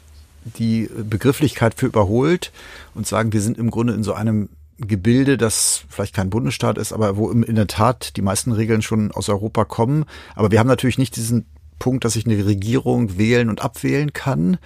die 0.58 0.90
Begrifflichkeit 0.98 1.76
für 1.76 1.86
überholt 1.86 2.52
und 2.96 3.06
sagen, 3.06 3.32
wir 3.32 3.42
sind 3.42 3.58
im 3.58 3.70
Grunde 3.70 3.94
in 3.94 4.04
so 4.04 4.14
einem 4.14 4.50
Gebilde, 4.88 5.38
das 5.38 5.84
vielleicht 5.90 6.16
kein 6.16 6.30
Bundesstaat 6.30 6.78
ist, 6.78 6.94
aber 6.94 7.18
wo 7.18 7.30
in 7.30 7.56
der 7.56 7.68
Tat 7.68 8.18
die 8.18 8.22
meisten 8.22 8.52
Regeln 8.52 8.82
schon 8.82 9.12
aus 9.12 9.30
Europa 9.30 9.66
kommen. 9.66 10.06
Aber 10.36 10.52
wir 10.52 10.60
haben 10.60 10.68
natürlich 10.68 10.98
nicht 10.98 11.16
diesen 11.16 11.46
Punkt, 11.80 12.06
dass 12.06 12.16
ich 12.16 12.26
eine 12.26 12.46
Regierung 12.46 13.18
wählen 13.18 13.50
und 13.50 13.62
abwählen 13.62 14.14
kann. 14.14 14.58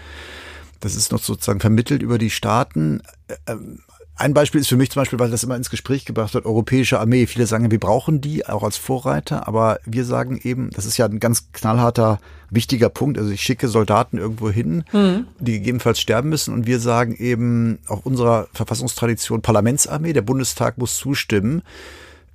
Das 0.80 0.96
ist 0.96 1.12
noch 1.12 1.22
sozusagen 1.22 1.60
vermittelt 1.60 2.02
über 2.02 2.18
die 2.18 2.30
Staaten. 2.30 3.02
Ein 4.18 4.34
Beispiel 4.34 4.62
ist 4.62 4.70
für 4.70 4.78
mich 4.78 4.92
zum 4.92 5.02
Beispiel, 5.02 5.20
weil 5.20 5.30
das 5.30 5.44
immer 5.44 5.58
ins 5.58 5.70
Gespräch 5.70 6.06
gebracht 6.06 6.34
wird, 6.34 6.46
europäische 6.46 7.00
Armee. 7.00 7.28
Viele 7.28 7.48
sagen, 7.48 7.70
wir 7.70 7.80
brauchen 7.80 8.22
die 8.22 8.48
auch 8.48 8.64
als 8.64 8.78
Vorreiter, 8.78 9.46
aber 9.46 9.80
wir 9.86 10.06
sagen 10.06 10.40
eben, 10.42 10.70
das 10.70 10.86
ist 10.86 10.98
ja 10.98 11.06
ein 11.06 11.20
ganz 11.20 11.52
knallharter, 11.52 12.20
wichtiger 12.50 12.88
Punkt. 12.88 13.18
Also 13.18 13.32
ich 13.32 13.42
schicke 13.42 13.68
Soldaten 13.68 14.18
irgendwo 14.18 14.50
hin, 14.50 14.86
mhm. 14.94 15.28
die 15.40 15.54
gegebenenfalls 15.54 16.00
sterben 16.00 16.30
müssen 16.30 16.54
und 16.54 16.66
wir 16.66 16.80
sagen 16.80 17.14
eben, 17.16 17.80
auch 17.88 18.06
unserer 18.06 18.48
Verfassungstradition 18.54 19.42
Parlamentsarmee, 19.42 20.14
der 20.14 20.22
Bundestag 20.22 20.78
muss 20.78 20.98
zustimmen 20.98 21.62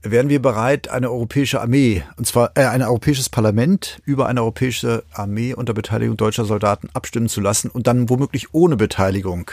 wären 0.03 0.29
wir 0.29 0.40
bereit, 0.40 0.88
eine 0.88 1.11
europäische 1.11 1.61
Armee, 1.61 2.03
und 2.16 2.27
zwar 2.27 2.53
äh, 2.55 2.64
ein 2.64 2.83
europäisches 2.83 3.29
Parlament 3.29 4.01
über 4.05 4.27
eine 4.27 4.40
europäische 4.40 5.05
Armee 5.12 5.55
unter 5.55 5.75
Beteiligung 5.75 6.16
deutscher 6.16 6.45
Soldaten 6.45 6.88
abstimmen 6.95 7.29
zu 7.29 7.40
lassen 7.40 7.71
und 7.71 7.87
dann 7.87 8.09
womöglich 8.09 8.55
ohne 8.55 8.77
Beteiligung 8.77 9.51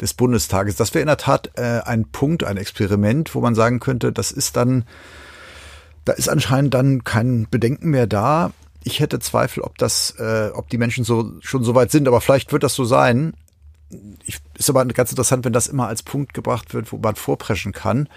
des 0.00 0.14
Bundestages. 0.14 0.76
Das 0.76 0.94
wäre 0.94 1.02
in 1.02 1.08
der 1.08 1.16
Tat 1.16 1.50
äh, 1.56 1.80
ein 1.84 2.06
Punkt, 2.06 2.44
ein 2.44 2.56
Experiment, 2.56 3.34
wo 3.34 3.40
man 3.40 3.54
sagen 3.54 3.80
könnte, 3.80 4.12
das 4.12 4.30
ist 4.30 4.56
dann, 4.56 4.84
da 6.04 6.12
ist 6.12 6.28
anscheinend 6.28 6.74
dann 6.74 7.04
kein 7.04 7.48
Bedenken 7.50 7.90
mehr 7.90 8.06
da. 8.06 8.52
Ich 8.84 9.00
hätte 9.00 9.18
Zweifel, 9.18 9.62
ob 9.62 9.76
das, 9.78 10.14
äh, 10.18 10.50
ob 10.54 10.68
die 10.68 10.78
Menschen 10.78 11.04
so 11.04 11.32
schon 11.40 11.64
so 11.64 11.74
weit 11.74 11.90
sind, 11.90 12.08
aber 12.08 12.20
vielleicht 12.20 12.52
wird 12.52 12.62
das 12.62 12.74
so 12.74 12.84
sein. 12.84 13.34
Ich, 14.24 14.38
ist 14.56 14.70
aber 14.70 14.84
ganz 14.86 15.10
interessant, 15.10 15.44
wenn 15.44 15.52
das 15.52 15.66
immer 15.66 15.88
als 15.88 16.02
Punkt 16.02 16.34
gebracht 16.34 16.74
wird, 16.74 16.92
wo 16.92 16.98
man 16.98 17.16
vorpreschen 17.16 17.72
kann. 17.72 18.08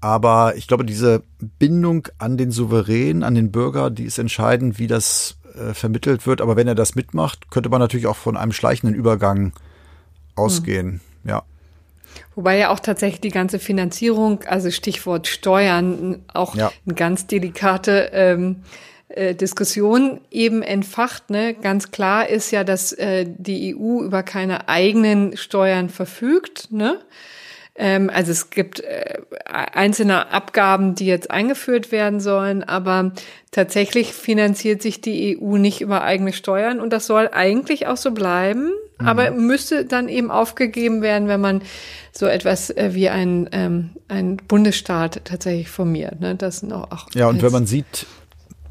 Aber 0.00 0.56
ich 0.56 0.68
glaube, 0.68 0.84
diese 0.84 1.22
Bindung 1.58 2.06
an 2.18 2.36
den 2.36 2.50
Souverän, 2.50 3.22
an 3.22 3.34
den 3.34 3.50
Bürger, 3.50 3.90
die 3.90 4.04
ist 4.04 4.18
entscheidend, 4.18 4.78
wie 4.78 4.86
das 4.86 5.38
äh, 5.54 5.74
vermittelt 5.74 6.26
wird. 6.26 6.40
Aber 6.40 6.56
wenn 6.56 6.68
er 6.68 6.74
das 6.74 6.94
mitmacht, 6.94 7.50
könnte 7.50 7.68
man 7.68 7.80
natürlich 7.80 8.06
auch 8.06 8.16
von 8.16 8.36
einem 8.36 8.52
schleichenden 8.52 8.94
Übergang 8.94 9.52
ausgehen. 10.38 11.00
Mhm. 11.22 11.30
Ja. 11.30 11.42
Wobei 12.34 12.58
ja 12.58 12.70
auch 12.70 12.80
tatsächlich 12.80 13.20
die 13.20 13.30
ganze 13.30 13.58
Finanzierung, 13.58 14.44
also 14.44 14.70
Stichwort 14.70 15.26
Steuern, 15.26 16.22
auch 16.32 16.54
ja. 16.54 16.72
eine 16.86 16.94
ganz 16.94 17.26
delikate 17.26 18.10
ähm, 18.12 18.62
äh, 19.08 19.34
Diskussion 19.34 20.20
eben 20.30 20.62
entfacht. 20.62 21.30
Ne? 21.30 21.54
Ganz 21.54 21.90
klar 21.90 22.28
ist 22.28 22.50
ja, 22.50 22.62
dass 22.62 22.92
äh, 22.92 23.26
die 23.26 23.74
EU 23.74 24.02
über 24.02 24.22
keine 24.22 24.68
eigenen 24.68 25.36
Steuern 25.36 25.88
verfügt. 25.88 26.68
Ne? 26.70 27.00
Ähm, 27.78 28.10
also 28.12 28.32
es 28.32 28.50
gibt 28.50 28.80
äh, 28.80 29.18
einzelne 29.46 30.32
Abgaben, 30.32 30.96
die 30.96 31.06
jetzt 31.06 31.30
eingeführt 31.30 31.92
werden 31.92 32.18
sollen, 32.18 32.64
aber 32.64 33.12
tatsächlich 33.52 34.12
finanziert 34.12 34.82
sich 34.82 35.00
die 35.00 35.38
EU 35.40 35.56
nicht 35.56 35.80
über 35.80 36.02
eigene 36.02 36.32
Steuern 36.32 36.80
und 36.80 36.92
das 36.92 37.06
soll 37.06 37.30
eigentlich 37.32 37.86
auch 37.86 37.96
so 37.96 38.10
bleiben, 38.10 38.72
mhm. 38.98 39.06
aber 39.06 39.30
müsste 39.30 39.84
dann 39.84 40.08
eben 40.08 40.32
aufgegeben 40.32 41.02
werden, 41.02 41.28
wenn 41.28 41.40
man 41.40 41.62
so 42.10 42.26
etwas 42.26 42.70
äh, 42.70 42.90
wie 42.94 43.08
ein, 43.08 43.48
ähm, 43.52 43.90
ein 44.08 44.38
Bundesstaat 44.38 45.20
tatsächlich 45.24 45.68
formiert. 45.68 46.20
Ne? 46.20 46.34
Das 46.34 46.58
sind 46.58 46.72
auch, 46.72 46.90
auch 46.90 47.06
ja, 47.14 47.28
und 47.28 47.40
wenn 47.42 47.52
man 47.52 47.66
sieht, 47.66 48.06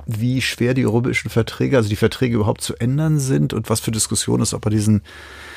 wie 0.08 0.42
schwer 0.42 0.74
die 0.74 0.86
europäischen 0.86 1.30
Verträge, 1.30 1.78
also 1.78 1.90
die 1.90 1.98
Verträge 1.98 2.36
überhaupt 2.36 2.62
zu 2.62 2.76
ändern 2.78 3.20
sind 3.20 3.54
und 3.54 3.70
was 3.70 3.82
für 3.82 3.92
Diskussionen 3.92 4.42
es 4.42 4.54
auch 4.54 4.62
bei 4.62 4.70
diesen 4.70 5.02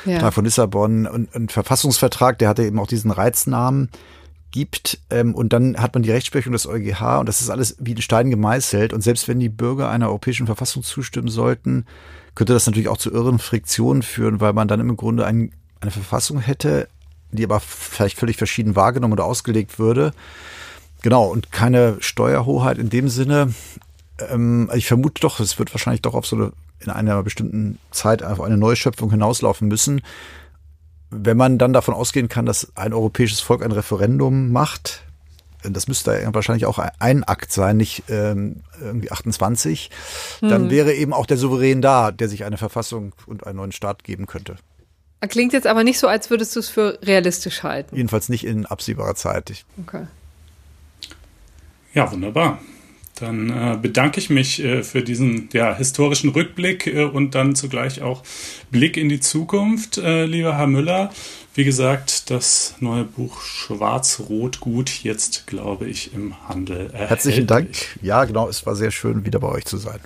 ja. 0.05 0.13
Vertrag 0.13 0.33
von 0.33 0.45
Lissabon 0.45 1.07
und, 1.07 1.33
und 1.33 1.51
Verfassungsvertrag, 1.51 2.37
der 2.37 2.49
hatte 2.49 2.63
eben 2.63 2.77
auch 2.79 2.87
diesen 2.87 3.11
Reiznamen 3.11 3.89
gibt 4.51 4.99
ähm, 5.09 5.33
und 5.33 5.53
dann 5.53 5.77
hat 5.77 5.93
man 5.93 6.03
die 6.03 6.11
Rechtsprechung 6.11 6.51
des 6.51 6.67
EuGH 6.67 7.19
und 7.19 7.29
das 7.29 7.39
ist 7.39 7.49
alles 7.49 7.77
wie 7.79 7.95
ein 7.95 8.01
Stein 8.01 8.29
gemeißelt 8.29 8.91
und 8.91 9.01
selbst 9.01 9.29
wenn 9.29 9.39
die 9.39 9.49
Bürger 9.49 9.89
einer 9.89 10.07
europäischen 10.07 10.45
Verfassung 10.45 10.83
zustimmen 10.83 11.29
sollten, 11.29 11.85
könnte 12.35 12.53
das 12.53 12.65
natürlich 12.65 12.89
auch 12.89 12.97
zu 12.97 13.11
irren 13.11 13.39
Friktionen 13.39 14.03
führen, 14.03 14.41
weil 14.41 14.51
man 14.53 14.67
dann 14.67 14.81
im 14.81 14.97
Grunde 14.97 15.25
ein, 15.25 15.53
eine 15.79 15.91
Verfassung 15.91 16.39
hätte, 16.39 16.89
die 17.31 17.45
aber 17.45 17.61
vielleicht 17.61 18.17
völlig 18.17 18.35
verschieden 18.35 18.75
wahrgenommen 18.75 19.13
oder 19.13 19.23
ausgelegt 19.23 19.79
würde. 19.79 20.11
Genau, 21.01 21.25
und 21.25 21.51
keine 21.51 21.97
Steuerhoheit 21.99 22.77
in 22.77 22.89
dem 22.89 23.07
Sinne. 23.07 23.53
Ähm, 24.29 24.69
ich 24.73 24.87
vermute 24.87 25.21
doch, 25.21 25.39
es 25.39 25.59
wird 25.59 25.73
wahrscheinlich 25.73 26.01
doch 26.01 26.13
auf 26.13 26.25
so 26.25 26.35
eine 26.35 26.51
in 26.83 26.89
einer 26.89 27.21
bestimmten 27.23 27.77
Zeit 27.91 28.23
auf 28.23 28.41
eine 28.41 28.57
Neuschöpfung 28.57 29.11
hinauslaufen 29.11 29.67
müssen. 29.67 30.01
wenn 31.13 31.35
man 31.35 31.57
dann 31.57 31.73
davon 31.73 31.93
ausgehen 31.93 32.29
kann, 32.29 32.45
dass 32.45 32.71
ein 32.75 32.93
europäisches 32.93 33.41
Volk 33.41 33.63
ein 33.63 33.73
Referendum 33.73 34.49
macht, 34.51 35.03
das 35.61 35.89
müsste 35.89 36.27
wahrscheinlich 36.31 36.65
auch 36.65 36.79
ein 36.99 37.23
Akt 37.25 37.51
sein, 37.51 37.75
nicht 37.75 38.03
ähm, 38.07 38.63
irgendwie 38.79 39.11
28, 39.11 39.91
dann 40.39 40.63
hm. 40.63 40.69
wäre 40.69 40.93
eben 40.93 41.11
auch 41.11 41.25
der 41.25 41.35
Souverän 41.35 41.81
da, 41.81 42.11
der 42.11 42.29
sich 42.29 42.45
eine 42.45 42.57
Verfassung 42.57 43.13
und 43.25 43.45
einen 43.45 43.57
neuen 43.57 43.71
Staat 43.73 44.05
geben 44.05 44.25
könnte. 44.25 44.55
Klingt 45.27 45.53
jetzt 45.53 45.67
aber 45.67 45.83
nicht 45.83 45.99
so, 45.99 46.07
als 46.07 46.29
würdest 46.29 46.55
du 46.55 46.61
es 46.61 46.69
für 46.69 46.97
realistisch 47.03 47.61
halten. 47.61 47.95
Jedenfalls 47.95 48.29
nicht 48.29 48.45
in 48.45 48.65
absehbarer 48.65 49.15
Zeit. 49.15 49.65
Okay. 49.85 50.07
Ja, 51.93 52.11
wunderbar. 52.11 52.59
Dann 53.15 53.49
äh, 53.49 53.77
bedanke 53.79 54.19
ich 54.19 54.29
mich 54.29 54.63
äh, 54.63 54.83
für 54.83 55.03
diesen 55.03 55.49
ja, 55.53 55.75
historischen 55.75 56.29
Rückblick 56.29 56.87
äh, 56.87 57.03
und 57.03 57.35
dann 57.35 57.55
zugleich 57.55 58.01
auch 58.01 58.23
Blick 58.71 58.97
in 58.97 59.09
die 59.09 59.19
Zukunft, 59.19 59.97
äh, 59.97 60.25
lieber 60.25 60.57
Herr 60.57 60.67
Müller. 60.67 61.11
Wie 61.53 61.65
gesagt, 61.65 62.29
das 62.29 62.75
neue 62.79 63.03
Buch 63.03 63.41
Schwarz-Rot-Gut 63.41 65.03
jetzt, 65.03 65.47
glaube 65.47 65.87
ich, 65.87 66.13
im 66.13 66.47
Handel. 66.47 66.89
Herzlichen 66.93 67.45
Dank. 67.45 67.69
Ja, 68.01 68.23
genau, 68.23 68.47
es 68.47 68.65
war 68.65 68.75
sehr 68.75 68.91
schön, 68.91 69.25
wieder 69.25 69.39
bei 69.39 69.49
euch 69.49 69.65
zu 69.65 69.77
sein. 69.77 69.99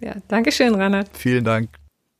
Ja, 0.00 0.14
danke 0.28 0.52
schön, 0.52 0.74
Reinhard. 0.74 1.08
Vielen 1.14 1.44
Dank. 1.44 1.70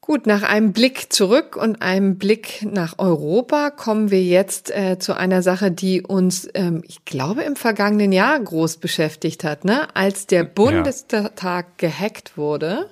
Gut, 0.06 0.28
nach 0.28 0.44
einem 0.44 0.72
Blick 0.72 1.12
zurück 1.12 1.56
und 1.56 1.82
einem 1.82 2.16
Blick 2.16 2.62
nach 2.62 2.94
Europa 2.98 3.70
kommen 3.70 4.12
wir 4.12 4.22
jetzt 4.22 4.70
äh, 4.70 5.00
zu 5.00 5.14
einer 5.14 5.42
Sache, 5.42 5.72
die 5.72 6.00
uns, 6.00 6.48
ähm, 6.54 6.84
ich 6.86 7.04
glaube, 7.04 7.42
im 7.42 7.56
vergangenen 7.56 8.12
Jahr 8.12 8.38
groß 8.38 8.76
beschäftigt 8.76 9.42
hat, 9.42 9.64
ne? 9.64 9.88
Als 9.96 10.28
der 10.28 10.44
Bundestag 10.44 11.42
ja. 11.42 11.64
gehackt 11.76 12.36
wurde. 12.36 12.88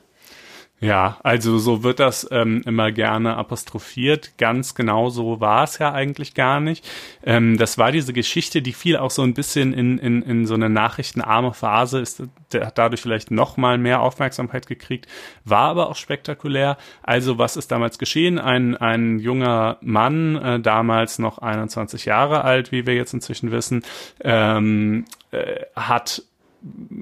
Ja, 0.85 1.17
also 1.23 1.57
so 1.57 1.83
wird 1.83 1.99
das 1.99 2.29
ähm, 2.31 2.61
immer 2.67 2.93
gerne 2.93 3.39
apostrophiert. 3.39 4.37
Ganz 4.37 4.75
genau 4.75 5.09
so 5.09 5.41
war 5.41 5.65
es 5.65 5.79
ja 5.79 5.93
eigentlich 5.95 6.35
gar 6.35 6.61
nicht. 6.61 6.87
Ähm, 7.25 7.57
das 7.57 7.79
war 7.79 7.91
diese 7.91 8.13
Geschichte, 8.13 8.61
die 8.61 8.75
fiel 8.75 8.99
auch 8.99 9.11
so 9.11 9.23
ein 9.23 9.33
bisschen 9.33 9.73
in, 9.73 9.97
in, 9.97 10.21
in 10.21 10.47
so 10.47 10.53
eine 10.53 10.69
nachrichtenarme 10.69 11.55
Phase, 11.55 12.01
ist 12.01 12.23
der 12.53 12.67
hat 12.67 12.77
dadurch 12.77 13.01
vielleicht 13.01 13.31
noch 13.31 13.57
mal 13.57 13.79
mehr 13.79 14.03
Aufmerksamkeit 14.03 14.67
gekriegt, 14.67 15.07
war 15.47 15.71
aber 15.71 15.89
auch 15.89 15.97
spektakulär. 15.97 16.77
Also 17.03 17.39
was 17.39 17.57
ist 17.57 17.73
damals 17.73 17.99
geschehen? 17.99 18.39
Ein, 18.39 18.77
ein 18.77 19.21
junger 19.21 19.79
Mann, 19.81 20.37
äh, 20.37 20.61
damals 20.61 21.19
noch 21.19 21.39
21 21.39 22.05
Jahre 22.05 22.45
alt, 22.45 22.73
wie 22.73 22.87
wir 22.87 22.95
jetzt 22.95 23.15
inzwischen 23.15 23.51
wissen, 23.53 23.83
ähm, 24.21 25.07
äh, 25.31 25.63
hat 25.75 26.23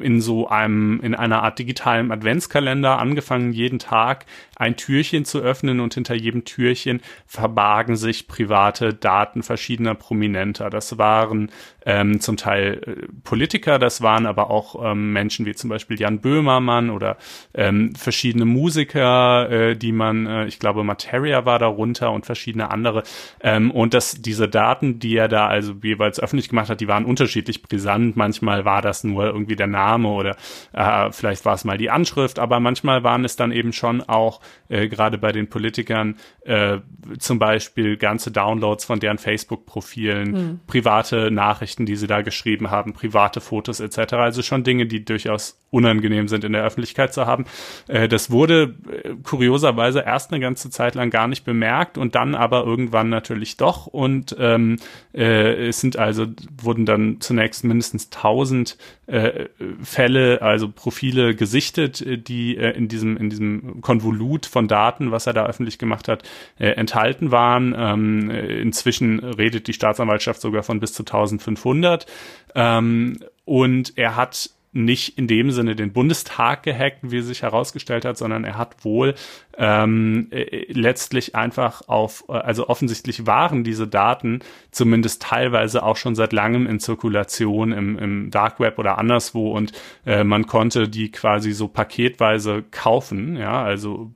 in 0.01 0.21
so 0.21 0.49
einem, 0.49 1.01
in 1.01 1.15
einer 1.15 1.43
Art 1.43 1.59
digitalen 1.59 2.11
Adventskalender 2.11 2.99
angefangen, 2.99 3.53
jeden 3.53 3.79
Tag 3.79 4.27
ein 4.57 4.77
Türchen 4.77 5.25
zu 5.25 5.41
öffnen 5.41 5.81
und 5.81 5.95
hinter 5.95 6.15
jedem 6.15 6.45
Türchen 6.45 7.01
verbargen 7.27 7.97
sich 7.97 8.29
private 8.29 8.95
Daten 8.95 9.43
verschiedener 9.43 9.95
Prominenter. 9.95 10.71
Das 10.71 10.99
waren 10.99 11.51
ähm, 11.85 12.21
zum 12.21 12.37
Teil 12.37 12.81
äh, 12.87 13.07
Politiker, 13.25 13.79
das 13.79 14.03
waren 14.03 14.27
aber 14.27 14.51
auch 14.51 14.93
ähm, 14.93 15.13
Menschen 15.13 15.47
wie 15.47 15.55
zum 15.55 15.71
Beispiel 15.71 16.01
Jan 16.01 16.21
Böhmermann 16.21 16.91
oder 16.91 17.17
ähm, 17.55 17.95
verschiedene 17.95 18.45
Musiker, 18.45 19.51
äh, 19.51 19.77
die 19.77 19.93
man, 19.93 20.27
äh, 20.27 20.47
ich 20.47 20.59
glaube, 20.59 20.85
Materia 20.85 21.45
war 21.45 21.59
darunter 21.59 22.13
und 22.13 22.27
verschiedene 22.27 22.71
andere. 22.71 23.03
Ähm, 23.41 23.71
und 23.71 23.95
dass 23.95 24.23
diese 24.23 24.49
Daten, 24.49 24.99
die 24.99 25.17
er 25.17 25.29
da 25.29 25.49
also 25.49 25.75
jeweils 25.83 26.21
öffentlich 26.21 26.49
gemacht 26.49 26.71
hat, 26.71 26.81
die 26.81 26.89
waren 26.89 27.05
unterschiedlich 27.05 27.63
brisant. 27.63 28.17
Manchmal 28.17 28.65
war 28.65 28.83
das 28.83 29.03
nur 29.03 29.27
irgendwie 29.27 29.52
der 29.57 29.67
Name 29.67 30.09
oder 30.09 30.37
äh, 30.73 31.11
vielleicht 31.13 31.45
war 31.45 31.55
es 31.55 31.65
mal 31.65 31.79
die 31.79 31.91
Anschrift, 31.91 32.39
aber 32.39 32.61
manchmal 32.61 33.05
waren 33.05 33.25
es 33.25 33.37
dann 33.37 33.53
eben 33.53 33.73
schon 33.73 34.03
auch 34.03 34.41
äh, 34.69 34.89
gerade 34.89 35.19
bei 35.19 35.33
den 35.33 35.49
Politikern 35.49 36.17
äh, 36.45 36.79
zum 37.19 37.39
Beispiel 37.39 37.97
ganze 37.97 38.31
Downloads 38.31 38.85
von 38.85 39.01
deren 39.01 39.19
Facebook-Profilen, 39.19 40.35
hm. 40.35 40.61
private 40.67 41.31
Nachrichten, 41.31 41.87
die 41.87 41.97
sie 41.97 42.07
da 42.07 42.23
geschrieben 42.23 42.71
haben, 42.71 42.93
private 42.93 43.41
Fotos 43.41 43.81
etc. 43.81 44.15
Also 44.15 44.43
schon 44.43 44.65
Dinge, 44.65 44.87
die 44.87 45.05
durchaus 45.05 45.62
unangenehm 45.73 46.29
sind 46.29 46.45
in 46.45 46.53
der 46.53 46.63
Öffentlichkeit 46.63 47.13
zu 47.13 47.27
haben. 47.27 47.47
Äh, 47.89 48.07
das 48.07 48.31
wurde 48.31 48.75
äh, 48.91 49.15
kurioserweise 49.23 50.01
erst 50.01 50.33
eine 50.33 50.41
ganze 50.41 50.71
Zeit 50.71 50.95
lang 50.95 51.11
gar 51.11 51.27
nicht 51.27 51.45
bemerkt 51.45 51.99
und 51.99 52.15
dann 52.15 52.35
aber 52.35 52.65
irgendwann 52.65 53.09
natürlich 53.09 53.57
doch 53.57 53.87
und 53.87 54.37
ähm, 54.39 54.77
äh, 55.15 55.69
es 55.69 55.81
sind 55.81 55.97
also 55.97 56.27
wurden 56.61 56.87
dann 56.87 57.21
zunächst 57.21 57.65
mindestens 57.65 58.11
1000 58.13 58.77
äh, 59.07 59.49
Fälle, 59.83 60.43
also 60.43 60.69
Profile 60.69 61.35
gesichtet, 61.35 62.01
äh, 62.01 62.19
die 62.19 62.57
äh, 62.57 62.71
in 62.71 62.89
diesem 62.89 63.17
in 63.17 63.31
diesem 63.31 63.81
Konvolut 63.81 64.47
von 64.47 64.69
Daten, 64.69 65.11
was 65.11 65.27
er 65.27 65.33
da 65.33 65.47
öffentlich 65.47 65.79
gemacht 65.79 66.09
hat, 66.09 66.23
enthalten 66.57 67.31
waren. 67.31 67.75
Ähm, 67.77 68.31
inzwischen 68.31 69.21
redet 69.21 69.67
die 69.67 69.73
Staatsanwaltschaft 69.73 70.41
sogar 70.41 70.63
von 70.63 70.81
bis 70.81 70.93
zu 70.93 71.03
1500 71.03 72.07
ähm, 72.55 73.19
und 73.45 73.97
er 73.97 74.17
hat 74.17 74.51
nicht 74.73 75.19
in 75.19 75.27
dem 75.27 75.51
Sinne 75.51 75.77
den 75.77 75.93
Bundestag 75.93 76.63
gehackt, 76.63 76.99
wie 77.03 77.21
sich 77.21 77.43
herausgestellt 77.43 78.05
hat, 78.07 78.17
sondern 78.17 78.45
er 78.45 78.57
hat 78.57 78.85
wohl 78.85 79.15
ähm, 79.59 80.29
äh, 80.31 80.73
letztlich 80.73 81.35
einfach 81.35 81.83
auf, 81.89 82.25
äh, 82.29 82.33
also 82.33 82.69
offensichtlich 82.69 83.27
waren 83.27 83.65
diese 83.65 83.87
Daten 83.87 84.41
zumindest 84.71 85.23
teilweise 85.23 85.83
auch 85.83 85.97
schon 85.97 86.15
seit 86.15 86.33
langem 86.33 86.67
in 86.67 86.81
Zirkulation 86.81 87.73
im, 87.73 87.99
im 87.99 88.31
Dark 88.31 88.61
Web 88.61 88.79
oder 88.79 88.97
anderswo 88.97 89.53
und 89.53 89.73
äh, 90.07 90.25
man 90.25 90.47
konnte 90.47 90.89
die 90.89 91.11
quasi 91.11 91.53
so 91.53 91.69
paketweise 91.69 92.65
kaufen, 92.71 93.37
ja, 93.37 93.63
also 93.63 94.13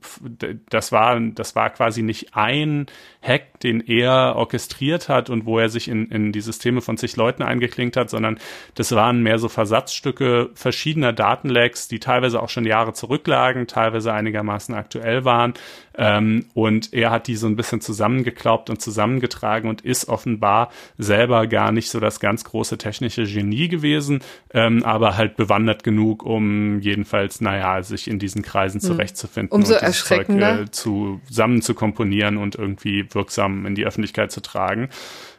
das 0.69 0.91
war, 0.91 1.19
das 1.19 1.55
war 1.55 1.69
quasi 1.69 2.01
nicht 2.01 2.35
ein 2.35 2.87
Hack, 3.21 3.59
den 3.59 3.81
er 3.81 4.35
orchestriert 4.35 5.09
hat 5.09 5.29
und 5.29 5.45
wo 5.45 5.59
er 5.59 5.69
sich 5.69 5.87
in, 5.87 6.07
in 6.07 6.31
die 6.31 6.41
Systeme 6.41 6.81
von 6.81 6.97
zig 6.97 7.15
Leuten 7.15 7.43
eingeklinkt 7.43 7.97
hat, 7.97 8.09
sondern 8.09 8.39
das 8.75 8.93
waren 8.93 9.21
mehr 9.21 9.37
so 9.37 9.49
Versatzstücke 9.49 10.46
verschiedener 10.53 11.13
Datenlecks, 11.13 11.87
die 11.87 11.99
teilweise 11.99 12.41
auch 12.41 12.49
schon 12.49 12.65
Jahre 12.65 12.93
zurücklagen, 12.93 13.67
teilweise 13.67 14.13
einigermaßen 14.13 14.75
aktuell 14.75 15.25
waren. 15.25 15.53
Ähm, 15.95 16.45
und 16.53 16.93
er 16.93 17.09
hat 17.09 17.27
die 17.27 17.35
so 17.35 17.47
ein 17.47 17.55
bisschen 17.55 17.81
zusammengeklaubt 17.81 18.69
und 18.69 18.81
zusammengetragen 18.81 19.69
und 19.69 19.81
ist 19.81 20.07
offenbar 20.09 20.69
selber 20.97 21.47
gar 21.47 21.71
nicht 21.71 21.89
so 21.89 21.99
das 21.99 22.19
ganz 22.19 22.43
große 22.43 22.77
technische 22.77 23.23
Genie 23.25 23.67
gewesen, 23.67 24.21
ähm, 24.53 24.83
aber 24.83 25.17
halt 25.17 25.37
bewandert 25.37 25.83
genug, 25.83 26.23
um 26.23 26.79
jedenfalls, 26.81 27.41
naja, 27.41 27.81
sich 27.81 28.07
in 28.07 28.19
diesen 28.19 28.43
Kreisen 28.43 28.79
hm. 28.79 28.87
zurechtzufinden 28.87 29.51
Umso 29.51 29.73
und 29.73 29.81
erschreckender. 29.81 30.71
Zeug, 30.71 31.19
äh, 31.19 31.25
zusammen 31.27 31.61
zu 31.61 31.73
komponieren 31.73 32.37
und 32.37 32.55
irgendwie 32.55 33.07
wirksam 33.13 33.65
in 33.65 33.75
die 33.75 33.85
Öffentlichkeit 33.85 34.31
zu 34.31 34.41
tragen. 34.41 34.89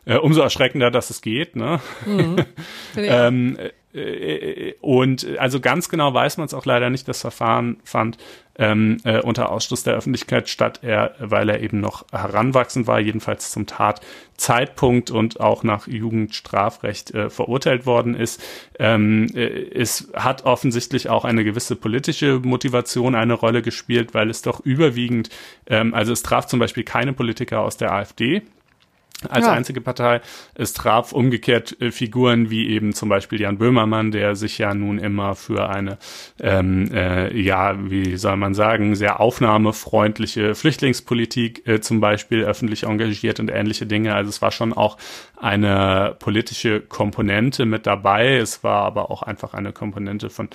Äh, 0.08 0.16
umso 0.16 0.40
erschreckender, 0.40 0.90
dass 0.90 1.10
es 1.10 1.20
geht. 1.20 1.54
Ne? 1.54 1.80
Mhm. 2.06 2.36
ähm, 2.96 3.56
äh, 3.58 3.70
und 4.80 5.38
also 5.38 5.60
ganz 5.60 5.88
genau 5.88 6.12
weiß 6.12 6.36
man 6.36 6.46
es 6.46 6.54
auch 6.54 6.66
leider 6.66 6.90
nicht. 6.90 7.08
Das 7.08 7.22
Verfahren 7.22 7.78
fand 7.84 8.18
ähm, 8.58 8.98
äh, 9.04 9.20
unter 9.20 9.50
Ausschluss 9.50 9.84
der 9.84 9.94
Öffentlichkeit 9.94 10.48
statt, 10.48 10.80
er, 10.82 11.14
weil 11.20 11.48
er 11.48 11.60
eben 11.60 11.80
noch 11.80 12.04
heranwachsend 12.12 12.86
war, 12.86 12.98
jedenfalls 12.98 13.52
zum 13.52 13.66
Tatzeitpunkt 13.66 15.10
und 15.10 15.40
auch 15.40 15.62
nach 15.62 15.86
Jugendstrafrecht 15.86 17.14
äh, 17.14 17.30
verurteilt 17.30 17.86
worden 17.86 18.14
ist. 18.14 18.42
Ähm, 18.78 19.28
äh, 19.34 19.46
es 19.46 20.10
hat 20.14 20.44
offensichtlich 20.44 21.08
auch 21.08 21.24
eine 21.24 21.44
gewisse 21.44 21.76
politische 21.76 22.40
Motivation 22.40 23.14
eine 23.14 23.34
Rolle 23.34 23.62
gespielt, 23.62 24.12
weil 24.12 24.28
es 24.28 24.42
doch 24.42 24.60
überwiegend, 24.60 25.30
ähm, 25.68 25.94
also 25.94 26.12
es 26.12 26.22
traf 26.22 26.46
zum 26.46 26.58
Beispiel 26.58 26.84
keine 26.84 27.12
Politiker 27.12 27.60
aus 27.60 27.76
der 27.76 27.92
AfD, 27.92 28.42
als 29.28 29.46
ja. 29.46 29.52
einzige 29.52 29.80
Partei. 29.80 30.20
Es 30.54 30.74
traf 30.74 31.12
umgekehrt 31.12 31.80
äh, 31.80 31.90
Figuren 31.90 32.50
wie 32.50 32.68
eben 32.68 32.92
zum 32.92 33.08
Beispiel 33.08 33.40
Jan 33.40 33.58
Böhmermann, 33.58 34.12
der 34.12 34.36
sich 34.36 34.58
ja 34.58 34.74
nun 34.74 34.98
immer 34.98 35.34
für 35.34 35.68
eine, 35.68 35.98
ähm, 36.40 36.88
äh, 36.92 37.36
ja, 37.36 37.74
wie 37.90 38.16
soll 38.16 38.36
man 38.36 38.54
sagen, 38.54 38.94
sehr 38.94 39.18
aufnahmefreundliche 39.18 40.54
Flüchtlingspolitik 40.54 41.66
äh, 41.66 41.80
zum 41.80 42.00
Beispiel 42.00 42.44
öffentlich 42.44 42.84
engagiert 42.84 43.40
und 43.40 43.50
ähnliche 43.50 43.86
Dinge. 43.86 44.14
Also 44.14 44.28
es 44.28 44.40
war 44.40 44.52
schon 44.52 44.72
auch 44.72 44.98
eine 45.36 46.14
politische 46.20 46.80
Komponente 46.80 47.64
mit 47.64 47.86
dabei. 47.86 48.36
Es 48.36 48.62
war 48.62 48.84
aber 48.84 49.10
auch 49.10 49.22
einfach 49.22 49.52
eine 49.52 49.72
Komponente 49.72 50.30
von 50.30 50.48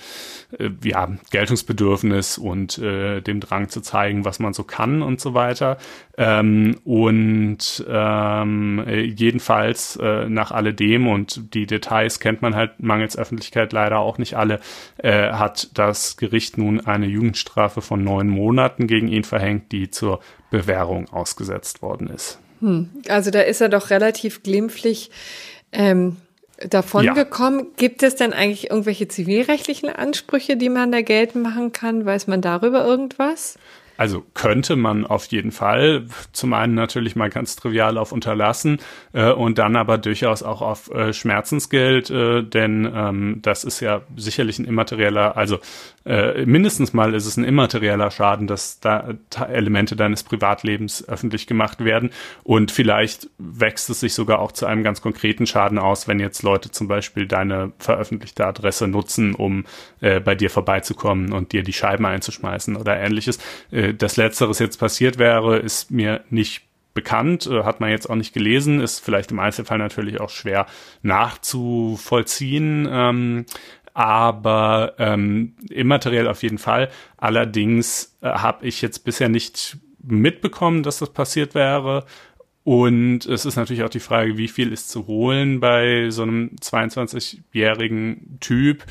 äh, 0.58 0.70
ja, 0.82 1.10
Geltungsbedürfnis 1.30 2.38
und 2.38 2.78
äh, 2.78 3.20
dem 3.20 3.40
Drang 3.40 3.68
zu 3.68 3.82
zeigen, 3.82 4.24
was 4.24 4.38
man 4.38 4.54
so 4.54 4.64
kann 4.64 5.02
und 5.02 5.20
so 5.20 5.34
weiter. 5.34 5.76
Ähm, 6.16 6.78
und 6.84 7.84
ähm, 7.88 8.53
jedenfalls 8.88 9.96
äh, 9.96 10.28
nach 10.28 10.50
alledem 10.50 11.06
und 11.08 11.54
die 11.54 11.66
Details 11.66 12.20
kennt 12.20 12.42
man 12.42 12.54
halt 12.54 12.82
mangels 12.82 13.16
Öffentlichkeit 13.16 13.72
leider 13.72 13.98
auch 13.98 14.18
nicht 14.18 14.34
alle, 14.34 14.60
äh, 14.98 15.32
hat 15.32 15.70
das 15.74 16.16
Gericht 16.16 16.58
nun 16.58 16.80
eine 16.80 17.06
Jugendstrafe 17.06 17.80
von 17.80 18.02
neun 18.02 18.28
Monaten 18.28 18.86
gegen 18.86 19.08
ihn 19.08 19.24
verhängt, 19.24 19.72
die 19.72 19.90
zur 19.90 20.20
Bewährung 20.50 21.08
ausgesetzt 21.10 21.82
worden 21.82 22.08
ist. 22.08 22.38
Hm. 22.60 22.90
Also 23.08 23.30
da 23.30 23.40
ist 23.40 23.60
er 23.60 23.68
doch 23.68 23.90
relativ 23.90 24.42
glimpflich 24.42 25.10
ähm, 25.72 26.16
davon 26.58 27.04
ja. 27.04 27.12
gekommen. 27.12 27.68
Gibt 27.76 28.02
es 28.02 28.16
denn 28.16 28.32
eigentlich 28.32 28.70
irgendwelche 28.70 29.08
zivilrechtlichen 29.08 29.90
Ansprüche, 29.90 30.56
die 30.56 30.68
man 30.68 30.92
da 30.92 31.02
geltend 31.02 31.44
machen 31.44 31.72
kann? 31.72 32.06
Weiß 32.06 32.26
man 32.26 32.40
darüber 32.40 32.84
irgendwas? 32.84 33.58
Also 33.96 34.24
könnte 34.34 34.76
man 34.76 35.06
auf 35.06 35.26
jeden 35.26 35.52
Fall 35.52 36.06
zum 36.32 36.52
einen 36.52 36.74
natürlich 36.74 37.14
mal 37.14 37.30
ganz 37.30 37.56
trivial 37.56 37.96
auf 37.96 38.12
unterlassen 38.12 38.78
äh, 39.12 39.30
und 39.30 39.58
dann 39.58 39.76
aber 39.76 39.98
durchaus 39.98 40.42
auch 40.42 40.62
auf 40.62 40.90
äh, 40.90 41.12
Schmerzensgeld, 41.12 42.10
äh, 42.10 42.42
denn 42.42 42.90
ähm, 42.92 43.38
das 43.42 43.64
ist 43.64 43.80
ja 43.80 44.02
sicherlich 44.16 44.58
ein 44.58 44.64
immaterieller, 44.64 45.36
also 45.36 45.58
äh, 46.04 46.44
mindestens 46.44 46.92
mal 46.92 47.14
ist 47.14 47.26
es 47.26 47.36
ein 47.36 47.44
immaterieller 47.44 48.10
Schaden, 48.10 48.46
dass 48.46 48.80
da 48.80 49.14
Elemente 49.48 49.96
deines 49.96 50.22
Privatlebens 50.22 51.08
öffentlich 51.08 51.46
gemacht 51.46 51.84
werden 51.84 52.10
und 52.42 52.72
vielleicht 52.72 53.28
wächst 53.38 53.90
es 53.90 54.00
sich 54.00 54.14
sogar 54.14 54.40
auch 54.40 54.52
zu 54.52 54.66
einem 54.66 54.82
ganz 54.82 55.02
konkreten 55.02 55.46
Schaden 55.46 55.78
aus, 55.78 56.08
wenn 56.08 56.18
jetzt 56.18 56.42
Leute 56.42 56.70
zum 56.70 56.88
Beispiel 56.88 57.26
deine 57.26 57.72
veröffentlichte 57.78 58.44
Adresse 58.46 58.88
nutzen, 58.88 59.34
um 59.34 59.64
äh, 60.00 60.20
bei 60.20 60.34
dir 60.34 60.50
vorbeizukommen 60.50 61.32
und 61.32 61.52
dir 61.52 61.62
die 61.62 61.72
Scheiben 61.72 62.06
einzuschmeißen 62.06 62.76
oder 62.76 62.98
ähnliches. 62.98 63.38
Äh, 63.70 63.83
das 63.92 64.16
Letzteres 64.16 64.58
jetzt 64.58 64.78
passiert 64.78 65.18
wäre, 65.18 65.58
ist 65.58 65.90
mir 65.90 66.22
nicht 66.30 66.62
bekannt, 66.94 67.46
äh, 67.46 67.64
hat 67.64 67.80
man 67.80 67.90
jetzt 67.90 68.08
auch 68.08 68.14
nicht 68.14 68.32
gelesen, 68.32 68.80
ist 68.80 69.00
vielleicht 69.00 69.32
im 69.32 69.40
Einzelfall 69.40 69.78
natürlich 69.78 70.20
auch 70.20 70.30
schwer 70.30 70.66
nachzuvollziehen, 71.02 72.88
ähm, 72.90 73.46
aber 73.92 74.94
ähm, 74.98 75.54
immateriell 75.68 76.28
auf 76.28 76.42
jeden 76.42 76.58
Fall. 76.58 76.88
Allerdings 77.16 78.16
äh, 78.22 78.28
habe 78.28 78.66
ich 78.66 78.80
jetzt 78.80 79.04
bisher 79.04 79.28
nicht 79.28 79.76
mitbekommen, 80.02 80.82
dass 80.82 80.98
das 80.98 81.12
passiert 81.12 81.54
wäre. 81.54 82.04
Und 82.64 83.26
es 83.26 83.44
ist 83.44 83.56
natürlich 83.56 83.82
auch 83.82 83.90
die 83.90 84.00
Frage, 84.00 84.38
wie 84.38 84.48
viel 84.48 84.72
ist 84.72 84.88
zu 84.88 85.06
holen 85.06 85.60
bei 85.60 86.10
so 86.10 86.22
einem 86.22 86.56
22-jährigen 86.60 88.38
Typ 88.40 88.84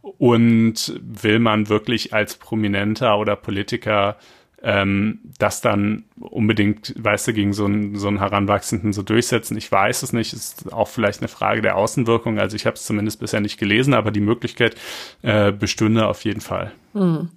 und 0.00 0.98
will 1.00 1.38
man 1.38 1.68
wirklich 1.68 2.14
als 2.14 2.36
Prominenter 2.36 3.18
oder 3.18 3.36
Politiker 3.36 4.16
ähm, 4.62 5.20
das 5.38 5.60
dann 5.60 6.04
unbedingt, 6.18 6.94
weißt 6.98 7.28
du, 7.28 7.32
gegen 7.32 7.52
so 7.52 7.64
einen, 7.64 7.94
so 7.96 8.08
einen 8.08 8.18
Heranwachsenden 8.18 8.92
so 8.92 9.02
durchsetzen. 9.02 9.56
Ich 9.56 9.70
weiß 9.70 10.02
es 10.02 10.12
nicht, 10.12 10.32
ist 10.32 10.72
auch 10.72 10.88
vielleicht 10.88 11.20
eine 11.20 11.28
Frage 11.28 11.62
der 11.62 11.76
Außenwirkung. 11.76 12.40
Also 12.40 12.56
ich 12.56 12.66
habe 12.66 12.74
es 12.74 12.84
zumindest 12.84 13.20
bisher 13.20 13.40
nicht 13.40 13.58
gelesen, 13.58 13.94
aber 13.94 14.10
die 14.10 14.20
Möglichkeit 14.20 14.74
äh, 15.22 15.52
bestünde 15.52 16.08
auf 16.08 16.24
jeden 16.24 16.40
Fall. 16.40 16.72
Hm. 16.94 17.28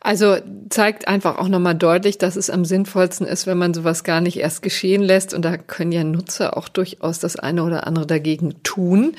Also 0.00 0.38
zeigt 0.68 1.06
einfach 1.06 1.38
auch 1.38 1.46
nochmal 1.46 1.76
deutlich, 1.76 2.18
dass 2.18 2.34
es 2.34 2.50
am 2.50 2.64
sinnvollsten 2.64 3.26
ist, 3.26 3.46
wenn 3.46 3.58
man 3.58 3.72
sowas 3.72 4.02
gar 4.02 4.20
nicht 4.20 4.38
erst 4.38 4.62
geschehen 4.62 5.02
lässt. 5.02 5.32
Und 5.32 5.44
da 5.44 5.56
können 5.56 5.92
ja 5.92 6.02
Nutzer 6.02 6.56
auch 6.56 6.68
durchaus 6.68 7.20
das 7.20 7.36
eine 7.36 7.62
oder 7.62 7.86
andere 7.86 8.06
dagegen 8.06 8.62
tun. 8.64 9.14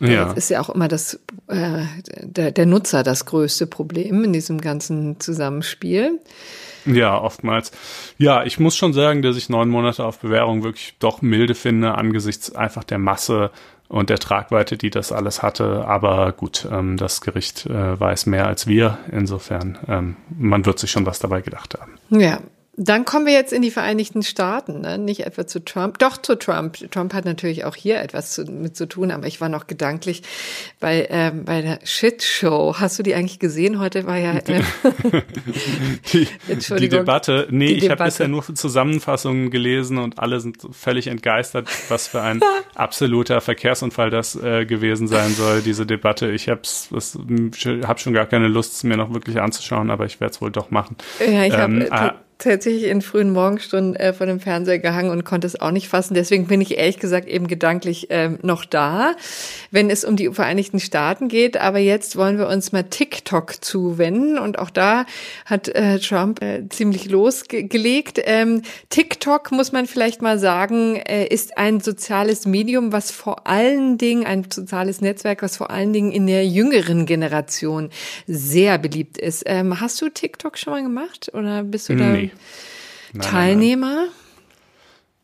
Ja. 0.00 0.26
Das 0.26 0.34
ist 0.34 0.50
ja 0.50 0.60
auch 0.60 0.68
immer 0.68 0.88
das, 0.88 1.18
äh, 1.46 1.84
der, 2.22 2.50
der 2.50 2.66
Nutzer 2.66 3.02
das 3.02 3.24
größte 3.24 3.66
Problem 3.66 4.24
in 4.24 4.34
diesem 4.34 4.60
ganzen 4.60 5.18
Zusammenspiel. 5.18 6.20
Ja, 6.84 7.18
oftmals. 7.20 7.72
Ja, 8.18 8.44
ich 8.44 8.58
muss 8.58 8.76
schon 8.76 8.92
sagen, 8.92 9.22
dass 9.22 9.36
ich 9.36 9.48
neun 9.48 9.68
Monate 9.68 10.04
auf 10.04 10.18
Bewährung 10.18 10.62
wirklich 10.62 10.94
doch 10.98 11.22
milde 11.22 11.54
finde, 11.54 11.94
angesichts 11.94 12.54
einfach 12.54 12.84
der 12.84 12.98
Masse 12.98 13.50
und 13.88 14.08
der 14.08 14.18
Tragweite, 14.18 14.76
die 14.76 14.90
das 14.90 15.10
alles 15.12 15.42
hatte. 15.42 15.84
Aber 15.86 16.32
gut, 16.32 16.66
ähm, 16.70 16.96
das 16.96 17.20
Gericht 17.20 17.66
äh, 17.66 17.98
weiß 17.98 18.26
mehr 18.26 18.46
als 18.46 18.66
wir. 18.66 18.98
Insofern, 19.10 19.78
ähm, 19.88 20.16
man 20.38 20.64
wird 20.64 20.78
sich 20.78 20.90
schon 20.90 21.06
was 21.06 21.18
dabei 21.18 21.40
gedacht 21.40 21.76
haben. 21.78 21.94
Ja, 22.10 22.40
dann 22.82 23.04
kommen 23.04 23.26
wir 23.26 23.34
jetzt 23.34 23.52
in 23.52 23.60
die 23.60 23.70
Vereinigten 23.70 24.22
Staaten, 24.22 24.80
ne? 24.80 24.96
nicht 24.96 25.26
etwa 25.26 25.46
zu 25.46 25.62
Trump, 25.62 25.98
doch 25.98 26.16
zu 26.16 26.34
Trump. 26.38 26.78
Trump 26.90 27.12
hat 27.12 27.26
natürlich 27.26 27.66
auch 27.66 27.76
hier 27.76 28.00
etwas 28.00 28.32
zu, 28.32 28.44
mit 28.44 28.74
zu 28.74 28.88
tun, 28.88 29.10
aber 29.10 29.26
ich 29.26 29.38
war 29.42 29.50
noch 29.50 29.66
gedanklich 29.66 30.22
bei, 30.80 31.06
ähm, 31.10 31.44
bei 31.44 31.60
der 31.60 31.80
Shit-Show. 31.84 32.76
Hast 32.78 32.98
du 32.98 33.02
die 33.02 33.14
eigentlich 33.14 33.38
gesehen? 33.38 33.80
Heute 33.80 34.06
war 34.06 34.16
ja 34.16 34.32
äh, 34.32 34.62
die, 36.14 36.26
die, 36.78 36.88
Debatte. 36.88 37.48
Nee, 37.50 37.74
die 37.74 37.84
ich 37.84 37.90
habe 37.90 38.02
bisher 38.02 38.28
nur 38.28 38.42
Zusammenfassungen 38.42 39.50
gelesen 39.50 39.98
und 39.98 40.18
alle 40.18 40.40
sind 40.40 40.56
völlig 40.72 41.08
entgeistert, 41.08 41.68
was 41.90 42.08
für 42.08 42.22
ein 42.22 42.40
absoluter 42.76 43.42
Verkehrsunfall 43.42 44.08
das 44.08 44.36
äh, 44.36 44.64
gewesen 44.64 45.06
sein 45.06 45.34
soll, 45.34 45.60
diese 45.60 45.84
Debatte. 45.84 46.30
Ich 46.30 46.48
habe 46.48 46.62
hab 46.62 48.00
schon 48.00 48.14
gar 48.14 48.24
keine 48.24 48.48
Lust, 48.48 48.72
es 48.72 48.84
mir 48.84 48.96
noch 48.96 49.12
wirklich 49.12 49.38
anzuschauen, 49.38 49.90
aber 49.90 50.06
ich 50.06 50.18
werde 50.18 50.32
es 50.32 50.40
wohl 50.40 50.50
doch 50.50 50.70
machen. 50.70 50.96
Ja, 51.20 51.44
ich 51.44 51.52
ähm, 51.52 51.86
habe 51.90 52.14
tatsächlich 52.40 52.84
in 52.84 53.02
frühen 53.02 53.30
Morgenstunden 53.30 53.94
äh, 53.96 54.12
vor 54.12 54.26
dem 54.26 54.40
Fernseher 54.40 54.78
gehangen 54.78 55.10
und 55.10 55.24
konnte 55.24 55.46
es 55.46 55.60
auch 55.60 55.70
nicht 55.70 55.88
fassen. 55.88 56.14
Deswegen 56.14 56.46
bin 56.46 56.60
ich 56.60 56.78
ehrlich 56.78 56.98
gesagt 56.98 57.28
eben 57.28 57.46
gedanklich 57.46 58.08
ähm, 58.10 58.38
noch 58.42 58.64
da, 58.64 59.14
wenn 59.70 59.90
es 59.90 60.04
um 60.04 60.16
die 60.16 60.30
Vereinigten 60.30 60.80
Staaten 60.80 61.28
geht. 61.28 61.56
Aber 61.56 61.78
jetzt 61.78 62.16
wollen 62.16 62.38
wir 62.38 62.48
uns 62.48 62.72
mal 62.72 62.84
TikTok 62.84 63.62
zuwenden 63.62 64.38
und 64.38 64.58
auch 64.58 64.70
da 64.70 65.06
hat 65.44 65.68
äh, 65.68 65.98
Trump 65.98 66.42
äh, 66.42 66.68
ziemlich 66.68 67.08
losgelegt. 67.10 68.20
Ähm, 68.24 68.62
TikTok 68.88 69.52
muss 69.52 69.72
man 69.72 69.86
vielleicht 69.86 70.22
mal 70.22 70.38
sagen, 70.38 70.96
äh, 70.96 71.26
ist 71.26 71.58
ein 71.58 71.80
soziales 71.80 72.46
Medium, 72.46 72.92
was 72.92 73.10
vor 73.10 73.46
allen 73.46 73.98
Dingen 73.98 74.26
ein 74.26 74.46
soziales 74.50 75.00
Netzwerk, 75.00 75.42
was 75.42 75.56
vor 75.56 75.70
allen 75.70 75.92
Dingen 75.92 76.12
in 76.12 76.26
der 76.26 76.46
jüngeren 76.46 77.06
Generation 77.06 77.90
sehr 78.26 78.78
beliebt 78.78 79.18
ist. 79.18 79.44
Ähm, 79.46 79.80
hast 79.80 80.00
du 80.00 80.08
TikTok 80.08 80.58
schon 80.58 80.72
mal 80.72 80.82
gemacht 80.82 81.30
oder 81.34 81.62
bist 81.62 81.88
du 81.88 81.96
da? 81.96 82.06
Nee. 82.06 82.29
Nein, 83.12 83.22
Teilnehmer? 83.22 83.94
Nein, 83.96 84.08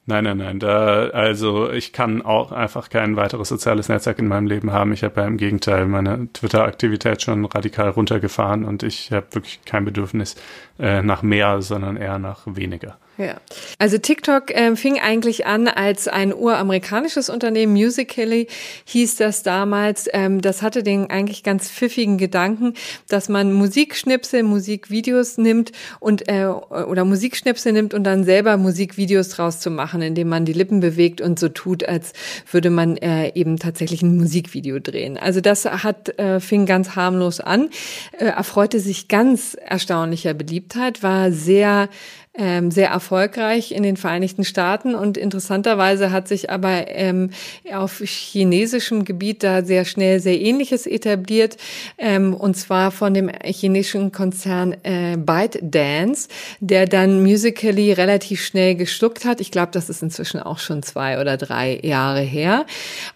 Nein, 0.09 0.23
nein, 0.23 0.37
nein. 0.37 0.59
Da, 0.61 1.09
also 1.09 1.69
ich 1.73 1.93
kann 1.93 2.23
auch 2.23 2.53
einfach 2.53 2.91
kein 2.91 3.17
weiteres 3.17 3.49
soziales 3.49 3.89
Netzwerk 3.89 4.21
in 4.21 4.29
meinem 4.29 4.47
Leben 4.47 4.73
haben. 4.73 4.93
Ich 4.93 5.03
habe 5.03 5.21
ja 5.21 5.27
im 5.27 5.37
Gegenteil 5.37 5.87
meine 5.87 6.33
Twitter-Aktivität 6.33 7.23
schon 7.23 7.45
radikal 7.45 7.91
runtergefahren 7.91 8.65
und 8.65 8.85
ich 8.85 9.11
habe 9.11 9.27
wirklich 9.33 9.65
kein 9.65 9.85
Bedürfnis 9.85 10.37
äh, 10.79 11.03
nach 11.03 11.23
mehr, 11.23 11.61
sondern 11.61 11.97
eher 11.97 12.21
nach 12.21 12.43
weniger. 12.47 12.99
Ja. 13.19 13.37
Also 13.79 13.97
TikTok 13.97 14.51
äh, 14.51 14.77
fing 14.77 14.99
eigentlich 14.99 15.47
an 15.47 15.69
als 15.69 16.07
ein 16.07 16.35
uramerikanisches 16.35 17.31
Unternehmen, 17.31 17.73
Musical.ly 17.73 18.47
hieß 18.85 19.17
das 19.17 19.43
damals. 19.43 20.07
Ähm, 20.12 20.43
das 20.43 20.61
hatte 20.61 20.83
den 20.83 21.09
eigentlich 21.09 21.43
ganz 21.43 21.71
pfiffigen 21.71 22.19
Gedanken, 22.19 22.75
dass 23.09 23.31
man 23.31 23.55
Musikschnipsel, 23.55 24.43
Musikvideos 24.43 25.39
nimmt 25.39 25.73
und 25.99 26.29
äh, 26.29 26.47
oder 26.47 27.07
Musikschnipsel 27.07 27.73
nimmt 27.73 27.95
und 27.95 28.05
dann 28.05 28.25
selber 28.25 28.59
Musikvideos 28.59 29.31
draus 29.31 29.61
zu 29.61 29.71
machen, 29.71 30.03
indem 30.03 30.29
man 30.29 30.45
die 30.45 30.53
Lippen 30.53 30.81
bewegt 30.81 31.23
und 31.23 31.39
so 31.39 31.49
tut, 31.49 31.89
als 31.89 32.12
würde 32.51 32.69
man 32.69 32.99
äh, 32.99 33.33
eben 33.35 33.59
tatsächlich 33.59 34.03
ein 34.03 34.17
Musikvideo 34.19 34.79
drehen. 34.79 35.17
Also 35.17 35.41
das 35.41 35.64
hat 35.64 36.19
äh, 36.19 36.39
fing 36.41 36.67
ganz 36.67 36.97
harmlos 36.97 37.41
an, 37.41 37.71
äh, 38.19 38.27
erfreute 38.27 38.79
sich 38.79 39.09
ganz 39.09 39.55
erstaunlicher 39.55 40.35
Beliebtheit, 40.35 41.03
war 41.03 41.33
sehr 41.33 41.89
ähm, 42.37 42.70
sehr 42.70 42.89
erfolgreich 42.89 43.72
in 43.72 43.82
den 43.82 43.97
Vereinigten 43.97 44.45
Staaten 44.45 44.95
und 44.95 45.16
interessanterweise 45.16 46.12
hat 46.12 46.28
sich 46.28 46.51
aber 46.51 46.89
ähm, 46.89 47.30
auf 47.72 47.99
chinesischem 47.99 49.05
Gebiet 49.05 49.43
da 49.43 49.62
sehr 49.62 49.84
schnell 49.84 50.20
sehr 50.20 50.41
Ähnliches 50.41 50.87
etabliert 50.87 51.57
ähm, 51.99 52.34
und 52.34 52.57
zwar 52.57 52.91
von 52.91 53.14
dem 53.14 53.30
chinesischen 53.45 54.12
Konzern 54.12 54.76
äh, 54.82 55.16
ByteDance, 55.16 56.28
der 56.61 56.87
dann 56.87 57.22
Musically 57.22 57.93
relativ 57.93 58.45
schnell 58.45 58.74
geschluckt 58.74 59.24
hat. 59.24 59.41
Ich 59.41 59.51
glaube, 59.51 59.72
das 59.72 59.89
ist 59.89 60.03
inzwischen 60.03 60.41
auch 60.41 60.59
schon 60.59 60.82
zwei 60.82 61.20
oder 61.20 61.37
drei 61.37 61.80
Jahre 61.82 62.20
her. 62.20 62.66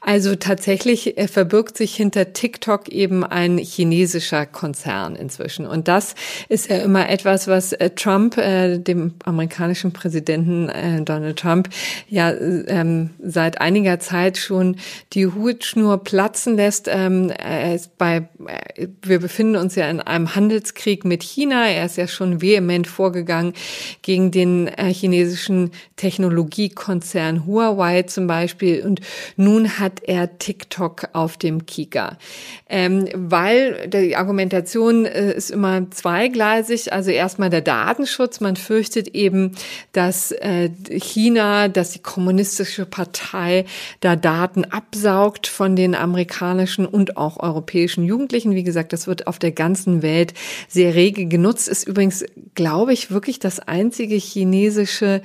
Also 0.00 0.34
tatsächlich 0.34 1.18
äh, 1.18 1.28
verbirgt 1.28 1.76
sich 1.76 1.94
hinter 1.94 2.32
TikTok 2.32 2.88
eben 2.88 3.24
ein 3.24 3.58
chinesischer 3.58 4.46
Konzern 4.46 5.16
inzwischen 5.16 5.66
und 5.66 5.88
das 5.88 6.14
ist 6.48 6.70
ja 6.70 6.78
immer 6.78 7.08
etwas, 7.08 7.48
was 7.48 7.72
äh, 7.72 7.90
Trump 7.90 8.36
äh, 8.38 8.78
dem 8.78 9.09
amerikanischen 9.24 9.92
Präsidenten 9.92 10.68
äh, 10.68 11.02
Donald 11.02 11.38
Trump 11.38 11.68
ja 12.08 12.32
ähm, 12.32 13.10
seit 13.22 13.60
einiger 13.60 13.98
Zeit 14.00 14.38
schon 14.38 14.76
die 15.12 15.26
Hutschnur 15.26 16.02
platzen 16.04 16.56
lässt. 16.56 16.88
Ähm, 16.88 17.30
er 17.30 17.74
ist 17.74 17.96
bei, 17.98 18.28
äh, 18.76 18.88
wir 19.02 19.18
befinden 19.18 19.56
uns 19.56 19.74
ja 19.74 19.88
in 19.88 20.00
einem 20.00 20.34
Handelskrieg 20.34 21.04
mit 21.04 21.22
China. 21.22 21.66
Er 21.68 21.86
ist 21.86 21.96
ja 21.96 22.06
schon 22.06 22.40
vehement 22.40 22.86
vorgegangen 22.86 23.54
gegen 24.02 24.30
den 24.30 24.68
äh, 24.68 24.92
chinesischen 24.92 25.70
Technologiekonzern 25.96 27.46
Huawei 27.46 28.02
zum 28.02 28.26
Beispiel. 28.26 28.84
Und 28.84 29.00
nun 29.36 29.78
hat 29.78 30.02
er 30.02 30.38
TikTok 30.38 31.08
auf 31.12 31.36
dem 31.36 31.66
Kika. 31.66 32.18
Ähm, 32.68 33.08
weil 33.14 33.88
die 33.88 34.16
Argumentation 34.16 35.04
äh, 35.04 35.32
ist 35.32 35.50
immer 35.50 35.90
zweigleisig. 35.90 36.92
Also 36.92 37.10
erstmal 37.10 37.50
der 37.50 37.60
Datenschutz. 37.60 38.40
Man 38.40 38.56
fürchtet 38.56 38.99
berichtet 39.00 39.14
eben, 39.14 39.52
dass 39.92 40.32
äh, 40.32 40.70
China, 40.98 41.68
dass 41.68 41.92
die 41.92 42.00
kommunistische 42.00 42.86
Partei 42.86 43.64
da 44.00 44.16
Daten 44.16 44.64
absaugt 44.64 45.46
von 45.46 45.76
den 45.76 45.94
amerikanischen 45.94 46.86
und 46.86 47.16
auch 47.16 47.40
europäischen 47.40 48.04
Jugendlichen. 48.04 48.54
Wie 48.54 48.64
gesagt, 48.64 48.92
das 48.92 49.06
wird 49.06 49.26
auf 49.26 49.38
der 49.38 49.52
ganzen 49.52 50.02
Welt 50.02 50.34
sehr 50.68 50.94
rege 50.94 51.26
genutzt. 51.26 51.68
Ist 51.68 51.86
übrigens, 51.86 52.24
glaube 52.54 52.92
ich, 52.92 53.10
wirklich 53.10 53.38
das 53.38 53.60
einzige 53.60 54.16
chinesische 54.16 55.22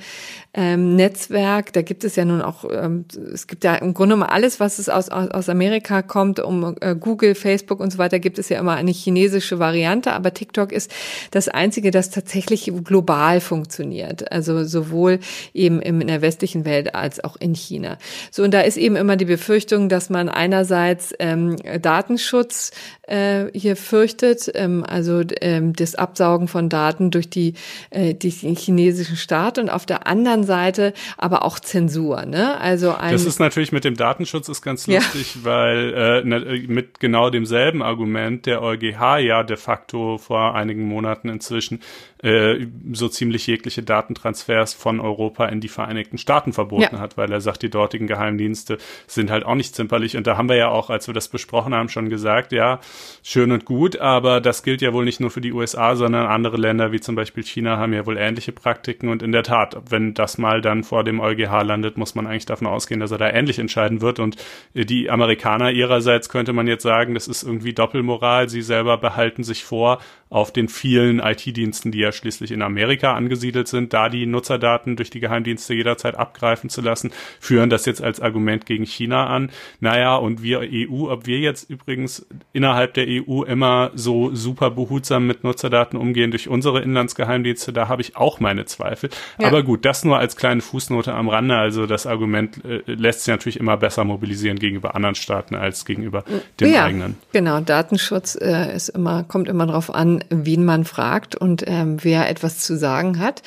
ähm, 0.56 0.96
Netzwerk. 0.96 1.74
Da 1.74 1.82
gibt 1.82 2.02
es 2.02 2.16
ja 2.16 2.24
nun 2.24 2.40
auch, 2.40 2.64
ähm, 2.64 3.04
es 3.32 3.46
gibt 3.46 3.62
ja 3.62 3.74
im 3.74 3.92
Grunde 3.92 4.16
mal 4.16 4.26
alles, 4.26 4.58
was 4.58 4.78
es 4.78 4.88
aus, 4.88 5.10
aus, 5.10 5.48
Amerika 5.50 6.00
kommt, 6.00 6.40
um 6.40 6.74
äh, 6.80 6.96
Google, 6.98 7.34
Facebook 7.34 7.78
und 7.78 7.92
so 7.92 7.98
weiter, 7.98 8.18
gibt 8.18 8.38
es 8.38 8.48
ja 8.48 8.58
immer 8.58 8.72
eine 8.72 8.90
chinesische 8.90 9.58
Variante, 9.58 10.14
aber 10.14 10.32
TikTok 10.32 10.72
ist 10.72 10.90
das 11.30 11.48
einzige, 11.48 11.90
das 11.90 12.10
tatsächlich 12.10 12.72
global 12.84 13.40
funktioniert. 13.40 14.32
Also 14.32 14.64
sowohl 14.64 15.20
eben 15.52 15.80
in 15.80 16.06
der 16.06 16.22
westlichen 16.22 16.64
Welt 16.64 16.94
als 16.94 17.22
auch 17.22 17.36
in 17.36 17.54
China. 17.54 17.98
So, 18.30 18.42
und 18.42 18.54
da 18.54 18.62
ist 18.62 18.78
eben 18.78 18.96
immer 18.96 19.16
die 19.16 19.26
Befürchtung, 19.26 19.90
dass 19.90 20.08
man 20.08 20.30
einerseits 20.30 21.12
ähm, 21.18 21.56
Datenschutz 21.82 22.70
äh, 23.02 23.46
hier 23.52 23.76
fürchtet, 23.76 24.50
ähm, 24.54 24.84
also 24.86 25.22
ähm, 25.42 25.74
das 25.74 25.94
Absaugen 25.94 26.48
von 26.48 26.70
Daten 26.70 27.10
durch 27.10 27.28
die, 27.28 27.54
äh, 27.90 28.14
die 28.14 28.30
chinesischen 28.30 29.16
Staat 29.16 29.58
und 29.58 29.68
auf 29.68 29.84
der 29.84 30.06
anderen 30.06 30.45
Seite 30.46 30.94
aber 31.18 31.44
auch 31.44 31.58
Zensur. 31.58 32.24
Ne? 32.24 32.58
Also 32.58 32.94
ein 32.94 33.12
das 33.12 33.24
ist 33.24 33.38
natürlich 33.38 33.72
mit 33.72 33.84
dem 33.84 33.96
Datenschutz 33.96 34.48
ist 34.48 34.62
ganz 34.62 34.86
lustig, 34.86 35.36
ja. 35.36 35.44
weil 35.44 36.22
äh, 36.24 36.66
mit 36.66 37.00
genau 37.00 37.30
demselben 37.30 37.82
Argument 37.82 38.46
der 38.46 38.62
EuGH 38.62 39.18
ja 39.18 39.42
de 39.42 39.56
facto 39.56 40.18
vor 40.18 40.54
einigen 40.54 40.86
Monaten 40.86 41.28
inzwischen 41.28 41.80
äh, 42.22 42.66
so 42.92 43.08
ziemlich 43.08 43.46
jegliche 43.46 43.82
Datentransfers 43.82 44.74
von 44.74 45.00
Europa 45.00 45.46
in 45.46 45.60
die 45.60 45.68
Vereinigten 45.68 46.18
Staaten 46.18 46.52
verboten 46.52 46.94
ja. 46.94 46.98
hat, 46.98 47.16
weil 47.16 47.30
er 47.30 47.40
sagt, 47.40 47.62
die 47.62 47.70
dortigen 47.70 48.06
Geheimdienste 48.06 48.78
sind 49.06 49.30
halt 49.30 49.44
auch 49.44 49.54
nicht 49.54 49.74
zimperlich. 49.74 50.16
Und 50.16 50.26
da 50.26 50.36
haben 50.36 50.48
wir 50.48 50.56
ja 50.56 50.68
auch, 50.68 50.88
als 50.88 51.06
wir 51.06 51.14
das 51.14 51.28
besprochen 51.28 51.74
haben, 51.74 51.88
schon 51.88 52.08
gesagt, 52.08 52.52
ja, 52.52 52.80
schön 53.22 53.52
und 53.52 53.64
gut, 53.64 53.98
aber 53.98 54.40
das 54.40 54.62
gilt 54.62 54.80
ja 54.80 54.92
wohl 54.92 55.04
nicht 55.04 55.20
nur 55.20 55.30
für 55.30 55.40
die 55.40 55.52
USA, 55.52 55.94
sondern 55.94 56.26
andere 56.26 56.56
Länder 56.56 56.90
wie 56.92 57.00
zum 57.00 57.16
Beispiel 57.16 57.44
China 57.44 57.76
haben 57.76 57.92
ja 57.92 58.06
wohl 58.06 58.16
ähnliche 58.16 58.52
Praktiken. 58.52 59.08
Und 59.08 59.22
in 59.22 59.32
der 59.32 59.42
Tat, 59.42 59.76
wenn 59.90 60.14
das 60.14 60.38
mal 60.38 60.62
dann 60.62 60.84
vor 60.84 61.04
dem 61.04 61.20
EuGH 61.20 61.62
landet, 61.64 61.98
muss 61.98 62.14
man 62.14 62.26
eigentlich 62.26 62.46
davon 62.46 62.66
ausgehen, 62.66 63.00
dass 63.00 63.10
er 63.10 63.18
da 63.18 63.28
ähnlich 63.28 63.58
entscheiden 63.58 64.00
wird. 64.00 64.20
Und 64.20 64.36
die 64.74 65.10
Amerikaner 65.10 65.70
ihrerseits 65.70 66.28
könnte 66.28 66.52
man 66.54 66.66
jetzt 66.66 66.82
sagen, 66.82 67.14
das 67.14 67.28
ist 67.28 67.42
irgendwie 67.42 67.74
Doppelmoral. 67.74 68.48
Sie 68.48 68.62
selber 68.62 68.96
behalten 68.96 69.44
sich 69.44 69.64
vor, 69.64 69.98
auf 70.28 70.52
den 70.52 70.68
vielen 70.68 71.20
IT-Diensten, 71.20 71.92
die 71.92 72.00
ja 72.00 72.10
schließlich 72.10 72.50
in 72.50 72.62
Amerika 72.62 73.14
angesiedelt 73.14 73.68
sind, 73.68 73.92
da 73.92 74.08
die 74.08 74.26
Nutzerdaten 74.26 74.96
durch 74.96 75.10
die 75.10 75.20
Geheimdienste 75.20 75.74
jederzeit 75.74 76.16
abgreifen 76.16 76.68
zu 76.68 76.80
lassen, 76.80 77.12
führen 77.38 77.70
das 77.70 77.86
jetzt 77.86 78.02
als 78.02 78.20
Argument 78.20 78.66
gegen 78.66 78.84
China 78.84 79.28
an. 79.28 79.50
Naja, 79.78 80.16
und 80.16 80.42
wir 80.42 80.60
EU, 80.62 81.10
ob 81.10 81.26
wir 81.26 81.38
jetzt 81.38 81.70
übrigens 81.70 82.26
innerhalb 82.52 82.94
der 82.94 83.06
EU 83.08 83.44
immer 83.44 83.92
so 83.94 84.34
super 84.34 84.70
behutsam 84.70 85.26
mit 85.28 85.44
Nutzerdaten 85.44 85.96
umgehen 85.96 86.32
durch 86.32 86.48
unsere 86.48 86.82
Inlandsgeheimdienste, 86.82 87.72
da 87.72 87.88
habe 87.88 88.02
ich 88.02 88.16
auch 88.16 88.40
meine 88.40 88.64
Zweifel. 88.64 89.10
Ja. 89.38 89.46
Aber 89.46 89.62
gut, 89.62 89.84
das 89.84 90.04
nur 90.04 90.18
als 90.18 90.36
kleine 90.36 90.60
Fußnote 90.60 91.14
am 91.14 91.28
Rande. 91.28 91.56
Also 91.56 91.86
das 91.86 92.06
Argument 92.06 92.64
äh, 92.64 92.82
lässt 92.86 93.20
sich 93.20 93.32
natürlich 93.32 93.60
immer 93.60 93.76
besser 93.76 94.02
mobilisieren 94.02 94.58
gegenüber 94.58 94.96
anderen 94.96 95.14
Staaten 95.14 95.54
als 95.54 95.84
gegenüber 95.84 96.24
dem 96.60 96.72
ja, 96.72 96.84
eigenen. 96.84 97.16
Genau, 97.32 97.60
Datenschutz 97.60 98.36
äh, 98.40 98.74
ist 98.74 98.88
immer, 98.88 99.22
kommt 99.22 99.48
immer 99.48 99.66
darauf 99.66 99.94
an, 99.94 100.15
wen 100.30 100.64
man 100.64 100.84
fragt 100.84 101.34
und 101.34 101.64
ähm, 101.66 101.98
wer 102.02 102.28
etwas 102.28 102.58
zu 102.58 102.76
sagen 102.76 103.18
hat. 103.18 103.42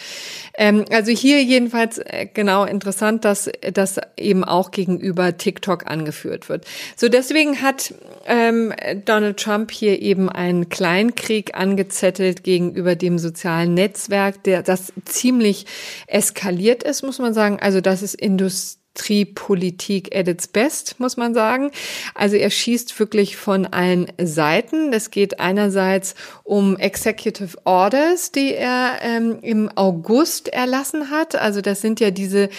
Ähm, 0.57 0.85
also 0.91 1.11
hier 1.11 1.43
jedenfalls 1.43 1.99
äh, 1.99 2.27
genau 2.33 2.65
interessant, 2.65 3.25
dass 3.25 3.49
das 3.73 3.99
eben 4.17 4.43
auch 4.43 4.71
gegenüber 4.71 5.37
TikTok 5.37 5.89
angeführt 5.89 6.49
wird. 6.49 6.65
So 6.95 7.09
deswegen 7.09 7.61
hat 7.61 7.93
ähm, 8.25 8.73
Donald 9.05 9.37
Trump 9.37 9.71
hier 9.71 10.01
eben 10.01 10.29
einen 10.29 10.69
Kleinkrieg 10.69 11.55
angezettelt 11.57 12.43
gegenüber 12.43 12.95
dem 12.95 13.19
sozialen 13.19 13.73
Netzwerk, 13.73 14.43
der 14.43 14.63
das 14.63 14.93
ziemlich 15.05 15.65
eskaliert 16.07 16.83
ist, 16.83 17.03
muss 17.03 17.19
man 17.19 17.33
sagen. 17.33 17.59
Also 17.59 17.81
das 17.81 18.01
ist 18.01 18.15
Industrie 18.15 18.78
Industriepolitik 18.99 20.15
at 20.15 20.27
its 20.27 20.47
best, 20.47 20.99
muss 20.99 21.15
man 21.15 21.33
sagen. 21.33 21.71
Also 22.15 22.35
er 22.35 22.49
schießt 22.49 22.99
wirklich 22.99 23.37
von 23.37 23.65
allen 23.65 24.07
Seiten. 24.21 24.91
Es 24.91 25.09
geht 25.09 25.39
einerseits 25.39 26.15
um 26.43 26.77
Executive 26.77 27.57
Orders, 27.63 28.31
die 28.31 28.53
er 28.53 28.99
ähm, 29.01 29.39
im 29.41 29.69
August 29.75 30.49
erlassen 30.49 31.09
hat. 31.09 31.35
Also 31.35 31.61
das 31.61 31.81
sind 31.81 31.99
ja 31.99 32.11
diese 32.11 32.49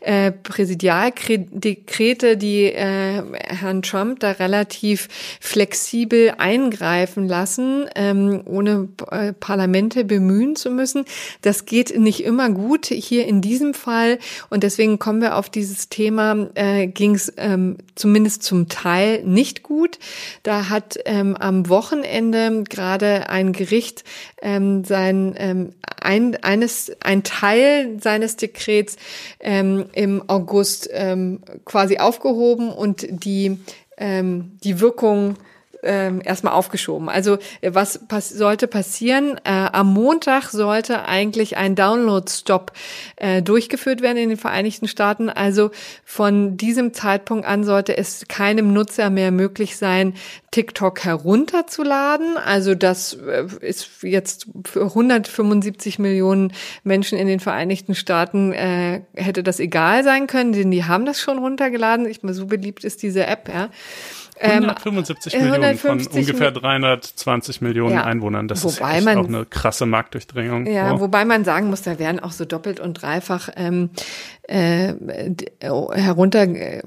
äh, 0.00 0.32
Präsidialdekrete, 0.32 2.36
die 2.36 2.64
äh, 2.64 3.22
Herrn 3.46 3.82
Trump 3.82 4.20
da 4.20 4.32
relativ 4.32 5.08
flexibel 5.40 6.34
eingreifen 6.38 7.28
lassen, 7.28 7.86
ähm, 7.94 8.42
ohne 8.46 8.88
äh, 9.10 9.32
Parlamente 9.34 10.04
bemühen 10.04 10.56
zu 10.56 10.70
müssen. 10.70 11.04
Das 11.42 11.66
geht 11.66 11.98
nicht 11.98 12.24
immer 12.24 12.50
gut 12.50 12.86
hier 12.86 13.26
in 13.26 13.42
diesem 13.42 13.74
Fall 13.74 14.18
und 14.48 14.62
deswegen 14.62 14.98
kommen 14.98 15.20
wir 15.20 15.36
auf 15.36 15.50
dieses 15.50 15.89
Thema 15.90 16.48
äh, 16.54 16.86
ging 16.86 17.14
es 17.14 17.32
ähm, 17.36 17.76
zumindest 17.94 18.42
zum 18.42 18.68
Teil 18.68 19.22
nicht 19.24 19.62
gut. 19.62 19.98
Da 20.42 20.68
hat 20.70 20.98
ähm, 21.04 21.36
am 21.36 21.68
Wochenende 21.68 22.64
gerade 22.68 23.28
ein 23.28 23.52
Gericht 23.52 24.04
ähm, 24.40 24.84
sein 24.84 25.34
ähm, 25.36 25.74
ein, 26.00 26.42
eines 26.42 26.92
ein 27.00 27.22
Teil 27.24 27.98
seines 28.00 28.36
Dekrets 28.36 28.96
ähm, 29.40 29.86
im 29.92 30.22
August 30.28 30.88
ähm, 30.92 31.40
quasi 31.64 31.98
aufgehoben 31.98 32.70
und 32.70 33.06
die 33.10 33.58
ähm, 33.98 34.52
die 34.64 34.80
Wirkung 34.80 35.36
ähm, 35.82 36.20
erstmal 36.24 36.52
aufgeschoben. 36.52 37.08
Also 37.08 37.38
äh, 37.60 37.70
was 37.72 38.00
pass 38.06 38.28
sollte 38.28 38.66
passieren? 38.66 39.40
Äh, 39.44 39.50
am 39.72 39.92
Montag 39.92 40.50
sollte 40.50 41.04
eigentlich 41.06 41.56
ein 41.56 41.74
Download-Stop 41.74 42.72
äh, 43.16 43.42
durchgeführt 43.42 44.02
werden 44.02 44.18
in 44.18 44.28
den 44.28 44.38
Vereinigten 44.38 44.88
Staaten. 44.88 45.30
Also 45.30 45.70
von 46.04 46.56
diesem 46.56 46.92
Zeitpunkt 46.92 47.46
an 47.46 47.64
sollte 47.64 47.96
es 47.96 48.26
keinem 48.28 48.72
Nutzer 48.72 49.10
mehr 49.10 49.30
möglich 49.30 49.76
sein, 49.76 50.14
TikTok 50.50 51.04
herunterzuladen. 51.04 52.36
Also 52.36 52.74
das 52.74 53.14
äh, 53.14 53.46
ist 53.60 54.02
jetzt 54.02 54.46
für 54.64 54.84
175 54.84 55.98
Millionen 55.98 56.52
Menschen 56.84 57.18
in 57.18 57.26
den 57.26 57.40
Vereinigten 57.40 57.94
Staaten 57.94 58.52
äh, 58.52 59.02
hätte 59.14 59.42
das 59.42 59.60
egal 59.60 60.04
sein 60.04 60.26
können, 60.26 60.52
denn 60.52 60.70
die 60.70 60.84
haben 60.84 61.06
das 61.06 61.20
schon 61.20 61.38
runtergeladen. 61.38 62.06
Ich 62.06 62.22
meine, 62.22 62.34
so 62.34 62.46
beliebt 62.46 62.84
ist 62.84 63.02
diese 63.02 63.26
App, 63.26 63.48
ja. 63.48 63.70
175 64.40 65.34
ähm, 65.34 65.40
Millionen 65.40 65.64
150 65.64 66.12
von 66.12 66.20
ungefähr 66.20 66.50
320 66.50 67.60
Millionen 67.60 67.94
ja. 67.94 68.04
Einwohnern. 68.04 68.48
Das 68.48 68.64
wobei 68.64 68.98
ist 68.98 69.04
man, 69.04 69.18
auch 69.18 69.28
eine 69.28 69.44
krasse 69.44 69.86
Marktdurchdringung. 69.86 70.66
Ja, 70.66 70.94
oh. 70.94 71.00
wobei 71.00 71.24
man 71.24 71.44
sagen 71.44 71.68
muss, 71.68 71.82
da 71.82 71.98
werden 71.98 72.20
auch 72.20 72.32
so 72.32 72.44
doppelt 72.44 72.80
und 72.80 72.94
dreifach 72.94 73.50
ähm, 73.56 73.90
äh, 74.42 74.94
herunter 75.60 76.42
äh, 76.42 76.82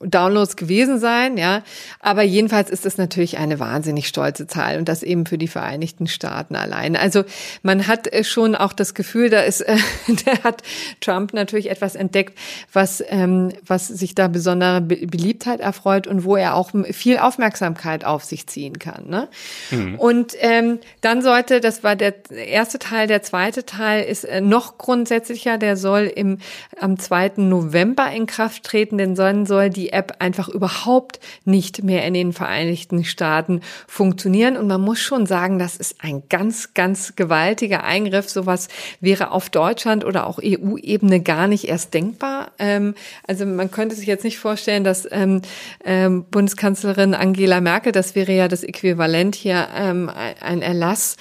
Downloads 0.00 0.56
gewesen 0.56 1.00
sein, 1.00 1.36
ja. 1.36 1.62
Aber 1.98 2.22
jedenfalls 2.22 2.70
ist 2.70 2.84
das 2.84 2.98
natürlich 2.98 3.38
eine 3.38 3.58
wahnsinnig 3.58 4.06
stolze 4.06 4.46
Zahl 4.46 4.78
und 4.78 4.88
das 4.88 5.02
eben 5.02 5.26
für 5.26 5.38
die 5.38 5.48
Vereinigten 5.48 6.06
Staaten 6.06 6.54
allein. 6.54 6.94
Also 6.94 7.24
man 7.62 7.88
hat 7.88 8.12
äh, 8.12 8.22
schon 8.22 8.54
auch 8.54 8.72
das 8.72 8.94
Gefühl, 8.94 9.28
da 9.28 9.40
ist, 9.40 9.62
äh, 9.62 9.76
da 10.24 10.44
hat 10.44 10.62
Trump 11.00 11.32
natürlich 11.32 11.68
etwas 11.68 11.96
entdeckt, 11.96 12.38
was, 12.72 13.02
ähm, 13.08 13.52
was 13.66 13.88
sich 13.88 14.14
da 14.14 14.28
besondere 14.28 14.80
Beliebtheit 14.80 15.58
erfreut 15.58 16.06
und 16.06 16.22
wo 16.22 16.36
er 16.36 16.54
auch 16.54 16.70
viel 16.92 17.18
Aufmerksamkeit 17.18 18.04
auf 18.04 18.22
sich 18.22 18.46
ziehen 18.46 18.78
kann. 18.78 19.08
Ne? 19.08 19.28
Mhm. 19.72 19.96
Und 19.96 20.34
ähm, 20.38 20.78
dann 21.00 21.22
sollte, 21.22 21.60
das 21.60 21.82
war 21.82 21.96
der 21.96 22.14
erste 22.30 22.78
Teil, 22.78 23.08
der 23.08 23.22
zweite 23.22 23.66
Teil 23.66 24.04
ist 24.04 24.24
äh, 24.24 24.40
noch 24.40 24.78
grundsätzlicher, 24.78 25.58
der 25.58 25.76
soll 25.76 26.04
im 26.14 26.38
am 26.80 26.98
2. 26.98 27.32
November 27.38 28.10
in 28.12 28.26
Kraft 28.26 28.62
treten, 28.62 28.98
denn 28.98 29.16
dann 29.16 29.46
soll 29.46 29.70
die 29.70 29.87
die 29.88 29.92
App 29.92 30.16
einfach 30.18 30.48
überhaupt 30.48 31.18
nicht 31.44 31.82
mehr 31.82 32.04
in 32.04 32.14
den 32.14 32.32
Vereinigten 32.32 33.04
Staaten 33.04 33.62
funktionieren. 33.86 34.56
Und 34.56 34.66
man 34.66 34.80
muss 34.80 35.00
schon 35.00 35.26
sagen, 35.26 35.58
das 35.58 35.76
ist 35.76 35.96
ein 36.00 36.22
ganz, 36.28 36.74
ganz 36.74 37.16
gewaltiger 37.16 37.84
Eingriff. 37.84 38.28
Sowas 38.28 38.68
wäre 39.00 39.30
auf 39.30 39.48
Deutschland 39.48 40.04
oder 40.04 40.26
auch 40.26 40.38
EU-Ebene 40.42 41.20
gar 41.20 41.46
nicht 41.46 41.68
erst 41.68 41.94
denkbar. 41.94 42.52
Ähm, 42.58 42.94
also 43.26 43.46
man 43.46 43.70
könnte 43.70 43.96
sich 43.96 44.06
jetzt 44.06 44.24
nicht 44.24 44.38
vorstellen, 44.38 44.84
dass 44.84 45.08
ähm, 45.10 45.40
ähm, 45.84 46.24
Bundeskanzlerin 46.24 47.14
Angela 47.14 47.60
Merkel, 47.60 47.92
das 47.92 48.14
wäre 48.14 48.32
ja 48.32 48.48
das 48.48 48.62
Äquivalent 48.62 49.34
hier, 49.34 49.68
ein 49.68 50.62
Erlass, 50.62 51.16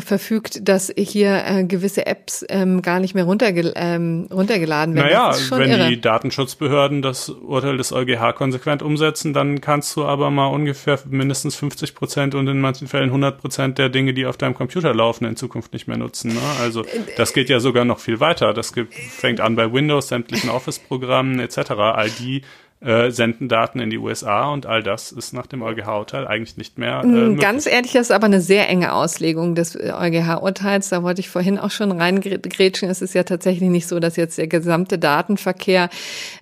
verfügt, 0.00 0.68
dass 0.68 0.92
hier 0.96 1.44
äh, 1.46 1.64
gewisse 1.64 2.06
Apps 2.06 2.44
ähm, 2.48 2.82
gar 2.82 3.00
nicht 3.00 3.14
mehr 3.14 3.24
runterge 3.24 3.72
ähm, 3.74 4.28
runtergeladen 4.30 4.94
werden. 4.94 5.06
Naja, 5.06 5.34
wenn 5.50 5.70
irre. 5.70 5.88
die 5.88 6.00
Datenschutzbehörden 6.00 7.02
das 7.02 7.28
Urteil 7.28 7.76
des 7.76 7.92
EuGH 7.92 8.34
konsequent 8.34 8.82
umsetzen, 8.82 9.32
dann 9.32 9.60
kannst 9.60 9.96
du 9.96 10.04
aber 10.04 10.30
mal 10.30 10.46
ungefähr 10.46 10.98
mindestens 11.08 11.56
50 11.56 11.94
Prozent 11.94 12.34
und 12.34 12.46
in 12.48 12.60
manchen 12.60 12.88
Fällen 12.88 13.08
100 13.08 13.40
Prozent 13.40 13.78
der 13.78 13.88
Dinge, 13.88 14.14
die 14.14 14.26
auf 14.26 14.36
deinem 14.36 14.54
Computer 14.54 14.94
laufen, 14.94 15.24
in 15.24 15.36
Zukunft 15.36 15.72
nicht 15.72 15.88
mehr 15.88 15.96
nutzen. 15.96 16.34
Ne? 16.34 16.40
Also 16.60 16.84
das 17.16 17.32
geht 17.32 17.48
ja 17.48 17.60
sogar 17.60 17.84
noch 17.84 18.00
viel 18.00 18.20
weiter. 18.20 18.52
Das 18.52 18.72
fängt 18.90 19.40
an 19.40 19.56
bei 19.56 19.72
Windows, 19.72 20.08
sämtlichen 20.08 20.50
Office-Programmen 20.50 21.40
etc. 21.40 21.70
All 21.70 22.10
die 22.10 22.42
äh, 22.80 23.10
senden 23.10 23.48
Daten 23.48 23.80
in 23.80 23.90
die 23.90 23.98
USA 23.98 24.50
und 24.50 24.66
all 24.66 24.84
das 24.84 25.10
ist 25.10 25.32
nach 25.32 25.46
dem 25.46 25.62
EuGH-Urteil 25.62 26.28
eigentlich 26.28 26.56
nicht 26.56 26.78
mehr. 26.78 27.02
Äh, 27.02 27.34
Ganz 27.34 27.66
ehrlich, 27.66 27.92
das 27.92 28.02
ist 28.02 28.10
aber 28.12 28.26
eine 28.26 28.40
sehr 28.40 28.68
enge 28.68 28.92
Auslegung 28.92 29.56
des 29.56 29.76
EuGH-Urteils. 29.76 30.88
Da 30.88 31.02
wollte 31.02 31.20
ich 31.20 31.28
vorhin 31.28 31.58
auch 31.58 31.72
schon 31.72 31.90
reingrätschen. 31.90 32.88
Es 32.88 33.02
ist 33.02 33.14
ja 33.14 33.24
tatsächlich 33.24 33.68
nicht 33.68 33.88
so, 33.88 33.98
dass 33.98 34.14
jetzt 34.14 34.38
der 34.38 34.46
gesamte 34.46 34.98
Datenverkehr 34.98 35.88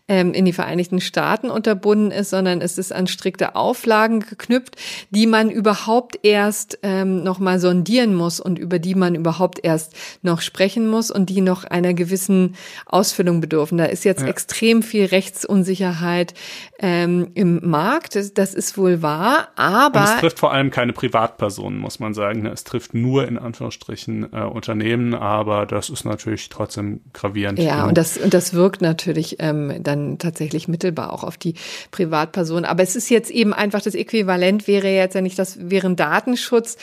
ähm, 0.09 0.33
in 0.33 0.45
die 0.45 0.53
Vereinigten 0.53 1.01
Staaten 1.01 1.51
unterbunden 1.51 2.11
ist, 2.11 2.31
sondern 2.31 2.61
es 2.61 2.79
ist 2.79 2.93
an 2.93 3.07
strikte 3.07 3.57
Auflagen 3.57 4.21
geknüpft, 4.21 4.77
die 5.11 5.27
man 5.27 5.51
überhaupt 5.51 6.19
erst 6.23 6.79
ähm, 6.83 7.25
nochmal 7.25 7.59
sondieren 7.59 8.15
muss 8.15 8.39
und 8.39 8.59
über 8.59 8.79
die 8.79 8.95
man 8.95 9.15
überhaupt 9.15 9.65
erst 9.65 9.95
noch 10.23 10.41
sprechen 10.41 10.89
muss 10.89 11.11
und 11.11 11.29
die 11.29 11.41
noch 11.41 11.65
einer 11.65 11.93
gewissen 11.93 12.55
Ausfüllung 12.87 13.41
bedürfen. 13.41 13.79
Da 13.79 13.87
ist 13.87 14.05
jetzt 14.05 14.23
ja. 14.23 14.29
extrem 14.29 14.83
viel 14.83 15.07
Rechtsunsicherheit 15.07 16.35
ähm, 16.79 17.33
im 17.35 17.69
Markt. 17.69 18.15
Das, 18.15 18.33
das, 18.33 18.55
ist 18.55 18.79
wohl 18.79 19.03
wahr, 19.03 19.49
aber. 19.57 20.01
Und 20.01 20.07
es 20.07 20.21
trifft 20.21 20.39
vor 20.39 20.53
allem 20.53 20.71
keine 20.71 20.93
Privatpersonen, 20.93 21.79
muss 21.79 21.99
man 21.99 22.15
sagen. 22.15 22.47
Es 22.47 22.65
trifft 22.65 22.95
nur 22.95 23.27
in 23.27 23.39
Anführungsstrichen 23.39 24.33
äh, 24.33 24.43
Unternehmen, 24.45 25.15
aber 25.15 25.67
das 25.67 25.91
ist 25.91 26.05
natürlich 26.05 26.49
trotzdem 26.49 27.01
gravierend. 27.13 27.59
Ja, 27.59 27.87
und 27.87 27.99
das, 27.99 28.17
und 28.17 28.33
das 28.33 28.55
wirkt 28.55 28.83
natürlich 28.83 29.37
ähm, 29.41 29.83
dann 29.83 29.96
dann 29.97 30.19
tatsächlich 30.19 30.69
mittelbar 30.69 31.13
auch 31.13 31.25
auf 31.25 31.37
die 31.37 31.55
Privatperson. 31.91 32.65
Aber 32.65 32.83
es 32.83 32.97
ist 32.97 33.11
jetzt 33.11 33.31
eben 33.31 33.53
einfach 33.53 33.83
das 33.83 33.95
Äquivalent 33.95 34.67
wäre 34.67 34.89
jetzt 34.89 35.15
ja 35.15 35.21
nicht, 35.21 35.39
das 35.39 35.71
wären 35.71 35.97
Datenschutz 35.97 36.77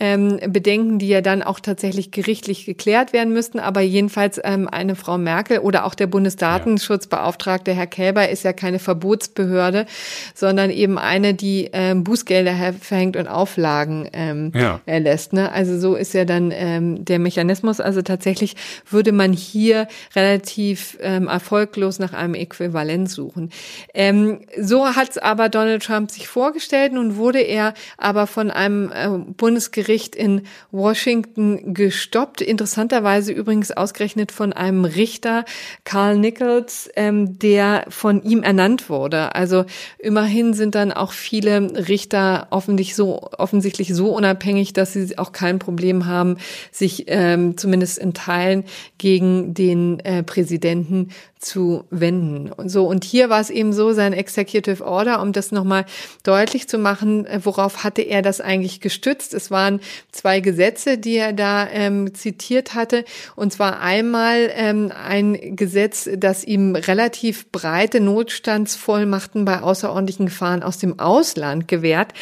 ähm, 0.00 0.38
Bedenken, 0.48 0.98
die 0.98 1.08
ja 1.08 1.20
dann 1.20 1.42
auch 1.42 1.60
tatsächlich 1.60 2.10
gerichtlich 2.10 2.64
geklärt 2.66 3.12
werden 3.12 3.32
müssten. 3.32 3.58
Aber 3.58 3.80
jedenfalls 3.80 4.40
ähm, 4.42 4.68
eine 4.68 4.94
Frau 4.94 5.18
Merkel 5.18 5.58
oder 5.58 5.84
auch 5.84 5.94
der 5.94 6.06
Bundesdatenschutzbeauftragte 6.06 7.72
Herr 7.72 7.86
Kälber 7.86 8.28
ist 8.28 8.44
ja 8.44 8.52
keine 8.52 8.78
Verbotsbehörde, 8.78 9.86
sondern 10.34 10.70
eben 10.70 10.98
eine, 10.98 11.34
die 11.34 11.70
ähm, 11.72 12.04
Bußgelder 12.04 12.74
verhängt 12.80 13.16
und 13.16 13.26
Auflagen 13.26 14.08
ähm, 14.12 14.52
ja. 14.54 14.80
erlässt. 14.86 15.32
Ne? 15.32 15.50
Also 15.50 15.78
so 15.78 15.96
ist 15.96 16.14
ja 16.14 16.24
dann 16.24 16.52
ähm, 16.54 17.04
der 17.04 17.18
Mechanismus. 17.18 17.80
Also 17.80 18.02
tatsächlich 18.02 18.54
würde 18.88 19.12
man 19.12 19.32
hier 19.32 19.88
relativ 20.14 20.96
ähm, 21.00 21.26
erfolglos 21.26 21.98
nach 21.98 22.12
einem 22.12 22.34
Äquivalent 22.34 23.10
suchen. 23.10 23.50
Ähm, 23.94 24.40
so 24.60 24.86
hat 24.86 25.10
es 25.10 25.18
aber 25.18 25.48
Donald 25.48 25.82
Trump 25.82 26.10
sich 26.10 26.28
vorgestellt. 26.28 26.92
Nun 26.92 27.16
wurde 27.16 27.40
er 27.40 27.74
aber 27.96 28.26
von 28.26 28.50
einem 28.50 28.92
äh, 28.92 29.08
Bundesgericht 29.36 29.87
Gericht 29.88 30.14
in 30.14 30.42
Washington 30.70 31.72
gestoppt. 31.72 32.42
Interessanterweise 32.42 33.32
übrigens 33.32 33.70
ausgerechnet 33.70 34.32
von 34.32 34.52
einem 34.52 34.84
Richter, 34.84 35.46
Carl 35.84 36.18
Nichols, 36.18 36.90
ähm, 36.94 37.38
der 37.38 37.86
von 37.88 38.22
ihm 38.22 38.42
ernannt 38.42 38.90
wurde. 38.90 39.34
Also 39.34 39.64
immerhin 39.98 40.52
sind 40.52 40.74
dann 40.74 40.92
auch 40.92 41.12
viele 41.12 41.88
Richter 41.88 42.48
offensichtlich 42.50 42.96
so, 42.96 43.30
offensichtlich 43.38 43.94
so 43.94 44.10
unabhängig, 44.14 44.74
dass 44.74 44.92
sie 44.92 45.16
auch 45.16 45.32
kein 45.32 45.58
Problem 45.58 46.04
haben, 46.04 46.36
sich 46.70 47.04
ähm, 47.06 47.56
zumindest 47.56 47.96
in 47.96 48.12
Teilen 48.12 48.64
gegen 48.98 49.54
den 49.54 50.00
äh, 50.00 50.22
Präsidenten 50.22 51.08
zu 51.38 51.84
wenden. 51.90 52.52
Und 52.52 52.68
so, 52.68 52.86
und 52.86 53.04
hier 53.04 53.30
war 53.30 53.40
es 53.40 53.50
eben 53.50 53.72
so, 53.72 53.92
sein 53.92 54.12
Executive 54.12 54.84
Order, 54.84 55.22
um 55.22 55.32
das 55.32 55.52
nochmal 55.52 55.84
deutlich 56.22 56.68
zu 56.68 56.78
machen, 56.78 57.26
äh, 57.26 57.40
worauf 57.44 57.84
hatte 57.84 58.02
er 58.02 58.22
das 58.22 58.40
eigentlich 58.40 58.80
gestützt? 58.80 59.34
Es 59.34 59.50
waren 59.50 59.80
zwei 60.12 60.40
Gesetze, 60.40 60.98
die 60.98 61.16
er 61.16 61.32
da 61.32 61.68
ähm, 61.68 62.14
zitiert 62.14 62.74
hatte. 62.74 63.04
Und 63.36 63.52
zwar 63.52 63.80
einmal 63.80 64.50
ähm, 64.54 64.92
ein 64.92 65.56
Gesetz, 65.56 66.08
das 66.16 66.44
ihm 66.44 66.74
relativ 66.74 67.50
breite 67.52 68.00
Notstandsvollmachten 68.00 69.44
bei 69.44 69.60
außerordentlichen 69.62 70.26
Gefahren 70.26 70.62
aus 70.62 70.78
dem 70.78 70.98
Ausland 70.98 71.68
gewährt. 71.68 72.12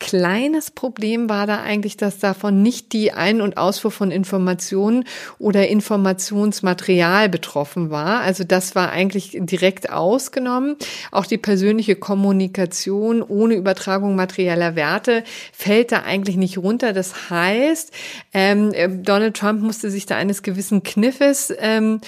Kleines 0.00 0.70
Problem 0.70 1.28
war 1.28 1.46
da 1.46 1.60
eigentlich, 1.60 1.96
dass 1.96 2.18
davon 2.18 2.62
nicht 2.62 2.92
die 2.92 3.12
Ein- 3.12 3.40
und 3.40 3.56
Ausfuhr 3.56 3.90
von 3.90 4.10
Informationen 4.10 5.04
oder 5.38 5.68
Informationsmaterial 5.68 7.28
betroffen 7.28 7.90
war. 7.90 8.20
Also 8.20 8.44
das 8.44 8.65
das 8.66 8.74
war 8.74 8.90
eigentlich 8.90 9.36
direkt 9.38 9.90
ausgenommen. 9.90 10.76
Auch 11.12 11.26
die 11.26 11.38
persönliche 11.38 11.94
Kommunikation 11.94 13.22
ohne 13.22 13.54
Übertragung 13.54 14.16
materieller 14.16 14.74
Werte 14.74 15.22
fällt 15.52 15.92
da 15.92 16.02
eigentlich 16.02 16.36
nicht 16.36 16.58
runter. 16.58 16.92
Das 16.92 17.30
heißt, 17.30 17.92
ähm, 18.34 18.72
Donald 19.04 19.36
Trump 19.36 19.62
musste 19.62 19.90
sich 19.90 20.06
da 20.06 20.16
eines 20.16 20.42
gewissen 20.42 20.82
Kniffes 20.82 21.54
ähm, 21.58 22.00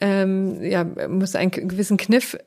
ähm, 0.00 0.62
ja, 0.62 0.84
musste 1.08 1.38
einen 1.38 1.50
gewissen 1.50 1.98
Kniff 1.98 2.38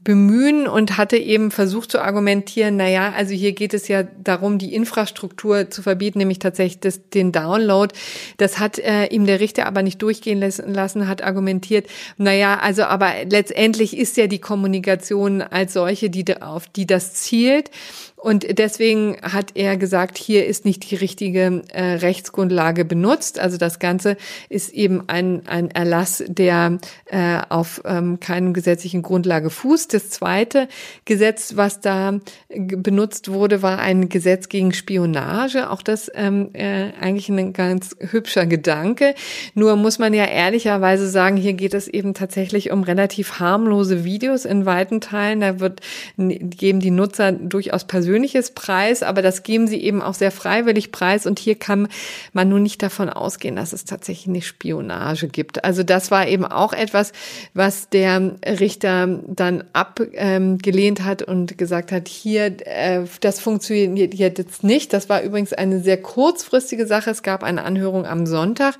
bemühen 0.00 0.66
und 0.66 0.96
hatte 0.96 1.16
eben 1.16 1.50
versucht 1.50 1.90
zu 1.90 2.00
argumentieren, 2.00 2.76
na 2.76 2.88
ja, 2.88 3.12
also 3.12 3.34
hier 3.34 3.52
geht 3.52 3.74
es 3.74 3.88
ja 3.88 4.04
darum, 4.04 4.58
die 4.58 4.72
Infrastruktur 4.74 5.70
zu 5.70 5.82
verbieten, 5.82 6.18
nämlich 6.18 6.38
tatsächlich 6.38 6.80
das, 6.80 7.08
den 7.10 7.32
Download. 7.32 7.94
Das 8.36 8.58
hat 8.58 8.78
äh, 8.78 9.06
ihm 9.06 9.26
der 9.26 9.40
Richter 9.40 9.66
aber 9.66 9.82
nicht 9.82 10.00
durchgehen 10.00 10.40
lassen, 10.40 11.08
hat 11.08 11.22
argumentiert, 11.22 11.88
na 12.16 12.32
ja, 12.32 12.58
also 12.58 12.84
aber 12.84 13.12
letztendlich 13.28 13.96
ist 13.96 14.16
ja 14.16 14.28
die 14.28 14.40
Kommunikation 14.40 15.42
als 15.42 15.72
solche, 15.72 16.10
die 16.10 16.40
auf 16.40 16.68
die 16.68 16.86
das 16.86 17.14
zielt. 17.14 17.70
Und 18.18 18.58
deswegen 18.58 19.16
hat 19.22 19.52
er 19.54 19.76
gesagt, 19.76 20.18
hier 20.18 20.46
ist 20.46 20.64
nicht 20.64 20.90
die 20.90 20.96
richtige 20.96 21.62
äh, 21.72 21.82
Rechtsgrundlage 21.94 22.84
benutzt. 22.84 23.38
Also 23.38 23.58
das 23.58 23.78
Ganze 23.78 24.16
ist 24.48 24.72
eben 24.74 25.04
ein, 25.06 25.42
ein 25.46 25.70
Erlass, 25.70 26.24
der 26.26 26.78
äh, 27.06 27.38
auf 27.48 27.80
ähm, 27.84 28.18
keinen 28.18 28.54
gesetzlichen 28.54 29.02
Grundlage 29.02 29.50
fußt. 29.50 29.94
Das 29.94 30.10
zweite 30.10 30.66
Gesetz, 31.04 31.54
was 31.54 31.80
da 31.80 32.18
benutzt 32.48 33.30
wurde, 33.30 33.62
war 33.62 33.78
ein 33.78 34.08
Gesetz 34.08 34.48
gegen 34.48 34.72
Spionage. 34.72 35.70
Auch 35.70 35.82
das 35.82 36.10
ähm, 36.12 36.50
äh, 36.54 36.90
eigentlich 37.00 37.28
ein 37.28 37.52
ganz 37.52 37.94
hübscher 38.00 38.46
Gedanke. 38.46 39.14
Nur 39.54 39.76
muss 39.76 40.00
man 40.00 40.12
ja 40.12 40.24
ehrlicherweise 40.24 41.08
sagen, 41.08 41.36
hier 41.36 41.52
geht 41.52 41.72
es 41.72 41.86
eben 41.86 42.14
tatsächlich 42.14 42.72
um 42.72 42.82
relativ 42.82 43.38
harmlose 43.38 44.02
Videos 44.02 44.44
in 44.44 44.66
weiten 44.66 45.00
Teilen. 45.00 45.40
Da 45.40 45.60
wird 45.60 45.82
geben 46.16 46.80
die 46.80 46.90
Nutzer 46.90 47.30
durchaus 47.30 47.84
persönlich 47.84 48.07
persönliches 48.08 48.52
Preis, 48.52 49.02
aber 49.02 49.20
das 49.20 49.42
geben 49.42 49.68
sie 49.68 49.82
eben 49.82 50.00
auch 50.00 50.14
sehr 50.14 50.30
freiwillig 50.30 50.92
preis. 50.92 51.26
Und 51.26 51.38
hier 51.38 51.56
kann 51.56 51.88
man 52.32 52.48
nun 52.48 52.62
nicht 52.62 52.82
davon 52.82 53.10
ausgehen, 53.10 53.54
dass 53.54 53.74
es 53.74 53.84
tatsächlich 53.84 54.28
eine 54.28 54.40
Spionage 54.40 55.28
gibt. 55.28 55.62
Also 55.62 55.82
das 55.82 56.10
war 56.10 56.26
eben 56.26 56.46
auch 56.46 56.72
etwas, 56.72 57.12
was 57.52 57.90
der 57.90 58.36
Richter 58.46 59.20
dann 59.26 59.64
abgelehnt 59.74 61.04
hat 61.04 61.22
und 61.22 61.58
gesagt 61.58 61.92
hat, 61.92 62.08
hier, 62.08 62.46
äh, 62.66 63.02
das 63.20 63.40
funktioniert 63.40 64.14
jetzt 64.14 64.64
nicht. 64.64 64.94
Das 64.94 65.10
war 65.10 65.20
übrigens 65.20 65.52
eine 65.52 65.80
sehr 65.80 66.00
kurzfristige 66.00 66.86
Sache. 66.86 67.10
Es 67.10 67.22
gab 67.22 67.42
eine 67.42 67.62
Anhörung 67.64 68.06
am 68.06 68.24
Sonntag 68.24 68.78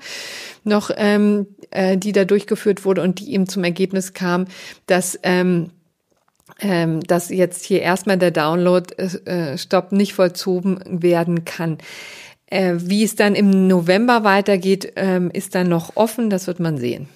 noch, 0.63 0.89
ähm, 0.95 1.45
äh, 1.69 1.97
die 1.97 2.13
da 2.13 2.25
durchgeführt 2.25 2.83
wurde 2.83 3.03
und 3.03 3.19
die 3.19 3.31
eben 3.33 3.47
zum 3.47 3.63
Ergebnis 3.63 4.13
kam, 4.13 4.45
dass 4.87 5.19
ähm, 5.21 5.69
ähm, 6.59 7.01
dass 7.01 7.29
jetzt 7.29 7.65
hier 7.65 7.81
erstmal 7.81 8.17
der 8.17 8.31
Download-Stopp 8.31 9.91
äh, 9.91 9.95
nicht 9.95 10.13
vollzogen 10.13 10.79
werden 10.85 11.45
kann. 11.45 11.77
Äh, 12.47 12.75
wie 12.79 13.03
es 13.03 13.15
dann 13.15 13.35
im 13.35 13.67
November 13.67 14.23
weitergeht, 14.23 14.93
ähm, 14.95 15.29
ist 15.31 15.55
dann 15.55 15.69
noch 15.69 15.95
offen, 15.95 16.29
das 16.29 16.47
wird 16.47 16.59
man 16.59 16.77
sehen. 16.77 17.07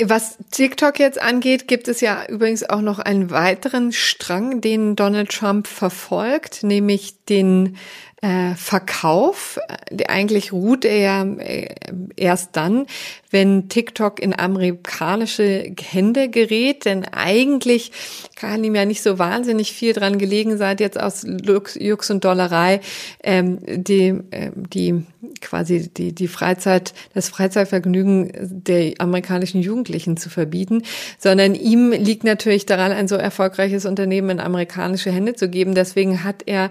Was 0.00 0.38
TikTok 0.52 1.00
jetzt 1.00 1.20
angeht, 1.20 1.66
gibt 1.66 1.88
es 1.88 2.00
ja 2.00 2.24
übrigens 2.28 2.62
auch 2.62 2.80
noch 2.80 3.00
einen 3.00 3.30
weiteren 3.30 3.90
Strang, 3.90 4.60
den 4.60 4.94
Donald 4.94 5.30
Trump 5.30 5.66
verfolgt, 5.66 6.62
nämlich 6.62 7.16
den 7.28 7.76
äh, 8.22 8.54
Verkauf. 8.54 9.58
Eigentlich 10.06 10.52
ruht 10.52 10.84
er 10.84 10.96
ja 10.96 11.24
äh, 11.24 11.74
erst 12.16 12.50
dann, 12.56 12.86
wenn 13.30 13.68
TikTok 13.68 14.20
in 14.20 14.38
amerikanische 14.38 15.74
Hände 15.80 16.28
gerät, 16.28 16.84
denn 16.84 17.04
eigentlich 17.04 17.90
kann 18.36 18.62
ihm 18.62 18.76
ja 18.76 18.84
nicht 18.84 19.02
so 19.02 19.18
wahnsinnig 19.18 19.72
viel 19.72 19.92
dran 19.92 20.18
gelegen 20.18 20.56
sein, 20.56 20.76
jetzt 20.78 21.00
aus 21.00 21.24
Lux, 21.24 21.74
Jux 21.74 22.10
und 22.10 22.24
Dollerei 22.24 22.80
ähm, 23.24 23.58
die, 23.66 24.14
äh, 24.30 24.52
die 24.54 25.04
quasi 25.40 25.88
die, 25.88 26.14
die 26.14 26.28
Freizeit, 26.28 26.94
das 27.14 27.28
Freizeitvergnügen 27.28 28.30
der 28.40 28.94
amerikanischen 28.98 29.62
Jugendlichen 29.62 30.16
zu 30.16 30.30
verbieten, 30.30 30.82
sondern 31.18 31.54
ihm 31.54 31.90
liegt 31.90 32.22
natürlich 32.22 32.66
daran, 32.66 32.92
ein 32.92 33.08
so 33.08 33.16
erfolgreiches 33.16 33.84
Unternehmen 33.84 34.30
in 34.30 34.40
amerikanische 34.40 35.10
Hände 35.10 35.34
zu 35.34 35.48
geben. 35.48 35.74
Deswegen 35.74 36.22
hat 36.22 36.44
er 36.46 36.70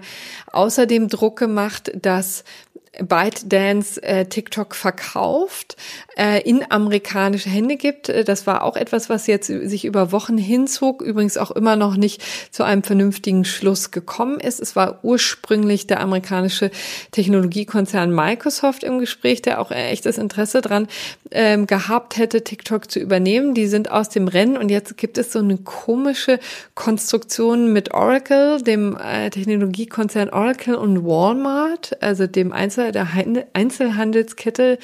außerdem 0.52 1.08
Druck 1.08 1.41
gemacht, 1.42 1.90
dass 2.00 2.44
ByteDance 3.00 4.02
äh, 4.02 4.26
TikTok 4.26 4.74
verkauft, 4.74 5.76
äh, 6.18 6.42
in 6.42 6.70
amerikanische 6.70 7.48
Hände 7.48 7.76
gibt. 7.76 8.10
Äh, 8.10 8.22
das 8.22 8.46
war 8.46 8.62
auch 8.62 8.76
etwas, 8.76 9.08
was 9.08 9.26
jetzt 9.26 9.46
sich 9.46 9.86
über 9.86 10.12
Wochen 10.12 10.36
hinzog, 10.36 11.00
übrigens 11.00 11.38
auch 11.38 11.50
immer 11.52 11.76
noch 11.76 11.96
nicht 11.96 12.22
zu 12.50 12.64
einem 12.64 12.82
vernünftigen 12.82 13.46
Schluss 13.46 13.92
gekommen 13.92 14.38
ist. 14.40 14.60
Es 14.60 14.76
war 14.76 15.02
ursprünglich 15.02 15.86
der 15.86 16.00
amerikanische 16.00 16.70
Technologiekonzern 17.12 18.14
Microsoft 18.14 18.84
im 18.84 18.98
Gespräch, 18.98 19.40
der 19.40 19.60
auch 19.60 19.70
echtes 19.70 20.18
Interesse 20.18 20.60
dran 20.60 20.86
ähm, 21.30 21.66
gehabt 21.66 22.18
hätte, 22.18 22.44
TikTok 22.44 22.90
zu 22.90 23.00
übernehmen. 23.00 23.54
Die 23.54 23.68
sind 23.68 23.90
aus 23.90 24.10
dem 24.10 24.28
Rennen 24.28 24.58
und 24.58 24.70
jetzt 24.70 24.98
gibt 24.98 25.16
es 25.16 25.32
so 25.32 25.38
eine 25.38 25.56
komische 25.56 26.38
Konstruktion 26.74 27.72
mit 27.72 27.94
Oracle, 27.94 28.60
dem 28.62 28.98
äh, 28.98 29.30
Technologiekonzern 29.30 30.28
Oracle 30.28 30.74
und 30.74 31.06
Walmart, 31.06 31.96
also 32.02 32.26
dem 32.26 32.52
Einzel 32.52 32.81
der 32.90 33.06
Einzelhandelskette 33.52 34.78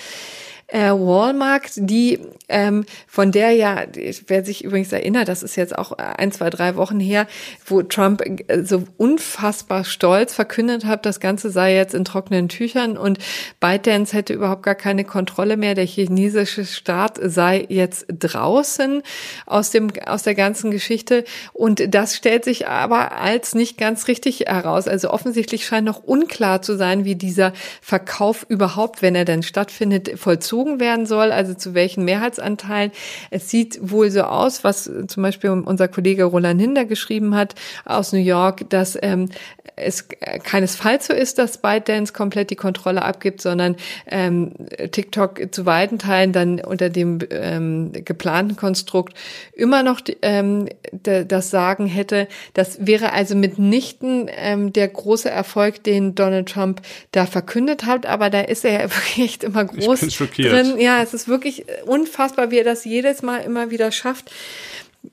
äh, 0.69 0.91
Walmart, 0.91 1.71
die 1.77 2.21
ähm, 2.49 2.85
von 3.07 3.33
der 3.33 3.53
ja, 3.53 3.85
wer 4.27 4.45
sich 4.45 4.65
übrigens 4.65 4.93
erinnert, 4.93 5.29
das 5.29 5.43
ist 5.43 5.57
jetzt 5.57 5.77
auch 5.77 5.93
ein, 5.93 6.31
zwei, 6.31 6.51
drei 6.51 6.77
Wochen 6.77 7.01
her, 7.01 7.27
wo 7.65 7.83
Trump 7.83 8.23
äh, 8.23 8.63
so 8.63 8.85
unfassbar 8.99 9.85
stolz 9.85 10.35
verkündet 10.35 10.85
hat, 10.85 11.07
das 11.07 11.21
Ganze 11.21 11.51
sei 11.51 11.75
jetzt 11.75 11.95
in 11.95 12.05
trockenen 12.05 12.51
Tüchern 12.51 12.99
und 12.99 13.19
ByteDance 13.61 14.15
hätte 14.15 14.35
überhaupt 14.35 14.63
gar 14.63 14.75
keine 14.75 15.05
Kontrolle 15.05 15.57
mehr. 15.57 15.75
Der 15.75 15.87
chinesische 15.87 16.67
Staat 16.67 17.19
sei 17.23 17.65
jetzt 17.71 18.07
draußen 18.11 19.03
aus 19.47 19.71
dem 19.71 19.89
aus 20.07 20.23
der 20.23 20.35
ganzen 20.35 20.71
Geschichte 20.71 21.25
und 21.55 21.95
das 21.95 22.15
stellt 22.15 22.45
sich 22.45 22.69
aber 22.69 23.13
als 23.13 23.55
nicht 23.55 23.79
ganz 23.79 24.07
richtig 24.07 24.41
heraus. 24.41 24.87
Also 24.87 25.11
offensichtlich 25.11 25.65
scheint 25.65 25.87
noch 25.87 26.05
unklar 26.05 26.61
zu 26.61 26.77
sein, 26.77 27.07
wie 27.07 27.15
dieser 27.15 27.55
Verkauf 27.81 28.45
überhaupt, 28.51 29.01
wenn 29.01 29.15
er 29.15 29.25
denn 29.25 29.43
stattfindet, 29.43 30.19
vollzogen 30.19 30.58
bezogen 30.59 30.81
werden 30.81 31.07
soll, 31.07 31.31
also 31.33 31.55
zu 31.55 31.75
welchen 31.75 32.05
Mehrheitsanteilen. 32.05 32.91
Es 33.31 33.49
sieht 33.49 33.79
wohl 33.81 34.11
so 34.11 34.23
aus, 34.23 34.65
was 34.65 34.91
zum 35.07 35.23
Beispiel 35.23 35.51
unser 35.51 35.89
Kollege 35.89 36.25
Roland 36.25 36.61
Hinder 36.61 36.85
geschrieben 36.85 37.35
hat 37.35 37.55
aus 37.85 38.13
New 38.13 38.19
York, 38.19 38.69
dass 38.71 38.99
ähm, 39.01 39.29
es 39.77 40.09
keinesfalls 40.43 41.07
so 41.07 41.13
ist, 41.13 41.39
dass 41.39 41.59
ByteDance 41.59 42.13
komplett 42.13 42.51
die 42.51 42.57
Kontrolle 42.57 43.03
abgibt, 43.03 43.41
sondern 43.41 43.77
ähm, 44.07 44.53
TikTok 44.91 45.53
zu 45.53 45.67
weiten 45.67 45.99
Teilen 45.99 46.33
dann 46.33 46.61
unter 46.61 46.91
dem 46.91 47.21
ähm, 47.31 47.93
geplanten 47.93 48.57
Konstrukt 48.57 49.15
immer 49.53 49.83
noch 49.83 50.01
ähm, 50.23 50.69
das 50.93 51.51
Sagen 51.51 51.87
hätte. 51.87 52.27
Das 52.55 52.87
wäre 52.87 53.13
also 53.13 53.37
mitnichten 53.37 54.29
ähm, 54.37 54.73
der 54.73 54.89
große 54.89 55.31
Erfolg, 55.31 55.85
den 55.85 56.17
Donald 56.17 56.49
Trump 56.49 56.83
da 57.13 57.27
verkündet 57.27 57.87
hat, 57.87 58.07
aber 58.07 58.31
da 58.31 58.41
ist 58.41 58.65
er 58.65 58.73
ja 58.73 58.83
wirklich 58.91 59.19
echt 59.29 59.45
immer 59.45 59.65
groß 59.65 60.01
drin. 60.49 60.79
Ja, 60.79 61.03
es 61.03 61.15
ist 61.15 61.29
wirklich 61.29 61.67
unfassbar, 61.87 62.51
wie 62.51 62.59
er 62.59 62.65
das 62.65 62.85
jedes 62.85 63.23
Mal 63.23 63.39
immer 63.39 63.71
wieder 63.71 63.93
schafft, 63.93 64.31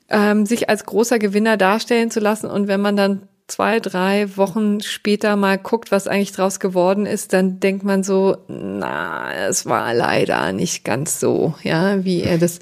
ähm, 0.08 0.46
sich 0.46 0.68
als 0.68 0.84
großer 0.84 1.18
Gewinner 1.18 1.56
darstellen 1.56 2.10
zu 2.10 2.20
lassen. 2.20 2.50
Und 2.50 2.68
wenn 2.68 2.80
man 2.80 2.96
dann 2.96 3.28
zwei, 3.48 3.78
drei 3.78 4.36
Wochen 4.36 4.80
später 4.80 5.36
mal 5.36 5.56
guckt, 5.56 5.92
was 5.92 6.08
eigentlich 6.08 6.32
draus 6.32 6.58
geworden 6.58 7.06
ist, 7.06 7.32
dann 7.32 7.60
denkt 7.60 7.84
man 7.84 8.02
so, 8.02 8.38
na, 8.48 9.32
es 9.48 9.66
war 9.66 9.94
leider 9.94 10.52
nicht 10.52 10.84
ganz 10.84 11.20
so, 11.20 11.54
ja, 11.62 12.04
wie 12.04 12.22
er 12.22 12.38
das 12.38 12.58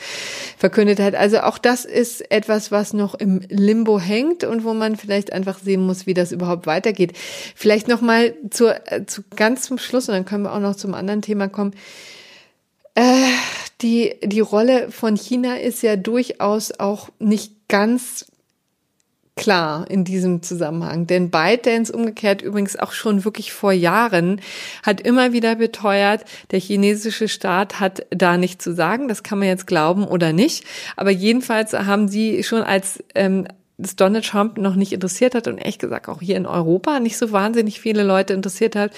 verkündet 0.58 1.00
hat. 1.00 1.14
Also 1.14 1.40
auch 1.40 1.56
das 1.56 1.84
ist 1.86 2.30
etwas, 2.30 2.70
was 2.70 2.92
noch 2.92 3.14
im 3.14 3.40
Limbo 3.48 3.98
hängt 3.98 4.44
und 4.44 4.64
wo 4.64 4.74
man 4.74 4.96
vielleicht 4.96 5.32
einfach 5.32 5.58
sehen 5.58 5.80
muss, 5.80 6.06
wie 6.06 6.14
das 6.14 6.32
überhaupt 6.32 6.66
weitergeht. 6.66 7.14
Vielleicht 7.54 7.88
noch 7.88 8.02
mal 8.02 8.34
zur, 8.50 8.74
äh, 8.92 9.06
zu 9.06 9.22
ganz 9.34 9.62
zum 9.62 9.78
Schluss 9.78 10.08
und 10.08 10.14
dann 10.14 10.26
können 10.26 10.44
wir 10.44 10.52
auch 10.52 10.60
noch 10.60 10.76
zum 10.76 10.92
anderen 10.92 11.22
Thema 11.22 11.48
kommen. 11.48 11.72
Äh, 12.94 13.28
die, 13.80 14.14
die 14.22 14.40
Rolle 14.40 14.90
von 14.90 15.16
China 15.16 15.56
ist 15.56 15.82
ja 15.82 15.96
durchaus 15.96 16.78
auch 16.78 17.08
nicht 17.18 17.68
ganz 17.68 18.26
klar 19.36 19.90
in 19.90 20.04
diesem 20.04 20.42
Zusammenhang. 20.42 21.06
Denn 21.06 21.30
ByteDance 21.30 21.92
umgekehrt 21.92 22.42
übrigens 22.42 22.76
auch 22.76 22.92
schon 22.92 23.24
wirklich 23.24 23.52
vor 23.52 23.72
Jahren 23.72 24.40
hat 24.82 25.00
immer 25.00 25.32
wieder 25.32 25.56
beteuert, 25.56 26.24
der 26.52 26.60
chinesische 26.60 27.28
Staat 27.28 27.80
hat 27.80 28.06
da 28.10 28.36
nichts 28.36 28.62
zu 28.62 28.74
sagen. 28.74 29.08
Das 29.08 29.22
kann 29.22 29.38
man 29.38 29.48
jetzt 29.48 29.66
glauben 29.66 30.04
oder 30.04 30.32
nicht. 30.32 30.64
Aber 30.96 31.10
jedenfalls 31.10 31.72
haben 31.72 32.08
sie 32.08 32.44
schon 32.44 32.62
als 32.62 33.02
ähm, 33.14 33.48
das 33.76 33.96
Donald 33.96 34.24
Trump 34.24 34.56
noch 34.56 34.76
nicht 34.76 34.92
interessiert 34.92 35.34
hat 35.34 35.48
und 35.48 35.58
ehrlich 35.58 35.80
gesagt 35.80 36.08
auch 36.08 36.20
hier 36.20 36.36
in 36.36 36.46
Europa 36.46 37.00
nicht 37.00 37.16
so 37.16 37.32
wahnsinnig 37.32 37.80
viele 37.80 38.04
Leute 38.04 38.32
interessiert 38.32 38.76
hat, 38.76 38.92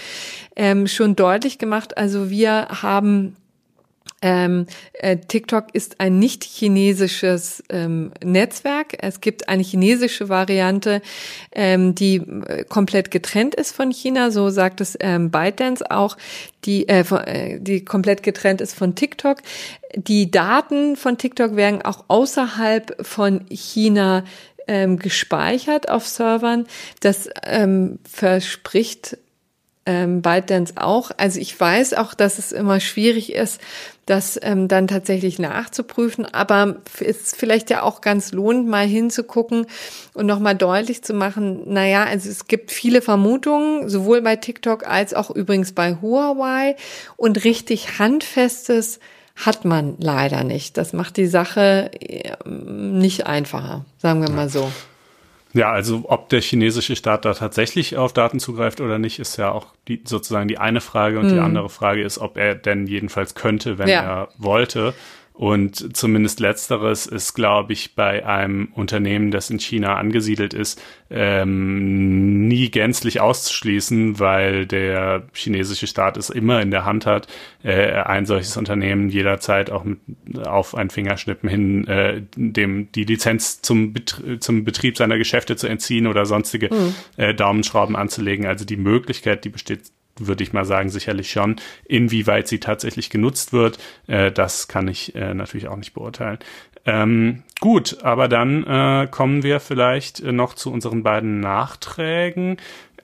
ähm, 0.55 0.87
schon 0.87 1.17
deutlich 1.17 1.57
gemacht. 1.57 1.97
Also 1.97 2.29
wir 2.29 2.69
haben 2.83 3.37
ähm, 4.23 4.67
äh, 4.95 5.19
TikTok 5.19 5.75
ist 5.75 6.01
ein 6.01 6.19
nicht 6.19 6.43
chinesisches 6.43 7.63
ähm, 7.69 8.13
Netzwerk. 8.25 8.97
Es 8.99 9.21
gibt 9.21 9.49
eine 9.49 9.63
chinesische 9.63 10.29
Variante, 10.29 11.03
ähm, 11.53 11.95
die 11.95 12.17
äh, 12.17 12.65
komplett 12.65 13.11
getrennt 13.11 13.55
ist 13.55 13.73
von 13.73 13.91
China. 13.91 14.31
So 14.31 14.49
sagt 14.49 14.81
es 14.81 14.97
ähm, 15.01 15.31
ByteDance 15.31 15.91
auch, 15.91 16.17
die, 16.65 16.89
äh, 16.89 17.01
äh, 17.01 17.61
die 17.61 17.85
komplett 17.85 18.23
getrennt 18.23 18.63
ist 18.63 18.75
von 18.75 18.95
TikTok. 18.95 19.39
Die 19.95 20.31
Daten 20.31 20.97
von 20.97 21.19
TikTok 21.19 21.55
werden 21.57 21.83
auch 21.83 22.05
außerhalb 22.09 23.07
von 23.07 23.45
China 23.51 24.25
ähm, 24.67 24.99
gespeichert 24.99 25.91
auf 25.91 26.07
Servern. 26.07 26.67
Das 27.01 27.29
ähm, 27.45 27.99
verspricht 28.11 29.19
ähm, 29.87 30.21
ByteDance 30.21 30.75
auch. 30.77 31.13
Also 31.17 31.41
ich 31.41 31.59
weiß 31.59 31.95
auch, 31.95 32.15
dass 32.15 32.39
es 32.39 32.53
immer 32.53 32.81
schwierig 32.81 33.33
ist, 33.33 33.61
das 34.07 34.39
ähm, 34.41 34.69
dann 34.69 34.87
tatsächlich 34.87 35.39
nachzuprüfen, 35.39 36.25
aber 36.27 36.77
es 37.01 37.19
ist 37.19 37.37
vielleicht 37.37 37.71
ja 37.71 37.83
auch 37.83 38.01
ganz 38.01 38.33
lohnend, 38.33 38.69
mal 38.69 38.87
hinzugucken 38.87 39.67
und 40.15 40.27
nochmal 40.27 40.55
deutlich 40.55 41.03
zu 41.03 41.13
machen, 41.13 41.73
naja, 41.73 42.05
also 42.05 42.31
es 42.31 42.47
gibt 42.47 42.71
viele 42.71 43.03
Vermutungen, 43.03 43.89
sowohl 43.89 44.23
bei 44.23 44.37
TikTok 44.37 44.87
als 44.87 45.13
auch 45.13 45.31
übrigens 45.31 45.73
bei 45.73 45.97
Huawei 46.01 46.77
und 47.17 47.45
richtig 47.45 47.99
handfestes 47.99 49.01
hat 49.35 49.65
man 49.65 49.97
leider 49.99 50.45
nicht. 50.45 50.79
Das 50.79 50.93
macht 50.93 51.17
die 51.17 51.27
Sache 51.27 51.91
ähm, 52.01 52.99
nicht 52.99 53.27
einfacher, 53.27 53.85
sagen 53.99 54.23
wir 54.23 54.31
mal 54.31 54.49
so. 54.49 54.71
Ja, 55.57 55.73
also 55.73 56.05
ob 56.09 56.29
der 56.29 56.43
chinesische 56.43 56.97
Staat 56.97 57.25
da 57.25 57.33
tatsächlich 57.33 57.97
auf 57.97 58.13
Daten 58.13 58.41
zugreift 58.41 58.83
oder 58.83 58.99
nicht, 58.99 59.19
ist 59.19 59.39
ja 59.39 59.51
auch 59.51 59.69
die, 59.89 60.03
sozusagen 60.05 60.49
die 60.49 60.59
eine 60.59 60.83
Frage 60.83 61.19
und 61.19 61.29
hm. 61.29 61.35
die 61.35 61.41
andere 61.41 61.71
Frage 61.71 62.03
ist, 62.03 62.19
ob 62.19 62.37
er 62.37 62.55
denn 62.55 62.87
jedenfalls 62.87 63.35
könnte, 63.35 63.79
wenn 63.79 63.89
ja. 63.89 64.03
er 64.03 64.29
wollte. 64.37 64.93
Und 65.37 65.95
zumindest 65.95 66.41
letzteres 66.41 67.07
ist, 67.07 67.35
glaube 67.35 67.75
ich, 67.75 67.95
bei 67.95 68.25
einem 68.25 68.69
Unternehmen, 68.73 69.31
das 69.31 69.51
in 69.51 69.59
China 69.59 69.97
angesiedelt 69.97 70.55
ist, 70.55 70.81
ähm, 71.11 72.49
nie 72.49 72.71
gänzlich 72.71 73.21
auszuschließen, 73.21 74.19
weil 74.19 74.65
der 74.65 75.25
chinesische 75.35 75.87
Staat 75.87 76.17
es 76.17 76.31
immer 76.31 76.63
in 76.63 76.71
der 76.71 76.87
Hand 76.87 77.05
hat, 77.05 77.29
äh, 77.63 77.93
ein 77.93 78.25
solches 78.25 78.57
Unternehmen 78.57 79.11
jederzeit 79.11 79.71
auch 79.71 79.85
mit, 79.85 79.99
auf 80.47 80.75
ein 80.75 80.89
Fingerschnippen 80.89 81.51
hin 81.51 81.87
äh, 81.87 82.23
dem 82.35 82.91
die 82.93 83.05
Lizenz 83.05 83.61
zum, 83.61 83.93
Betrie 83.93 84.39
zum 84.39 84.65
Betrieb 84.65 84.97
seiner 84.97 85.19
Geschäfte 85.19 85.57
zu 85.57 85.67
entziehen 85.67 86.07
oder 86.07 86.25
sonstige 86.25 86.75
mhm. 86.75 86.95
äh, 87.19 87.35
Daumenschrauben 87.35 87.95
anzulegen. 87.95 88.47
Also 88.47 88.65
die 88.65 88.79
Möglichkeit, 88.79 89.45
die 89.45 89.51
besteht 89.51 89.83
würde 90.19 90.43
ich 90.43 90.53
mal 90.53 90.65
sagen, 90.65 90.89
sicherlich 90.89 91.31
schon. 91.31 91.57
Inwieweit 91.85 92.49
sie 92.49 92.61
tatsächlich 92.61 93.11
genutzt 93.11 93.53
wird, 93.53 93.79
äh, 94.07 94.33
das 94.33 94.69
kann 94.69 94.89
ich 94.89 95.15
äh, 95.15 95.35
natürlich 95.35 95.69
auch 95.69 95.77
nicht 95.77 95.95
beurteilen. 95.95 96.39
Ähm, 96.87 97.43
gut, 97.61 97.99
aber 98.03 98.29
dann 98.29 98.65
äh, 98.65 99.09
kommen 99.11 99.43
wir 99.43 99.59
vielleicht 99.59 100.21
äh, 100.21 100.33
noch 100.33 100.55
zu 100.55 100.73
unseren 100.73 101.03
beiden 101.03 101.41
Nachträgen. 101.41 102.59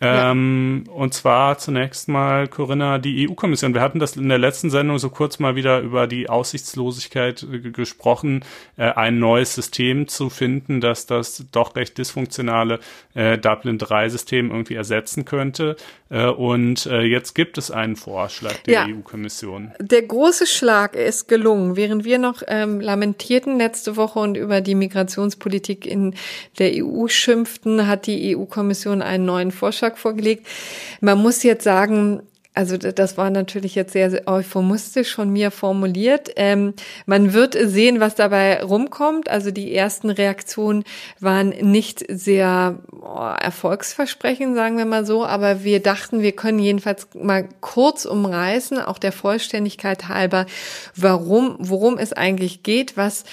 Ähm, 0.05 0.83
ja. 0.87 0.93
Und 0.95 1.15
zwar 1.15 1.59
zunächst 1.59 2.09
mal, 2.09 2.49
Corinna, 2.49 2.99
die 2.99 3.29
EU-Kommission. 3.29 3.73
Wir 3.73 3.81
hatten 3.81 4.01
das 4.01 4.17
in 4.17 4.29
der 4.29 4.39
letzten 4.39 4.69
Sendung 4.69 4.99
so 4.99 5.11
kurz 5.11 5.39
mal 5.39 5.55
wieder 5.55 5.79
über 5.79 6.09
die 6.09 6.29
Aussichtslosigkeit 6.29 7.47
äh, 7.51 7.71
gesprochen, 7.71 8.45
äh, 8.77 8.91
ein 8.91 9.21
neues 9.21 9.55
System 9.55 10.09
zu 10.09 10.29
finden, 10.29 10.81
das 10.81 11.07
das 11.07 11.45
doch 11.53 11.77
recht 11.77 11.97
dysfunktionale 11.99 12.81
äh, 13.15 13.39
Dublin-3-System 13.39 14.51
irgendwie 14.51 14.75
ersetzen 14.75 15.25
könnte. 15.25 15.77
Äh, 16.13 16.27
und 16.27 16.87
äh, 16.87 17.03
jetzt 17.03 17.35
gibt 17.35 17.57
es 17.57 17.71
einen 17.71 17.97
Vorschlag 17.97 18.57
der 18.67 18.75
ja. 18.75 18.87
EU-Kommission. 18.87 19.73
Der 19.81 20.03
große 20.03 20.47
Schlag 20.47 20.95
ist 20.95 21.27
gelungen. 21.27 21.77
Während 21.77 22.05
wir 22.05 22.19
noch 22.19 22.43
ähm, 22.49 22.81
lamentierten 22.81 23.57
letzte 23.57 23.97
Woche 23.97 24.19
und 24.19 24.37
über 24.37 24.61
die 24.61 24.75
Migrationspolitik 24.75 25.87
in 25.87 26.15
der 26.59 26.73
EU 26.85 27.07
schimpften, 27.07 27.87
hat 27.87 28.07
die 28.07 28.37
EU-Kommission 28.37 29.01
einen 29.01 29.25
neuen 29.25 29.53
Vorschlag 29.53 29.92
Vorschlag 29.93 29.97
vorgelegt. 29.97 30.47
Man 31.01 31.19
muss 31.19 31.43
jetzt 31.43 31.65
sagen, 31.65 32.23
also 32.55 32.77
das 32.77 33.17
war 33.17 33.31
natürlich 33.31 33.75
jetzt 33.75 33.95
sehr 33.95 34.29
euphemistisch 34.29 35.15
von 35.15 35.31
mir 35.31 35.51
formuliert. 35.51 36.29
Ähm, 36.37 36.75
man 37.07 37.33
wird 37.33 37.57
sehen, 37.59 37.99
was 37.99 38.15
dabei 38.15 38.63
rumkommt. 38.63 39.31
Also 39.31 39.51
die 39.51 39.75
ersten 39.75 40.11
Reaktionen 40.11 40.85
waren 41.19 41.49
nicht 41.49 42.05
sehr 42.09 42.79
oh, 43.01 43.33
erfolgsversprechend, 43.41 44.55
sagen 44.55 44.77
wir 44.77 44.85
mal 44.85 45.07
so. 45.07 45.25
Aber 45.25 45.65
wir 45.65 45.81
dachten, 45.81 46.21
wir 46.21 46.33
können 46.33 46.59
jedenfalls 46.59 47.09
mal 47.15 47.49
kurz 47.63 48.05
umreißen, 48.05 48.79
auch 48.81 48.99
der 48.99 49.13
Vollständigkeit 49.13 50.09
halber, 50.09 50.45
warum, 50.95 51.57
worum 51.59 51.97
es 51.97 52.13
eigentlich 52.13 52.63
geht, 52.63 52.99
was 52.99 53.25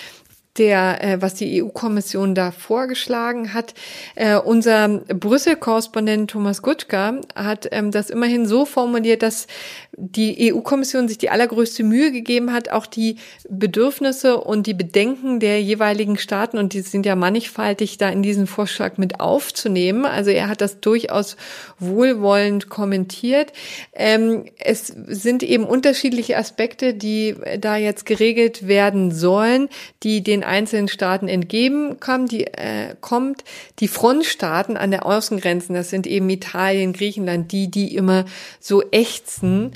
der, 0.58 1.04
äh, 1.04 1.22
was 1.22 1.36
die 1.36 1.64
EU-Kommission 1.64 2.36
da 2.36 2.52
vorgeschlagen 2.52 3.54
hat. 3.54 3.74
Äh, 4.16 4.38
unser 4.38 4.88
Brüssel-Korrespondent 5.08 6.32
Thomas 6.32 6.62
Gutschka 6.62 7.22
hat 7.36 7.70
ähm, 7.72 7.92
das 7.92 8.10
immerhin 8.10 8.46
so 8.46 8.66
formuliert, 8.66 9.24
dass 9.24 9.48
die 9.96 10.54
EU-Kommission 10.54 11.08
sich 11.08 11.18
die 11.18 11.30
allergrößte 11.30 11.84
Mühe 11.84 12.12
gegeben 12.12 12.52
hat, 12.52 12.70
auch 12.70 12.86
die 12.86 13.18
Bedürfnisse 13.50 14.40
und 14.40 14.68
die 14.68 14.74
Bedenken 14.74 15.40
der 15.40 15.62
jeweiligen 15.62 16.18
Staaten, 16.18 16.58
und 16.58 16.74
die 16.74 16.82
sind 16.82 17.06
ja 17.06 17.16
mannigfaltig, 17.16 17.98
da 17.98 18.10
in 18.10 18.24
diesen 18.24 18.48
Vorschlag 18.48 18.98
mit 18.98 19.20
aufzunehmen. 19.20 20.06
Also 20.06 20.32
er 20.32 20.50
hat 20.50 20.62
das 20.62 20.80
durchaus 20.80 21.38
wohlwollend 21.80 22.70
kommentiert. 22.70 23.54
Ähm, 23.94 24.46
es 24.58 24.88
sind 24.88 25.44
eben 25.44 25.64
unterschiedliche 25.64 26.38
Aspekte, 26.38 26.94
die 26.94 27.36
da 27.60 27.78
jetzt 27.78 28.06
geregelt 28.06 28.68
werden 28.68 29.12
sollen, 29.12 29.70
die 30.04 30.24
den 30.24 30.39
einzelnen 30.44 30.88
Staaten 30.88 31.28
entgeben 31.28 32.00
kommen, 32.00 32.28
die 32.28 32.46
äh, 32.46 32.96
kommt. 33.02 33.44
Die 33.80 33.88
Frontstaaten 33.88 34.78
an 34.78 34.92
der 34.92 35.06
Außengrenzen, 35.06 35.76
das 35.76 35.90
sind 35.90 36.08
eben 36.08 36.30
Italien, 36.30 36.94
Griechenland, 36.94 37.52
die, 37.52 37.70
die 37.70 37.96
immer 37.96 38.26
so 38.60 38.84
ächzen 38.92 39.74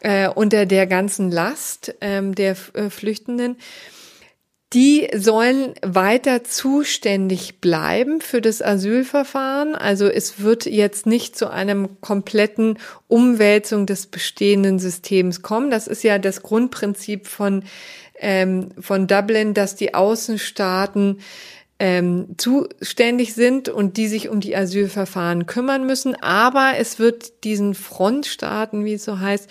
äh, 0.00 0.28
unter 0.28 0.66
der 0.66 0.86
ganzen 0.86 1.30
Last 1.30 1.94
ähm, 2.00 2.34
der 2.34 2.56
äh, 2.74 2.90
Flüchtenden. 2.90 3.56
Die 4.74 5.08
sollen 5.14 5.74
weiter 5.82 6.42
zuständig 6.42 7.60
bleiben 7.60 8.20
für 8.20 8.40
das 8.40 8.60
Asylverfahren. 8.60 9.76
Also 9.76 10.06
es 10.06 10.40
wird 10.40 10.66
jetzt 10.66 11.06
nicht 11.06 11.38
zu 11.38 11.48
einem 11.48 12.00
kompletten 12.00 12.78
Umwälzung 13.06 13.86
des 13.86 14.08
bestehenden 14.08 14.80
Systems 14.80 15.42
kommen. 15.42 15.70
Das 15.70 15.86
ist 15.86 16.02
ja 16.02 16.18
das 16.18 16.42
Grundprinzip 16.42 17.28
von 17.28 17.62
ähm, 18.18 18.70
von 18.78 19.06
Dublin, 19.06 19.54
dass 19.54 19.76
die 19.76 19.94
Außenstaaten 19.94 21.18
ähm, 21.80 22.28
zuständig 22.36 23.34
sind 23.34 23.68
und 23.68 23.96
die 23.96 24.06
sich 24.06 24.28
um 24.28 24.40
die 24.40 24.56
Asylverfahren 24.56 25.46
kümmern 25.46 25.86
müssen. 25.86 26.14
Aber 26.22 26.74
es 26.78 26.98
wird 26.98 27.44
diesen 27.44 27.74
Frontstaaten, 27.74 28.84
wie 28.84 28.94
es 28.94 29.04
so 29.04 29.18
heißt, 29.18 29.50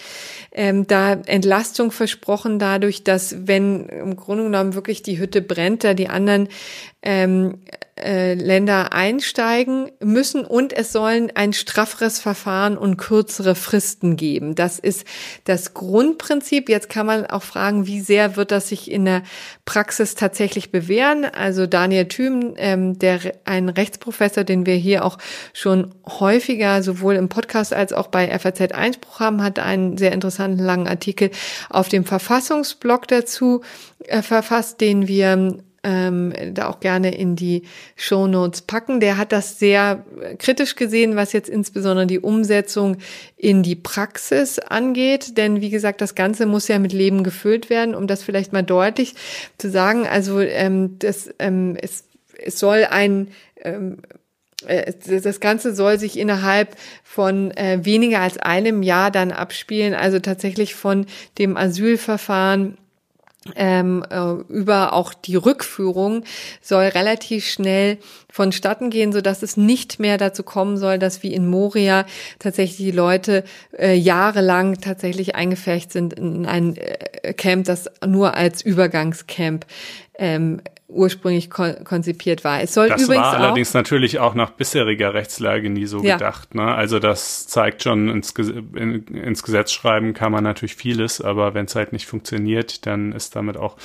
ähm, 0.54 0.88
da 0.88 1.14
Entlastung 1.14 1.92
versprochen 1.92 2.60
dadurch, 2.60 3.04
dass 3.04 3.48
wenn 3.48 3.88
im 3.88 4.16
Grunde 4.16 4.46
genommen 4.46 4.74
wirklich 4.74 5.04
die 5.04 5.20
Hütte 5.20 5.42
brennt, 5.42 5.84
da 5.84 5.94
die 5.94 6.08
anderen 6.08 6.48
ähm, 7.02 7.60
äh, 7.96 8.34
Länder 8.34 8.92
einsteigen 8.92 9.92
müssen 10.00 10.46
und 10.46 10.74
es 10.74 10.92
sollen 10.92 11.32
ein 11.36 11.54
strafferes 11.54 12.20
Verfahren 12.20 12.76
und 12.76 12.98
kürzere 12.98 13.54
Fristen 13.54 14.16
geben. 14.16 14.56
Das 14.56 14.80
ist 14.80 15.06
das 15.44 15.76
Grundprinzip. 15.76 16.70
Jetzt 16.70 16.90
kann 16.90 17.06
man 17.06 17.28
auch 17.28 17.44
fragen, 17.44 17.86
wie 17.86 18.02
sehr 18.02 18.36
wird 18.36 18.50
das 18.50 18.70
sich 18.70 18.90
in 18.90 19.06
der 19.06 19.22
Praxis 19.66 20.16
tatsächlich 20.16 20.72
bewähren? 20.72 21.24
Also 21.26 21.68
Daniel 21.68 22.08
Thüm, 22.08 22.56
ähm, 22.58 22.98
der 22.98 23.20
ein 23.46 23.70
Rechtsprofessor, 23.70 24.44
den 24.44 24.66
wir 24.66 24.76
hier 24.76 25.06
auch 25.06 25.20
schon 25.54 25.94
häufiger 26.08 26.82
sowohl 26.82 27.14
im 27.14 27.30
Podcast 27.30 27.74
als 27.74 27.94
auch 27.94 28.08
bei 28.08 28.28
FAZ 28.40 28.72
Einspruch 28.72 29.20
haben, 29.20 29.44
hat 29.44 29.60
einen 29.60 29.98
sehr 29.98 30.14
interessanten 30.14 30.64
langen 30.64 30.88
Artikel 30.88 31.30
auf 31.70 31.90
dem 31.90 32.06
Verfassungsblog 32.06 33.08
dazu 33.08 33.62
äh, 34.06 34.24
verfasst, 34.24 34.82
den 34.82 35.08
wir 35.08 35.64
ähm, 35.84 36.34
da 36.54 36.70
auch 36.70 36.80
gerne 36.80 37.16
in 37.16 37.36
die 37.36 37.64
Show 37.96 38.28
Notes 38.28 38.62
packen. 38.62 39.00
Der 39.00 39.18
hat 39.18 39.32
das 39.32 39.60
sehr 39.60 40.06
kritisch 40.40 40.76
gesehen, 40.76 41.16
was 41.16 41.34
jetzt 41.34 41.50
insbesondere 41.50 42.08
die 42.08 42.20
Umsetzung 42.20 42.98
in 43.38 43.64
die 43.64 43.76
Praxis 43.76 44.60
angeht. 44.60 45.38
Denn 45.38 45.62
wie 45.62 45.70
gesagt, 45.70 46.02
das 46.02 46.16
Ganze 46.16 46.46
muss 46.46 46.68
ja 46.68 46.80
mit 46.80 46.94
Leben 46.94 47.24
gefüllt 47.24 47.70
werden, 47.70 47.96
um 47.96 48.08
das 48.08 48.24
vielleicht 48.24 48.54
mal 48.54 48.64
deutlich 48.64 49.16
zu 49.58 49.70
sagen. 49.70 50.08
Also 50.08 50.40
ähm, 50.40 50.98
das, 51.00 51.30
ähm, 51.40 51.78
es, 51.82 52.06
es 52.38 52.60
soll 52.60 52.86
ein 52.90 53.30
ähm, 53.62 53.98
äh, 54.66 54.94
das 55.04 55.40
Ganze 55.40 55.76
soll 55.76 56.00
sich 56.00 56.18
innerhalb 56.18 56.76
von 57.04 57.52
äh, 57.52 57.80
weniger 57.84 58.22
als 58.22 58.38
einem 58.38 58.84
Jahr 58.84 59.12
dann 59.12 59.32
abspielen, 59.32 59.94
also 59.94 60.20
tatsächlich 60.20 60.76
von 60.76 61.06
dem 61.38 61.58
Asylverfahren 61.58 62.78
ähm, 63.56 64.06
äh, 64.10 64.32
über 64.52 64.94
auch 64.94 65.14
die 65.14 65.36
Rückführung 65.36 66.24
soll 66.62 66.86
relativ 66.86 67.46
schnell 67.46 67.98
vonstatten 68.32 68.90
gehen, 68.90 69.12
so 69.12 69.22
dass 69.22 69.44
es 69.44 69.58
nicht 69.58 70.00
mehr 70.00 70.18
dazu 70.18 70.44
kommen 70.44 70.78
soll, 70.78 70.98
dass 70.98 71.24
wie 71.24 71.34
in 71.34 71.48
Moria 71.48 72.06
tatsächlich 72.40 72.78
die 72.78 72.92
Leute 72.92 73.44
äh, 73.78 73.96
jahrelang 73.96 74.80
tatsächlich 74.80 75.36
eingefärcht 75.36 75.92
sind 75.92 76.14
in 76.14 76.46
ein 76.46 76.78
äh, 76.78 77.34
Camp, 77.34 77.66
das 77.66 77.90
nur 78.06 78.36
als 78.36 78.62
Übergangscamp 78.62 79.66
ähm, 80.18 80.62
ursprünglich 80.94 81.50
kon 81.50 81.84
konzipiert 81.84 82.44
war. 82.44 82.62
Es 82.62 82.74
soll 82.74 82.90
das 82.90 83.02
übrigens 83.02 83.24
war 83.24 83.34
allerdings 83.34 83.72
auch, 83.72 83.74
natürlich 83.76 84.20
auch 84.20 84.36
nach 84.36 84.52
bisheriger 84.52 85.14
Rechtslage 85.14 85.70
nie 85.70 85.86
so 85.86 86.04
ja. 86.04 86.16
gedacht. 86.16 86.56
Ne? 86.56 86.64
Also 86.64 87.00
das 87.00 87.48
zeigt 87.48 87.84
schon, 87.84 88.10
ins, 88.10 88.32
in, 88.32 89.06
ins 89.08 89.44
Gesetz 89.44 89.72
schreiben 89.72 90.14
kann 90.14 90.32
man 90.32 90.44
natürlich 90.44 90.76
vieles, 90.76 91.20
aber 91.22 91.54
wenn 91.54 91.66
es 91.66 91.76
halt 91.76 91.94
nicht 91.94 92.06
funktioniert, 92.06 92.86
dann 92.86 93.12
ist 93.12 93.36
damit 93.36 93.58
auch 93.58 93.76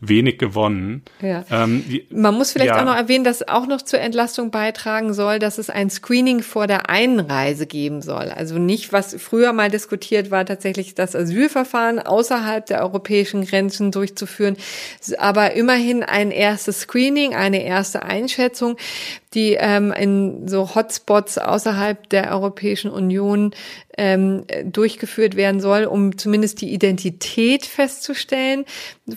wenig 0.00 0.38
gewonnen. 0.38 1.02
Ja. 1.20 1.44
Ähm, 1.50 1.84
man 2.10 2.34
muss 2.34 2.52
vielleicht 2.52 2.70
ja. 2.70 2.80
auch 2.80 2.84
noch 2.84 2.96
erwähnen, 2.96 3.24
dass 3.24 3.46
auch 3.46 3.66
noch 3.66 3.82
zur 3.82 4.00
Entlastung 4.00 4.50
beitragen 4.50 5.14
soll, 5.14 5.38
dass 5.38 5.58
es 5.58 5.70
ein 5.70 5.90
Screening 5.90 6.42
vor 6.42 6.66
der 6.66 6.90
Einreise 6.90 7.66
geben 7.66 8.02
soll. 8.02 8.30
Also 8.30 8.58
nicht, 8.58 8.92
was 8.92 9.16
früher 9.18 9.52
mal 9.52 9.70
diskutiert 9.70 10.30
war, 10.30 10.44
tatsächlich 10.44 10.94
das 10.94 11.16
Asylverfahren 11.16 11.98
außerhalb 11.98 12.66
der 12.66 12.82
europäischen 12.82 13.44
Grenzen 13.44 13.90
durchzuführen, 13.90 14.56
aber 15.18 15.52
immerhin 15.52 16.02
ein 16.02 16.30
erstes 16.30 16.57
erstes 16.58 16.80
Screening, 16.80 17.36
eine 17.36 17.62
erste 17.62 18.02
Einschätzung. 18.02 18.76
Die 19.34 19.56
ähm, 19.58 19.92
in 19.92 20.48
so 20.48 20.74
Hotspots 20.74 21.38
außerhalb 21.38 22.08
der 22.10 22.30
Europäischen 22.32 22.90
Union 22.90 23.54
ähm, 23.96 24.44
durchgeführt 24.64 25.34
werden 25.34 25.60
soll, 25.60 25.84
um 25.84 26.16
zumindest 26.16 26.60
die 26.60 26.72
Identität 26.72 27.66
festzustellen 27.66 28.64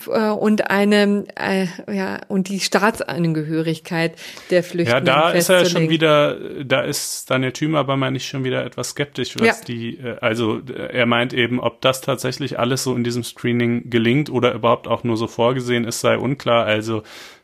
äh, 0.08 0.30
und 0.30 0.70
eine 0.70 1.24
äh, 1.36 1.66
ja 1.94 2.20
und 2.28 2.48
die 2.48 2.58
Staatsangehörigkeit 2.58 4.14
der 4.50 4.62
Flüchtlinge. 4.64 5.06
Ja, 5.06 5.22
da 5.22 5.30
ist 5.30 5.48
er 5.48 5.66
schon 5.66 5.88
wieder, 5.88 6.36
da 6.64 6.82
ist 6.82 7.30
Daniel 7.30 7.52
Thümer 7.52 7.82
aber 7.82 7.96
meine 7.96 8.16
ich 8.16 8.26
schon 8.26 8.44
wieder 8.44 8.64
etwas 8.64 8.90
skeptisch, 8.90 9.34
was 9.38 9.46
ja. 9.46 9.54
die, 9.66 9.98
äh, 9.98 10.16
also 10.20 10.60
er 10.66 11.06
meint 11.06 11.34
eben, 11.34 11.58
ob 11.58 11.80
das 11.80 12.00
tatsächlich 12.00 12.58
alles 12.58 12.84
so 12.84 12.94
in 12.94 13.02
diesem 13.02 13.24
Screening 13.24 13.90
gelingt 13.90 14.30
oder 14.30 14.54
überhaupt 14.54 14.86
auch 14.86 15.02
nur 15.02 15.16
so 15.16 15.26
vorgesehen 15.26 15.84
ist, 15.84 16.00
sei 16.00 16.16
unklar. 16.16 16.64
Also 16.64 17.02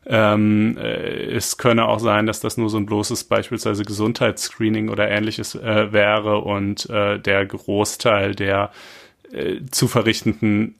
ähm, 0.08 0.76
äh, 0.78 1.26
es 1.34 1.58
könne 1.58 1.86
auch 1.86 2.00
sein, 2.00 2.26
dass 2.26 2.40
das 2.40 2.56
nur 2.56 2.70
so 2.70 2.78
ein 2.78 2.86
bloßes 2.86 3.24
beispielsweise 3.24 3.84
Gesundheitsscreening 3.84 4.88
oder 4.88 5.08
ähnliches 5.08 5.54
äh, 5.54 5.92
wäre 5.92 6.38
und 6.38 6.88
äh, 6.88 7.18
der 7.18 7.44
Großteil 7.44 8.34
der 8.34 8.70
äh, 9.32 9.60
zu 9.70 9.86
verrichtenden 9.86 10.76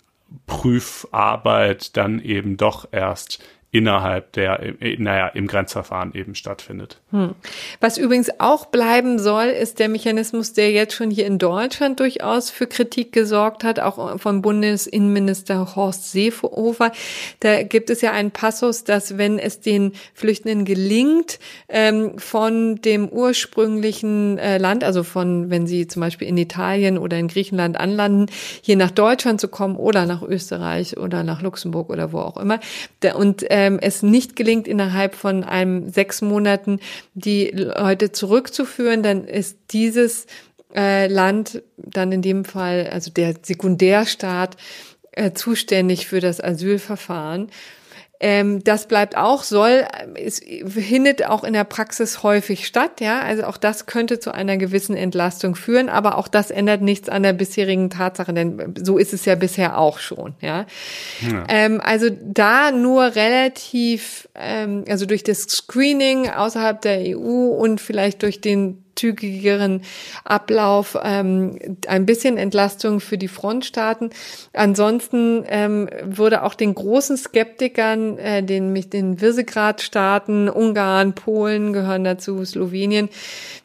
Prüfarbeit 0.47 1.97
dann 1.97 2.20
eben 2.20 2.57
doch 2.57 2.89
erst 2.91 3.43
innerhalb 3.71 4.33
der, 4.33 4.61
äh, 4.81 4.97
naja, 4.99 5.29
im 5.29 5.47
Grenzverfahren 5.47 6.14
eben 6.14 6.35
stattfindet. 6.35 7.01
Hm. 7.11 7.35
Was 7.81 7.99
übrigens 7.99 8.31
auch 8.39 8.66
bleiben 8.66 9.19
soll, 9.19 9.47
ist 9.47 9.79
der 9.79 9.91
Mechanismus, 9.91 10.55
der 10.55 10.71
jetzt 10.71 10.95
schon 10.95 11.11
hier 11.11 11.27
in 11.27 11.39
Deutschland 11.39 12.01
durchaus 12.01 12.49
für 12.49 12.66
Kritik 12.66 13.12
gesorgt 13.12 13.64
hat, 13.64 13.79
auch 13.79 14.19
vom 14.19 14.41
Bundesinnenminister 14.41 15.77
Horst 15.77 16.11
Seehofer. 16.12 16.93
Da 17.41 17.62
gibt 17.62 17.91
es 17.91 18.01
ja 18.01 18.12
einen 18.12 18.31
Passus, 18.31 18.85
dass 18.85 19.19
wenn 19.19 19.39
es 19.39 19.61
den 19.61 19.93
Flüchtenden 20.14 20.64
gelingt, 20.64 21.39
ähm, 21.69 22.19
von 22.19 22.77
dem 22.77 23.09
ursprünglichen 23.09 24.39
äh, 24.39 24.57
Land, 24.57 24.83
also 24.83 25.03
von, 25.03 25.51
wenn 25.51 25.66
sie 25.66 25.87
zum 25.87 26.01
Beispiel 26.01 26.27
in 26.27 26.39
Italien 26.39 26.97
oder 26.97 27.19
in 27.19 27.29
Griechenland 27.29 27.79
anlanden, 27.79 28.27
hier 28.62 28.77
nach 28.77 28.91
Deutschland 28.91 29.43
zu 29.43 29.49
kommen 29.49 29.77
oder 29.77 30.07
nach 30.07 30.23
Österreich 30.23 30.97
oder 30.97 31.23
nach 31.23 31.43
Luxemburg 31.43 31.91
oder 31.91 32.12
wo 32.12 32.21
auch 32.21 32.39
immer, 32.39 32.61
und 33.14 33.43
ähm, 33.59 33.78
es 33.80 34.02
nicht 34.02 34.36
gelingt, 34.36 34.68
innerhalb 34.68 35.16
von 35.16 35.42
einem 35.42 35.88
sechs 35.88 36.22
Monaten 36.22 36.78
die 37.14 37.48
Leute 37.48 38.12
zurückzuführen, 38.12 39.02
dann 39.02 39.24
ist 39.24 39.59
dieses 39.72 40.26
äh, 40.74 41.09
Land 41.09 41.62
dann 41.76 42.12
in 42.12 42.22
dem 42.22 42.44
Fall, 42.44 42.88
also 42.92 43.11
der 43.11 43.34
Sekundärstaat, 43.42 44.56
äh, 45.12 45.32
zuständig 45.32 46.06
für 46.06 46.20
das 46.20 46.40
Asylverfahren. 46.40 47.48
Ähm, 48.21 48.64
das 48.64 48.87
bleibt 48.87 49.16
auch, 49.16 49.45
soll, 49.45 49.87
es 50.14 50.41
findet 50.66 51.25
auch 51.25 51.45
in 51.45 51.53
der 51.53 51.62
Praxis 51.62 52.25
häufig 52.25 52.66
statt, 52.66 53.01
ja. 53.01 53.21
Also 53.21 53.45
auch 53.45 53.57
das 53.57 53.87
könnte 53.87 54.19
zu 54.19 54.33
einer 54.35 54.57
gewissen 54.57 54.97
Entlastung 54.97 55.55
führen, 55.55 55.89
aber 55.89 56.19
auch 56.19 56.27
das 56.27 56.51
ändert 56.51 56.83
nichts 56.83 57.09
an 57.09 57.23
der 57.23 57.33
bisherigen 57.33 57.91
Tatsache, 57.91 58.33
denn 58.33 58.75
so 58.83 58.99
ist 58.99 59.14
es 59.14 59.25
ja 59.25 59.37
bisher 59.37 59.79
auch 59.79 60.01
schon, 60.01 60.35
ja. 60.41 60.66
ja. 61.21 61.45
Ähm, 61.49 61.81
also 61.81 62.09
da 62.11 62.73
nur 62.73 63.14
relativ, 63.14 64.29
ähm, 64.35 64.85
also 64.89 65.07
durch 65.07 65.23
das 65.23 65.43
Screening 65.43 66.29
außerhalb 66.29 66.81
der 66.83 67.16
EU 67.16 67.55
und 67.55 67.81
vielleicht 67.81 68.25
durch 68.25 68.41
den 68.41 68.85
zügigeren 68.99 69.82
Ablauf, 70.24 70.99
ähm, 71.03 71.59
ein 71.86 72.05
bisschen 72.05 72.36
Entlastung 72.36 73.01
für 73.01 73.16
die 73.16 73.28
Frontstaaten. 73.28 74.11
Ansonsten 74.53 75.44
ähm, 75.49 75.88
würde 76.05 76.42
auch 76.42 76.55
den 76.55 76.74
großen 76.74 77.16
Skeptikern, 77.16 78.18
äh, 78.18 78.42
den, 78.42 78.74
den 78.90 79.20
Visegrad-Staaten, 79.20 80.49
Ungarn, 80.49 81.14
Polen 81.14 81.72
gehören 81.72 82.05
dazu, 82.05 82.44
Slowenien, 82.44 83.09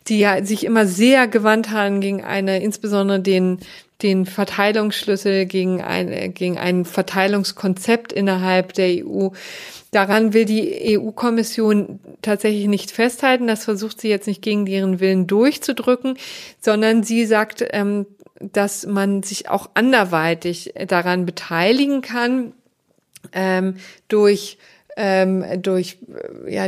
die 0.07 0.19
ja 0.19 0.43
sich 0.45 0.65
immer 0.65 0.85
sehr 0.85 1.27
gewandt 1.27 1.71
haben 1.71 2.01
gegen 2.01 2.23
eine, 2.23 2.61
insbesondere 2.61 3.19
den 3.19 3.59
den 4.03 4.25
Verteilungsschlüssel 4.25 5.45
gegen 5.45 5.81
ein, 5.81 6.33
gegen 6.33 6.57
ein 6.57 6.85
Verteilungskonzept 6.85 8.13
innerhalb 8.13 8.73
der 8.73 9.05
EU. 9.05 9.29
Daran 9.91 10.33
will 10.33 10.45
die 10.45 10.97
EU-Kommission 10.97 11.99
tatsächlich 12.21 12.67
nicht 12.67 12.91
festhalten. 12.91 13.47
Das 13.47 13.63
versucht 13.63 14.01
sie 14.01 14.09
jetzt 14.09 14.27
nicht 14.27 14.41
gegen 14.41 14.67
ihren 14.67 14.99
Willen 14.99 15.27
durchzudrücken, 15.27 16.17
sondern 16.59 17.03
sie 17.03 17.25
sagt, 17.25 17.63
ähm, 17.71 18.05
dass 18.39 18.85
man 18.85 19.23
sich 19.23 19.49
auch 19.49 19.69
anderweitig 19.73 20.73
daran 20.87 21.25
beteiligen 21.25 22.01
kann 22.01 22.53
ähm, 23.31 23.75
durch 24.07 24.57
ähm, 24.97 25.43
durch 25.61 25.97
ja, 26.47 26.67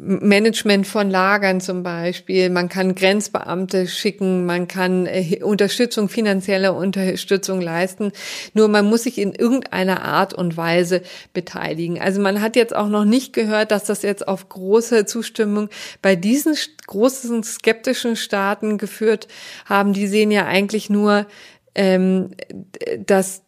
Management 0.00 0.86
von 0.86 1.10
Lagern 1.10 1.60
zum 1.60 1.82
Beispiel. 1.82 2.50
Man 2.50 2.68
kann 2.68 2.94
Grenzbeamte 2.94 3.88
schicken, 3.88 4.46
man 4.46 4.68
kann 4.68 5.06
äh, 5.06 5.40
Unterstützung, 5.42 6.08
finanzielle 6.08 6.72
Unterstützung 6.72 7.60
leisten. 7.60 8.12
Nur 8.54 8.68
man 8.68 8.86
muss 8.86 9.02
sich 9.02 9.18
in 9.18 9.32
irgendeiner 9.32 10.04
Art 10.04 10.34
und 10.34 10.56
Weise 10.56 11.02
beteiligen. 11.32 12.00
Also 12.00 12.20
man 12.20 12.40
hat 12.40 12.54
jetzt 12.54 12.74
auch 12.74 12.88
noch 12.88 13.04
nicht 13.04 13.32
gehört, 13.32 13.72
dass 13.72 13.84
das 13.84 14.02
jetzt 14.02 14.28
auf 14.28 14.48
große 14.48 15.04
Zustimmung 15.06 15.68
bei 16.00 16.14
diesen 16.14 16.54
großen 16.86 17.42
skeptischen 17.42 18.14
Staaten 18.14 18.78
geführt 18.78 19.26
haben. 19.66 19.92
Die 19.92 20.06
sehen 20.06 20.30
ja 20.30 20.46
eigentlich 20.46 20.90
nur, 20.90 21.26
ähm, 21.74 22.30
dass 23.04 23.42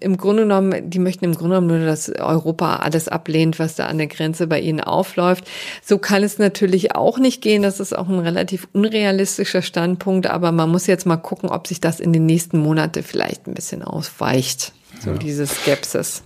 im 0.00 0.16
Grunde 0.16 0.42
genommen, 0.42 0.90
die 0.90 1.00
möchten 1.00 1.24
im 1.24 1.34
Grunde 1.34 1.56
genommen 1.56 1.78
nur, 1.78 1.86
dass 1.86 2.08
Europa 2.08 2.76
alles 2.76 3.08
ablehnt, 3.08 3.58
was 3.58 3.74
da 3.74 3.86
an 3.86 3.98
der 3.98 4.06
Grenze 4.06 4.46
bei 4.46 4.60
ihnen 4.60 4.80
aufläuft. 4.80 5.44
So 5.82 5.98
kann 5.98 6.22
es 6.22 6.38
natürlich 6.38 6.94
auch 6.94 7.18
nicht 7.18 7.42
gehen. 7.42 7.62
Das 7.62 7.80
ist 7.80 7.96
auch 7.96 8.08
ein 8.08 8.20
relativ 8.20 8.68
unrealistischer 8.72 9.62
Standpunkt. 9.62 10.28
Aber 10.28 10.52
man 10.52 10.70
muss 10.70 10.86
jetzt 10.86 11.06
mal 11.06 11.16
gucken, 11.16 11.48
ob 11.48 11.66
sich 11.66 11.80
das 11.80 11.98
in 11.98 12.12
den 12.12 12.26
nächsten 12.26 12.58
Monaten 12.58 13.02
vielleicht 13.02 13.48
ein 13.48 13.54
bisschen 13.54 13.82
ausweicht. 13.82 14.72
So 15.00 15.10
ja. 15.10 15.18
diese 15.18 15.46
Skepsis. 15.46 16.22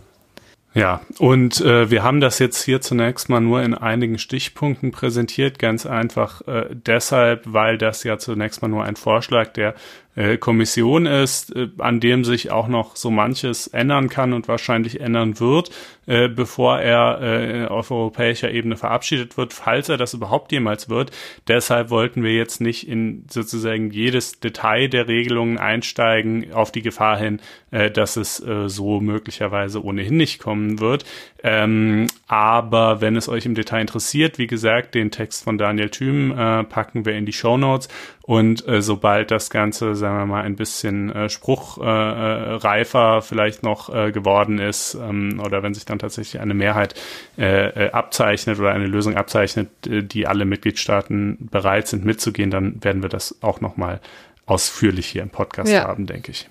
Ja, 0.72 1.00
und 1.18 1.60
äh, 1.62 1.90
wir 1.90 2.04
haben 2.04 2.20
das 2.20 2.38
jetzt 2.38 2.62
hier 2.62 2.80
zunächst 2.80 3.28
mal 3.28 3.40
nur 3.40 3.60
in 3.60 3.74
einigen 3.74 4.18
Stichpunkten 4.18 4.92
präsentiert, 4.92 5.58
ganz 5.58 5.84
einfach 5.84 6.46
äh, 6.46 6.66
deshalb, 6.70 7.42
weil 7.46 7.76
das 7.76 8.04
ja 8.04 8.18
zunächst 8.18 8.62
mal 8.62 8.68
nur 8.68 8.84
ein 8.84 8.94
Vorschlag 8.94 9.48
der 9.48 9.74
äh, 10.20 10.36
Kommission 10.36 11.06
ist, 11.06 11.56
äh, 11.56 11.68
an 11.78 11.98
dem 11.98 12.24
sich 12.24 12.50
auch 12.50 12.68
noch 12.68 12.94
so 12.94 13.10
manches 13.10 13.68
ändern 13.68 14.10
kann 14.10 14.34
und 14.34 14.48
wahrscheinlich 14.48 15.00
ändern 15.00 15.40
wird, 15.40 15.70
äh, 16.06 16.28
bevor 16.28 16.78
er 16.78 17.70
auf 17.70 17.90
europäischer 17.90 18.50
Ebene 18.50 18.76
verabschiedet 18.76 19.36
wird, 19.38 19.54
falls 19.54 19.88
er 19.88 19.96
das 19.96 20.12
überhaupt 20.12 20.52
jemals 20.52 20.90
wird. 20.90 21.10
Deshalb 21.48 21.90
wollten 21.90 22.22
wir 22.22 22.34
jetzt 22.34 22.60
nicht 22.60 22.86
in 22.86 23.24
sozusagen 23.30 23.90
jedes 23.90 24.40
Detail 24.40 24.88
der 24.88 25.08
Regelungen 25.08 25.58
einsteigen, 25.58 26.52
auf 26.52 26.72
die 26.72 26.82
Gefahr 26.82 27.18
hin, 27.18 27.40
dass 27.70 28.16
es 28.16 28.36
so 28.66 29.00
möglicherweise 29.00 29.84
ohnehin 29.84 30.16
nicht 30.16 30.40
kommen 30.40 30.80
wird. 30.80 31.04
Ähm, 31.42 32.06
aber 32.26 33.00
wenn 33.00 33.16
es 33.16 33.28
euch 33.28 33.46
im 33.46 33.54
Detail 33.54 33.80
interessiert, 33.80 34.38
wie 34.38 34.46
gesagt, 34.46 34.94
den 34.94 35.10
Text 35.10 35.44
von 35.44 35.58
Daniel 35.58 35.90
Thüm 35.90 36.32
äh, 36.32 36.64
packen 36.64 37.06
wir 37.06 37.14
in 37.14 37.26
die 37.26 37.32
Show 37.32 37.56
Notes 37.56 37.88
und 38.22 38.66
äh, 38.68 38.82
sobald 38.82 39.30
das 39.30 39.50
Ganze, 39.50 39.94
sagen 40.10 40.28
wir 40.28 40.36
mal, 40.36 40.42
ein 40.42 40.56
bisschen 40.56 41.14
äh, 41.14 41.28
spruchreifer 41.28 43.18
äh, 43.18 43.20
vielleicht 43.22 43.62
noch 43.62 43.94
äh, 43.94 44.12
geworden 44.12 44.58
ist 44.58 44.94
ähm, 44.94 45.40
oder 45.44 45.62
wenn 45.62 45.74
sich 45.74 45.84
dann 45.84 45.98
tatsächlich 45.98 46.40
eine 46.40 46.54
Mehrheit 46.54 46.94
äh, 47.38 47.86
äh, 47.86 47.90
abzeichnet 47.90 48.58
oder 48.58 48.72
eine 48.72 48.86
Lösung 48.86 49.16
abzeichnet, 49.16 49.68
äh, 49.86 50.02
die 50.02 50.26
alle 50.26 50.44
Mitgliedstaaten 50.44 51.48
bereit 51.50 51.88
sind 51.88 52.04
mitzugehen, 52.04 52.50
dann 52.50 52.82
werden 52.82 53.02
wir 53.02 53.08
das 53.08 53.36
auch 53.42 53.60
nochmal 53.60 54.00
ausführlich 54.46 55.06
hier 55.06 55.22
im 55.22 55.30
Podcast 55.30 55.72
ja. 55.72 55.84
haben, 55.84 56.06
denke 56.06 56.32
ich. 56.32 56.48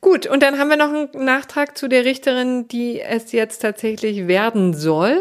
Gut, 0.00 0.26
und 0.26 0.42
dann 0.42 0.58
haben 0.58 0.70
wir 0.70 0.76
noch 0.76 0.88
einen 0.88 1.24
Nachtrag 1.24 1.76
zu 1.76 1.88
der 1.88 2.04
Richterin, 2.04 2.68
die 2.68 3.00
es 3.00 3.32
jetzt 3.32 3.58
tatsächlich 3.58 4.28
werden 4.28 4.72
soll. 4.72 5.20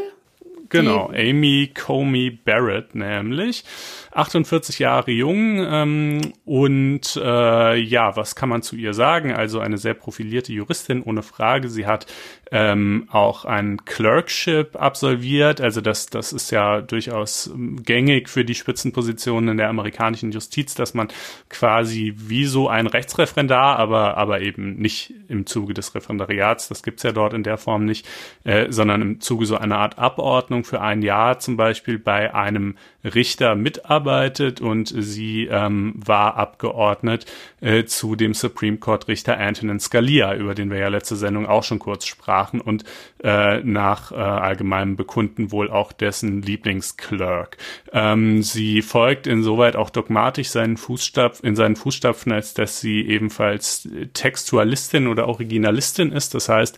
Genau, 0.70 1.11
Amy 1.15 1.72
Comey 1.74 2.32
Barrett 2.32 2.95
nämlich. 2.95 3.63
48 4.11 4.80
Jahre 4.80 5.11
jung 5.11 5.63
ähm, 5.63 6.34
und 6.43 7.15
äh, 7.15 7.76
ja, 7.78 8.15
was 8.15 8.36
kann 8.36 8.49
man 8.49 8.63
zu 8.63 8.76
ihr 8.76 8.93
sagen? 8.93 9.34
Also 9.34 9.59
eine 9.59 9.78
sehr 9.78 9.93
profilierte 9.93 10.51
Juristin 10.51 11.03
ohne 11.03 11.22
Frage. 11.22 11.70
Sie 11.70 11.86
hat 11.86 12.07
ähm, 12.51 13.07
auch 13.11 13.45
ein 13.45 13.86
Clerkship 13.86 14.76
absolviert. 14.76 15.61
Also 15.61 15.82
das, 15.82 16.07
das 16.07 16.34
ist 16.34 16.51
ja 16.51 16.82
durchaus 16.82 17.47
ähm, 17.47 17.84
gängig 17.84 18.30
für 18.30 18.45
die 18.45 18.55
Spitzenpositionen 18.55 19.49
in 19.49 19.57
der 19.57 19.70
amerikanischen 19.70 20.32
Justiz, 20.32 20.74
dass 20.76 20.93
man 20.93 21.09
quasi 21.49 22.13
wie 22.18 22.45
so 22.45 22.70
ein 22.70 22.88
Rechtsreferendar, 22.88 23.78
aber, 23.78 24.18
aber 24.18 24.41
eben 24.41 24.78
nicht 24.78 25.13
im 25.28 25.45
Zuge 25.45 25.74
des 25.74 25.93
Referendariats, 25.93 26.70
das 26.70 26.84
gibt's 26.84 27.03
ja 27.03 27.11
dort 27.11 27.34
in 27.34 27.43
der 27.43 27.57
Form 27.57 27.86
nicht, 27.86 28.07
äh, 28.43 28.72
sondern 28.72 29.01
im 29.01 29.22
Zuge 29.22 29.45
so 29.45 29.57
einer 29.57 29.78
Art 29.78 29.99
Abordnung 29.99 30.57
Verordnung 30.58 30.64
für 30.64 30.82
ein 30.82 31.01
Jahr 31.01 31.39
zum 31.39 31.58
Beispiel 31.58 31.99
bei 31.99 32.34
einem 32.34 32.78
Richter 33.08 33.55
mitarbeitet 33.55 34.62
und 34.62 34.93
sie 34.95 35.47
ähm, 35.47 35.93
war 35.95 36.36
abgeordnet 36.36 37.26
äh, 37.62 37.86
zu 37.86 38.16
dem 38.16 38.34
Supreme 38.34 38.78
Court 38.78 39.08
Richter 39.08 39.38
Antonin 39.38 39.80
Scalia, 39.80 40.36
über 40.36 40.55
den 40.55 40.70
wir 40.70 40.78
ja 40.78 40.88
letzte 40.89 41.16
Sendung 41.16 41.45
auch 41.45 41.64
schon 41.64 41.80
kurz 41.80 42.05
sprachen 42.05 42.62
und 42.62 42.84
äh, 43.24 43.60
nach 43.64 44.12
äh, 44.12 44.16
allgemeinem 44.16 44.95
Bekunden 44.95 45.51
wohl 45.51 45.70
auch 45.70 45.91
dessen 45.91 46.41
Lieblingsclerk. 46.41 47.58
Ähm, 47.93 48.43
sie 48.43 48.82
folgt 48.82 49.28
insoweit 49.28 49.76
auch 49.76 49.89
dogmatisch 49.89 50.49
seinen 50.49 50.78
Fußstapf, 50.78 51.43
in 51.43 51.55
seinen 51.55 51.76
Fußstapfen, 51.76 52.32
als 52.32 52.53
dass 52.53 52.80
sie 52.80 53.01
ebenfalls 53.08 53.88
Textualistin 54.14 55.08
oder 55.08 55.28
Originalistin 55.28 56.12
ist. 56.12 56.34
Das 56.34 56.49
heißt, 56.49 56.78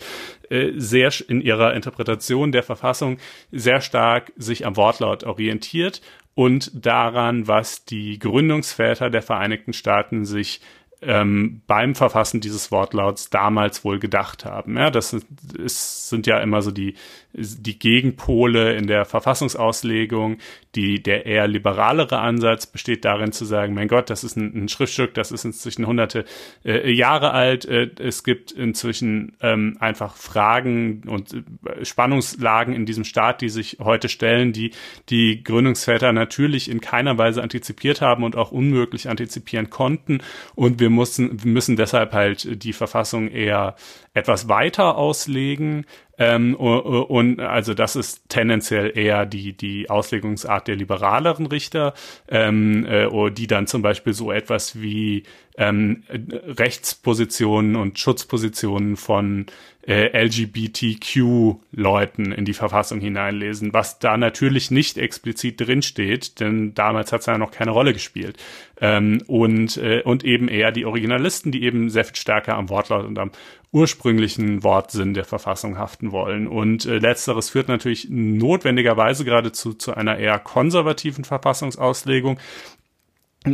äh, 0.50 0.72
sehr 0.76 1.12
in 1.28 1.42
ihrer 1.42 1.74
Interpretation 1.76 2.52
der 2.52 2.64
Verfassung 2.64 3.18
sehr 3.52 3.82
stark 3.82 4.32
sich 4.36 4.66
am 4.66 4.78
Wortlaut 4.78 5.24
orientiert 5.24 6.02
und 6.40 6.72
daran, 6.74 7.49
was 7.49 7.84
die 7.84 8.18
Gründungsväter 8.18 9.10
der 9.10 9.22
Vereinigten 9.22 9.74
Staaten 9.74 10.24
sich 10.24 10.61
ähm, 11.02 11.62
beim 11.66 11.96
Verfassen 11.96 12.42
dieses 12.42 12.72
Wortlauts 12.72 13.30
damals 13.30 13.86
wohl 13.86 14.00
gedacht 14.00 14.46
haben. 14.46 14.78
Ja, 14.78 14.92
das 14.92 15.16
ist, 15.58 16.10
sind 16.10 16.28
ja 16.28 16.40
immer 16.40 16.62
so 16.62 16.72
die, 16.72 16.96
die 17.34 17.80
Gegenpole 17.80 18.74
in 18.74 18.88
der 18.88 19.06
Verfassungsauslegung. 19.06 20.38
Die, 20.76 21.02
der 21.02 21.26
eher 21.26 21.48
liberalere 21.48 22.20
Ansatz 22.20 22.68
besteht 22.68 23.04
darin 23.04 23.32
zu 23.32 23.46
sagen, 23.46 23.74
mein 23.74 23.88
Gott, 23.88 24.10
das 24.10 24.24
ist 24.24 24.36
ein, 24.36 24.66
ein 24.66 24.70
Schriftstück, 24.70 25.14
das 25.16 25.32
ist 25.32 25.44
inzwischen 25.44 25.88
hunderte 25.88 26.26
äh, 26.64 26.92
Jahre 26.92 27.32
alt. 27.32 27.66
Äh, 27.66 27.90
es 28.00 28.24
gibt 28.24 28.52
inzwischen 28.52 29.36
ähm, 29.42 29.78
einfach 29.80 30.16
Fragen 30.16 31.04
und 31.08 31.34
äh, 31.34 31.86
Spannungslagen 31.86 32.76
in 32.76 32.86
diesem 32.86 33.04
Staat, 33.04 33.42
die 33.42 33.50
sich 33.50 33.78
heute 33.80 34.10
stellen, 34.10 34.54
die 34.54 34.72
die 35.10 35.44
Gründungsväter 35.44 36.12
natürlich 36.12 36.70
in 36.70 36.82
keiner 36.82 37.18
Weise 37.18 37.42
antizipiert 37.42 38.02
haben 38.02 38.24
und 38.24 38.36
auch 38.36 38.52
unmöglich 38.52 39.10
antizipieren 39.10 39.70
konnten. 39.70 40.20
Und 40.56 40.80
wir 40.80 40.89
wir 40.90 40.95
mussten, 40.95 41.44
wir 41.44 41.52
müssen 41.52 41.76
deshalb 41.76 42.14
halt 42.14 42.64
die 42.64 42.74
Verfassung 42.74 43.30
eher 43.30 43.76
etwas 44.14 44.49
weiter 44.49 44.98
auslegen. 44.98 45.86
Ähm, 46.20 46.56
und 46.56 47.40
also 47.40 47.74
das 47.74 47.96
ist 47.96 48.28
tendenziell 48.28 48.91
eher 48.96 49.26
die, 49.26 49.54
die 49.54 49.90
Auslegungsart 49.90 50.68
der 50.68 50.76
liberaleren 50.76 51.46
Richter, 51.46 51.94
ähm, 52.28 52.86
äh, 52.86 53.08
die 53.32 53.48
dann 53.48 53.68
zum 53.68 53.82
Beispiel 53.82 54.14
so 54.14 54.30
etwas 54.32 54.82
wie 54.82 55.24
ähm, 55.58 56.04
Rechtspositionen 56.10 57.78
und 57.78 58.00
Schutzpositionen 58.00 58.98
von 58.98 59.46
äh, 59.88 60.26
LGBTQ-Leuten 60.26 62.32
in 62.32 62.46
die 62.46 62.54
Verfassung 62.54 63.00
hineinlesen, 63.00 63.74
was 63.74 64.00
da 64.00 64.18
natürlich 64.18 64.72
nicht 64.72 64.98
explizit 64.98 65.62
drinsteht, 65.62 66.40
denn 66.40 66.74
damals 66.76 67.12
hat 67.12 67.20
es 67.22 67.26
ja 67.26 67.38
noch 67.38 67.52
keine 67.52 67.72
Rolle 67.72 67.91
gespielt. 67.94 68.38
Ähm, 68.80 69.22
und, 69.28 69.76
äh, 69.78 70.02
und 70.04 70.24
eben 70.24 70.48
eher 70.48 70.72
die 70.72 70.86
Originalisten, 70.86 71.52
die 71.52 71.64
eben 71.64 71.90
sehr 71.90 72.06
viel 72.06 72.16
stärker 72.16 72.56
am 72.56 72.70
Wortlaut 72.70 73.06
und 73.06 73.20
am 73.20 73.32
ursprünglichen 73.72 74.64
Wortsinn 74.64 75.14
der 75.14 75.26
Verfassung 75.26 75.78
haften 75.78 76.12
wollen. 76.12 76.48
Und 76.48 76.86
äh, 76.86 76.98
letzteres 76.98 77.50
führt 77.50 77.68
natürlich 77.68 78.08
notwendigerweise 78.10 79.26
geradezu 79.26 79.74
zu 79.74 79.94
einer 79.94 80.18
eher 80.18 80.40
konservativen 80.40 81.24
Verfassungsauslegung, 81.24 82.40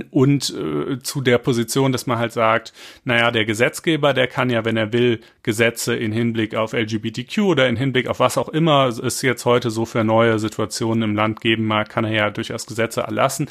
und 0.09 0.49
äh, 0.49 0.99
zu 1.03 1.21
der 1.21 1.37
Position, 1.37 1.91
dass 1.91 2.07
man 2.07 2.17
halt 2.17 2.31
sagt, 2.31 2.73
naja, 3.03 3.29
der 3.29 3.45
Gesetzgeber, 3.45 4.13
der 4.13 4.27
kann 4.27 4.49
ja, 4.49 4.65
wenn 4.65 4.77
er 4.77 4.91
will, 4.93 5.19
Gesetze 5.43 5.95
in 5.95 6.11
Hinblick 6.11 6.55
auf 6.55 6.73
LGBTQ 6.73 7.37
oder 7.39 7.69
in 7.69 7.75
Hinblick 7.75 8.07
auf 8.07 8.19
was 8.19 8.39
auch 8.39 8.49
immer 8.49 8.87
es 8.87 9.21
jetzt 9.21 9.45
heute 9.45 9.69
so 9.69 9.85
für 9.85 10.03
neue 10.03 10.39
Situationen 10.39 11.03
im 11.03 11.15
Land 11.15 11.39
geben 11.39 11.65
mag, 11.65 11.87
kann 11.87 12.03
er 12.03 12.13
ja 12.13 12.29
durchaus 12.31 12.65
Gesetze 12.65 13.01
erlassen 13.01 13.47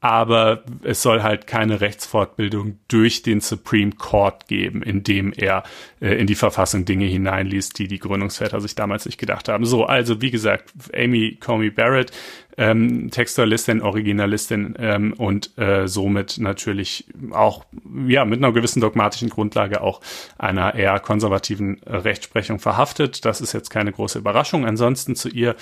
aber 0.00 0.62
es 0.82 1.02
soll 1.02 1.22
halt 1.22 1.46
keine 1.46 1.80
Rechtsfortbildung 1.80 2.78
durch 2.86 3.22
den 3.22 3.40
Supreme 3.40 3.92
Court 3.92 4.46
geben, 4.46 4.82
indem 4.82 5.32
er 5.32 5.64
äh, 6.00 6.14
in 6.14 6.26
die 6.26 6.36
Verfassung 6.36 6.84
Dinge 6.84 7.06
hineinliest, 7.06 7.78
die 7.78 7.88
die 7.88 7.98
Gründungsväter 7.98 8.60
sich 8.60 8.74
damals 8.74 9.06
nicht 9.06 9.18
gedacht 9.18 9.48
haben. 9.48 9.64
So, 9.64 9.84
also 9.84 10.20
wie 10.20 10.30
gesagt, 10.30 10.72
Amy 10.94 11.36
Comey 11.40 11.70
Barrett, 11.70 12.12
ähm, 12.58 13.10
Textualistin, 13.10 13.80
Originalistin 13.80 14.74
ähm, 14.78 15.14
und 15.16 15.56
äh, 15.56 15.86
somit 15.86 16.38
natürlich 16.38 17.06
auch 17.30 17.64
ja 18.06 18.24
mit 18.24 18.38
einer 18.38 18.52
gewissen 18.52 18.80
dogmatischen 18.80 19.28
Grundlage 19.28 19.80
auch 19.80 20.00
einer 20.36 20.74
eher 20.74 20.98
konservativen 20.98 21.80
äh, 21.84 21.96
Rechtsprechung 21.96 22.58
verhaftet. 22.58 23.24
Das 23.24 23.40
ist 23.40 23.52
jetzt 23.52 23.70
keine 23.70 23.92
große 23.92 24.18
Überraschung. 24.18 24.66
Ansonsten 24.66 25.14
zu 25.14 25.28
ihr 25.28 25.54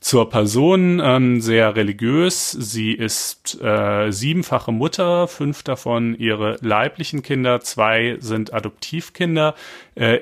zur 0.00 0.30
Person 0.30 1.00
ähm, 1.02 1.40
sehr 1.40 1.74
religiös. 1.74 2.52
Sie 2.52 2.92
ist 2.92 3.60
äh, 3.60 4.12
siebenfache 4.12 4.70
Mutter, 4.70 5.26
fünf 5.26 5.64
davon 5.64 6.14
ihre 6.14 6.56
leiblichen 6.60 7.22
Kinder, 7.22 7.60
zwei 7.60 8.16
sind 8.20 8.54
Adoptivkinder. 8.54 9.56
Äh, 9.94 10.20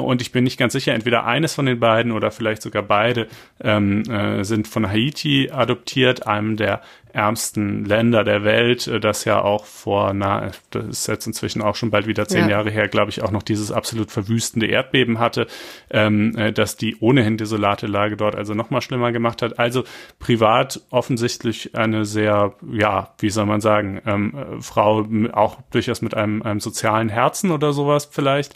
und 0.00 0.20
ich 0.20 0.32
bin 0.32 0.44
nicht 0.44 0.58
ganz 0.58 0.72
sicher, 0.72 0.94
entweder 0.94 1.24
eines 1.24 1.54
von 1.54 1.66
den 1.66 1.78
beiden 1.80 2.12
oder 2.12 2.30
vielleicht 2.30 2.62
sogar 2.62 2.82
beide 2.82 3.28
ähm, 3.60 4.02
äh, 4.10 4.44
sind 4.44 4.68
von 4.68 4.88
Haiti 4.88 5.50
adoptiert, 5.50 6.26
einem 6.26 6.56
der 6.56 6.82
ärmsten 7.12 7.84
Länder 7.84 8.24
der 8.24 8.44
Welt, 8.44 8.86
äh, 8.86 9.00
das 9.00 9.24
ja 9.24 9.42
auch 9.42 9.64
vor, 9.64 10.12
na, 10.14 10.50
das 10.70 10.86
ist 10.86 11.08
jetzt 11.08 11.26
inzwischen 11.26 11.62
auch 11.62 11.76
schon 11.76 11.90
bald 11.90 12.06
wieder 12.06 12.26
zehn 12.26 12.44
ja. 12.44 12.50
Jahre 12.50 12.70
her, 12.70 12.88
glaube 12.88 13.10
ich, 13.10 13.22
auch 13.22 13.30
noch 13.30 13.42
dieses 13.42 13.70
absolut 13.72 14.10
verwüstende 14.10 14.66
Erdbeben 14.66 15.18
hatte, 15.18 15.46
ähm, 15.90 16.36
äh, 16.36 16.52
dass 16.52 16.76
die 16.76 16.96
ohnehin 17.00 17.36
desolate 17.36 17.86
Lage 17.86 18.16
dort 18.16 18.34
also 18.34 18.54
noch 18.54 18.70
mal 18.70 18.80
schlimmer 18.80 19.12
gemacht 19.12 19.42
hat. 19.42 19.58
Also 19.58 19.84
privat 20.18 20.80
offensichtlich 20.90 21.74
eine 21.74 22.04
sehr, 22.04 22.54
ja, 22.72 23.14
wie 23.18 23.30
soll 23.30 23.46
man 23.46 23.60
sagen, 23.60 24.00
ähm, 24.06 24.60
Frau 24.60 25.06
auch 25.32 25.58
durchaus 25.70 26.02
mit 26.02 26.14
einem, 26.14 26.42
einem 26.42 26.60
sozialen 26.60 27.08
Herzen 27.08 27.50
oder 27.50 27.72
sowas 27.72 28.08
vielleicht. 28.10 28.54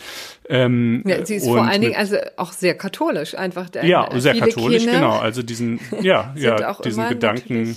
Ähm, 0.49 1.03
ja, 1.07 1.25
sie 1.25 1.37
ist 1.37 1.47
vor 1.47 1.65
allen 1.65 1.81
Dingen 1.81 1.97
also 1.97 2.17
auch 2.37 2.53
sehr 2.53 2.75
katholisch, 2.75 3.37
einfach. 3.37 3.69
Ja, 3.83 4.09
sehr 4.19 4.39
katholisch, 4.39 4.85
Kinder 4.85 5.01
genau. 5.01 5.19
Also 5.19 5.43
diesen, 5.43 5.81
ja, 6.01 6.33
ja, 6.37 6.75
diesen 6.83 7.09
Gedanken. 7.09 7.77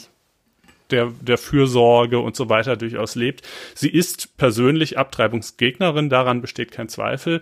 Der, 0.92 1.12
der 1.22 1.38
Fürsorge 1.38 2.20
und 2.20 2.36
so 2.36 2.50
weiter 2.50 2.76
durchaus 2.76 3.16
lebt. 3.16 3.48
Sie 3.76 3.90
ist 3.90 4.38
persönlich 4.38 4.98
Abtreibungsgegnerin, 4.98 6.10
daran 6.10 6.42
besteht 6.42 6.72
kein 6.72 6.90
Zweifel. 6.90 7.42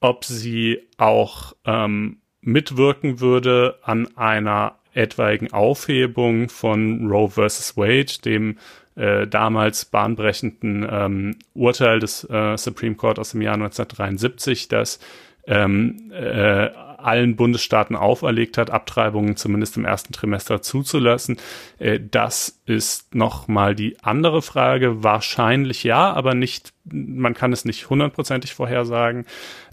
Ob 0.00 0.24
sie 0.24 0.80
auch 0.96 1.54
ähm, 1.64 2.18
mitwirken 2.40 3.20
würde 3.20 3.78
an 3.82 4.16
einer 4.16 4.76
etwaigen 4.94 5.52
Aufhebung 5.52 6.48
von 6.48 7.08
Roe 7.08 7.30
versus 7.30 7.76
Wade, 7.76 8.20
dem 8.24 8.58
äh, 8.96 9.26
damals 9.26 9.84
bahnbrechenden 9.84 10.86
ähm, 10.90 11.36
Urteil 11.54 12.00
des 12.00 12.24
äh, 12.24 12.56
Supreme 12.56 12.96
Court 12.96 13.18
aus 13.18 13.30
dem 13.30 13.42
Jahr 13.42 13.54
1973, 13.54 14.68
das 14.68 14.98
ähm, 15.46 16.10
äh, 16.12 16.68
allen 16.98 17.36
Bundesstaaten 17.36 17.96
auferlegt 17.96 18.58
hat, 18.58 18.70
Abtreibungen 18.70 19.36
zumindest 19.36 19.76
im 19.76 19.84
ersten 19.84 20.12
Trimester 20.12 20.60
zuzulassen. 20.62 21.38
Äh, 21.78 22.00
das 22.10 22.58
ist 22.66 23.14
nochmal 23.14 23.74
die 23.74 23.96
andere 24.02 24.42
Frage. 24.42 25.02
Wahrscheinlich 25.02 25.84
ja, 25.84 26.12
aber 26.12 26.34
nicht, 26.34 26.72
man 26.84 27.34
kann 27.34 27.52
es 27.52 27.64
nicht 27.64 27.88
hundertprozentig 27.88 28.54
vorhersagen. 28.54 29.26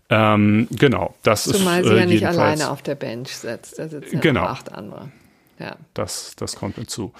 Ähm, 0.10 0.68
genau, 0.72 1.16
das 1.24 1.44
Zumal 1.44 1.56
ist. 1.56 1.60
Zumal 1.60 1.84
sie 1.84 1.90
äh, 1.90 2.00
ja 2.00 2.06
nicht 2.06 2.28
alleine 2.28 2.70
auf 2.70 2.82
der 2.84 2.96
Bench 2.96 3.36
sitzt, 3.36 3.80
da 3.80 3.88
sitzen 3.88 4.16
ja 4.16 4.22
genau. 4.22 4.44
acht 4.44 4.72
andere. 4.72 5.10
Ja. 5.58 5.78
Das, 5.94 6.36
das 6.36 6.56
kommt 6.56 6.76
hinzu. 6.76 7.14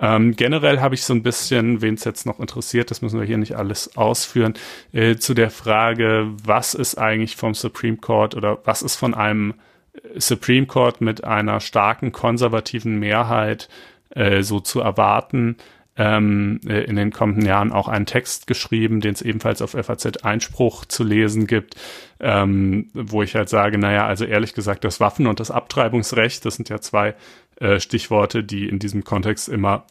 Ähm, 0.00 0.34
generell 0.34 0.80
habe 0.80 0.94
ich 0.94 1.04
so 1.04 1.14
ein 1.14 1.22
bisschen, 1.22 1.80
wen 1.80 1.94
es 1.94 2.04
jetzt 2.04 2.26
noch 2.26 2.40
interessiert, 2.40 2.90
das 2.90 3.00
müssen 3.00 3.18
wir 3.18 3.26
hier 3.26 3.38
nicht 3.38 3.54
alles 3.54 3.96
ausführen, 3.96 4.54
äh, 4.92 5.16
zu 5.16 5.34
der 5.34 5.50
Frage, 5.50 6.26
was 6.42 6.74
ist 6.74 6.96
eigentlich 6.96 7.36
vom 7.36 7.54
Supreme 7.54 7.96
Court 7.96 8.34
oder 8.34 8.58
was 8.64 8.82
ist 8.82 8.96
von 8.96 9.14
einem 9.14 9.54
äh, 9.92 10.20
Supreme 10.20 10.66
Court 10.66 11.00
mit 11.00 11.24
einer 11.24 11.60
starken 11.60 12.10
konservativen 12.12 12.98
Mehrheit 12.98 13.68
äh, 14.10 14.42
so 14.42 14.60
zu 14.60 14.80
erwarten. 14.80 15.56
Ähm, 15.96 16.60
äh, 16.66 16.82
in 16.84 16.96
den 16.96 17.12
kommenden 17.12 17.46
Jahren 17.46 17.70
auch 17.70 17.86
einen 17.86 18.04
Text 18.04 18.48
geschrieben, 18.48 19.00
den 19.00 19.14
es 19.14 19.22
ebenfalls 19.22 19.62
auf 19.62 19.76
FAZ 19.80 20.24
Einspruch 20.24 20.84
zu 20.86 21.04
lesen 21.04 21.46
gibt, 21.46 21.76
ähm, 22.18 22.90
wo 22.94 23.22
ich 23.22 23.36
halt 23.36 23.48
sage, 23.48 23.78
naja, 23.78 24.04
also 24.04 24.24
ehrlich 24.24 24.54
gesagt, 24.54 24.82
das 24.82 24.98
Waffen- 24.98 25.28
und 25.28 25.38
das 25.38 25.52
Abtreibungsrecht, 25.52 26.44
das 26.44 26.56
sind 26.56 26.68
ja 26.68 26.80
zwei 26.80 27.14
äh, 27.56 27.80
Stichworte, 27.80 28.44
die 28.44 28.68
in 28.68 28.78
diesem 28.78 29.04
Kontext 29.04 29.48
immer 29.48 29.86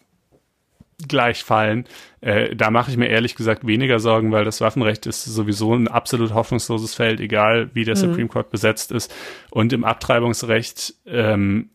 gleich 1.08 1.44
fallen. 1.44 1.86
Äh, 2.22 2.56
da 2.56 2.72
mache 2.72 2.92
ich 2.92 2.98
mir 2.98 3.08
ehrlich 3.08 3.36
gesagt 3.36 3.66
weniger 3.66 4.00
Sorgen, 4.00 4.32
weil 4.32 4.46
das 4.46 4.62
Waffenrecht 4.62 5.06
ist 5.06 5.24
sowieso 5.26 5.74
ein 5.74 5.88
absolut 5.88 6.34
hoffnungsloses 6.34 6.94
Feld, 6.96 7.20
egal 7.20 7.70
wie 7.74 7.84
der 7.84 7.96
mhm. 7.96 8.00
Supreme 8.00 8.28
Court 8.28 8.50
besetzt 8.50 8.92
ist. 8.92 9.14
Und 9.50 9.74
im 9.74 9.84
Abtreibungsrecht 9.84 10.94
ähm, 11.06 11.70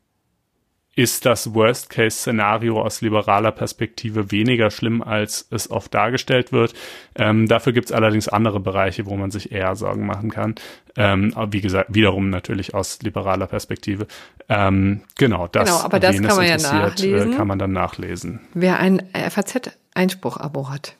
ist 0.99 1.27
das 1.27 1.55
Worst-Case-Szenario 1.55 2.83
aus 2.83 3.03
liberaler 3.03 3.53
Perspektive 3.53 4.33
weniger 4.33 4.69
schlimm, 4.73 5.01
als 5.01 5.47
es 5.53 5.71
oft 5.71 5.95
dargestellt 5.95 6.51
wird. 6.51 6.75
Ähm, 7.15 7.47
dafür 7.47 7.73
gibt 7.73 7.87
es 7.87 7.93
allerdings 7.93 8.27
andere 8.27 8.59
Bereiche, 8.59 9.07
wo 9.07 9.17
man 9.17 9.31
sich 9.31 9.53
eher 9.53 9.77
Sorgen 9.77 10.07
machen 10.07 10.29
kann. 10.29 10.57
Ähm, 10.97 11.31
aber 11.37 11.53
wie 11.53 11.61
gesagt, 11.61 11.95
wiederum 11.95 12.31
natürlich 12.31 12.75
aus 12.75 13.01
liberaler 13.01 13.47
Perspektive. 13.47 14.09
Ähm, 14.49 15.03
genau, 15.17 15.47
das, 15.47 15.69
genau, 15.69 15.85
aber 15.85 16.01
das 16.01 16.21
kann 16.21 16.37
man 16.37 16.47
ja 16.47 16.57
äh, 16.57 16.63
nachlesen. 16.63 17.37
kann 17.37 17.47
man 17.47 17.61
dann 17.61 17.73
nachlesen. 17.73 18.41
Wer 18.55 18.81
ein 18.81 19.01
FAZ-Einspruch-Abo 19.13 20.69
hat. 20.69 20.97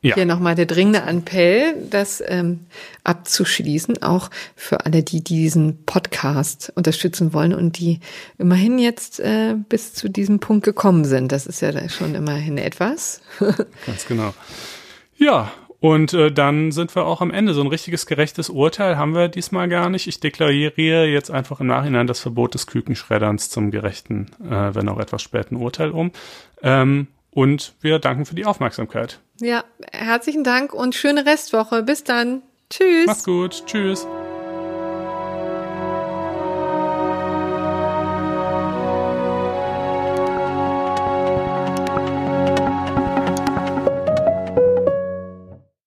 Ja. 0.00 0.14
Hier 0.14 0.26
nochmal 0.26 0.54
der 0.54 0.66
dringende 0.66 1.00
Appell, 1.00 1.74
das 1.90 2.22
ähm, 2.24 2.66
abzuschließen, 3.02 4.02
auch 4.02 4.30
für 4.54 4.86
alle, 4.86 5.02
die 5.02 5.24
diesen 5.24 5.84
Podcast 5.84 6.72
unterstützen 6.76 7.32
wollen 7.32 7.52
und 7.52 7.78
die 7.78 7.98
immerhin 8.38 8.78
jetzt 8.78 9.18
äh, 9.18 9.56
bis 9.68 9.94
zu 9.94 10.08
diesem 10.08 10.38
Punkt 10.38 10.64
gekommen 10.64 11.04
sind. 11.04 11.32
Das 11.32 11.46
ist 11.46 11.60
ja 11.62 11.88
schon 11.88 12.14
immerhin 12.14 12.58
etwas. 12.58 13.22
Ganz 13.86 14.06
genau. 14.06 14.34
Ja, 15.16 15.50
und 15.80 16.12
äh, 16.12 16.32
dann 16.32 16.72
sind 16.72 16.94
wir 16.96 17.04
auch 17.04 17.20
am 17.20 17.30
Ende. 17.30 17.54
So 17.54 17.60
ein 17.60 17.68
richtiges 17.68 18.06
gerechtes 18.06 18.50
Urteil 18.50 18.98
haben 18.98 19.14
wir 19.14 19.28
diesmal 19.28 19.68
gar 19.68 19.90
nicht. 19.90 20.08
Ich 20.08 20.18
deklariere 20.18 21.06
jetzt 21.06 21.30
einfach 21.30 21.60
im 21.60 21.68
Nachhinein 21.68 22.06
das 22.06 22.20
Verbot 22.20 22.54
des 22.54 22.66
Kükenschredderns 22.66 23.48
zum 23.48 23.70
gerechten, 23.70 24.30
äh, 24.44 24.74
wenn 24.74 24.88
auch 24.88 24.98
etwas 24.98 25.22
späten 25.22 25.56
Urteil 25.56 25.90
um. 25.90 26.10
Ähm, 26.62 27.06
und 27.30 27.74
wir 27.80 28.00
danken 28.00 28.26
für 28.26 28.34
die 28.34 28.46
Aufmerksamkeit. 28.46 29.20
Ja, 29.40 29.64
herzlichen 29.92 30.44
Dank 30.44 30.72
und 30.72 30.94
schöne 30.94 31.26
Restwoche. 31.26 31.82
Bis 31.82 32.04
dann. 32.04 32.42
Tschüss. 32.70 33.06
Mach's 33.06 33.24
gut. 33.24 33.64
Tschüss. 33.66 34.06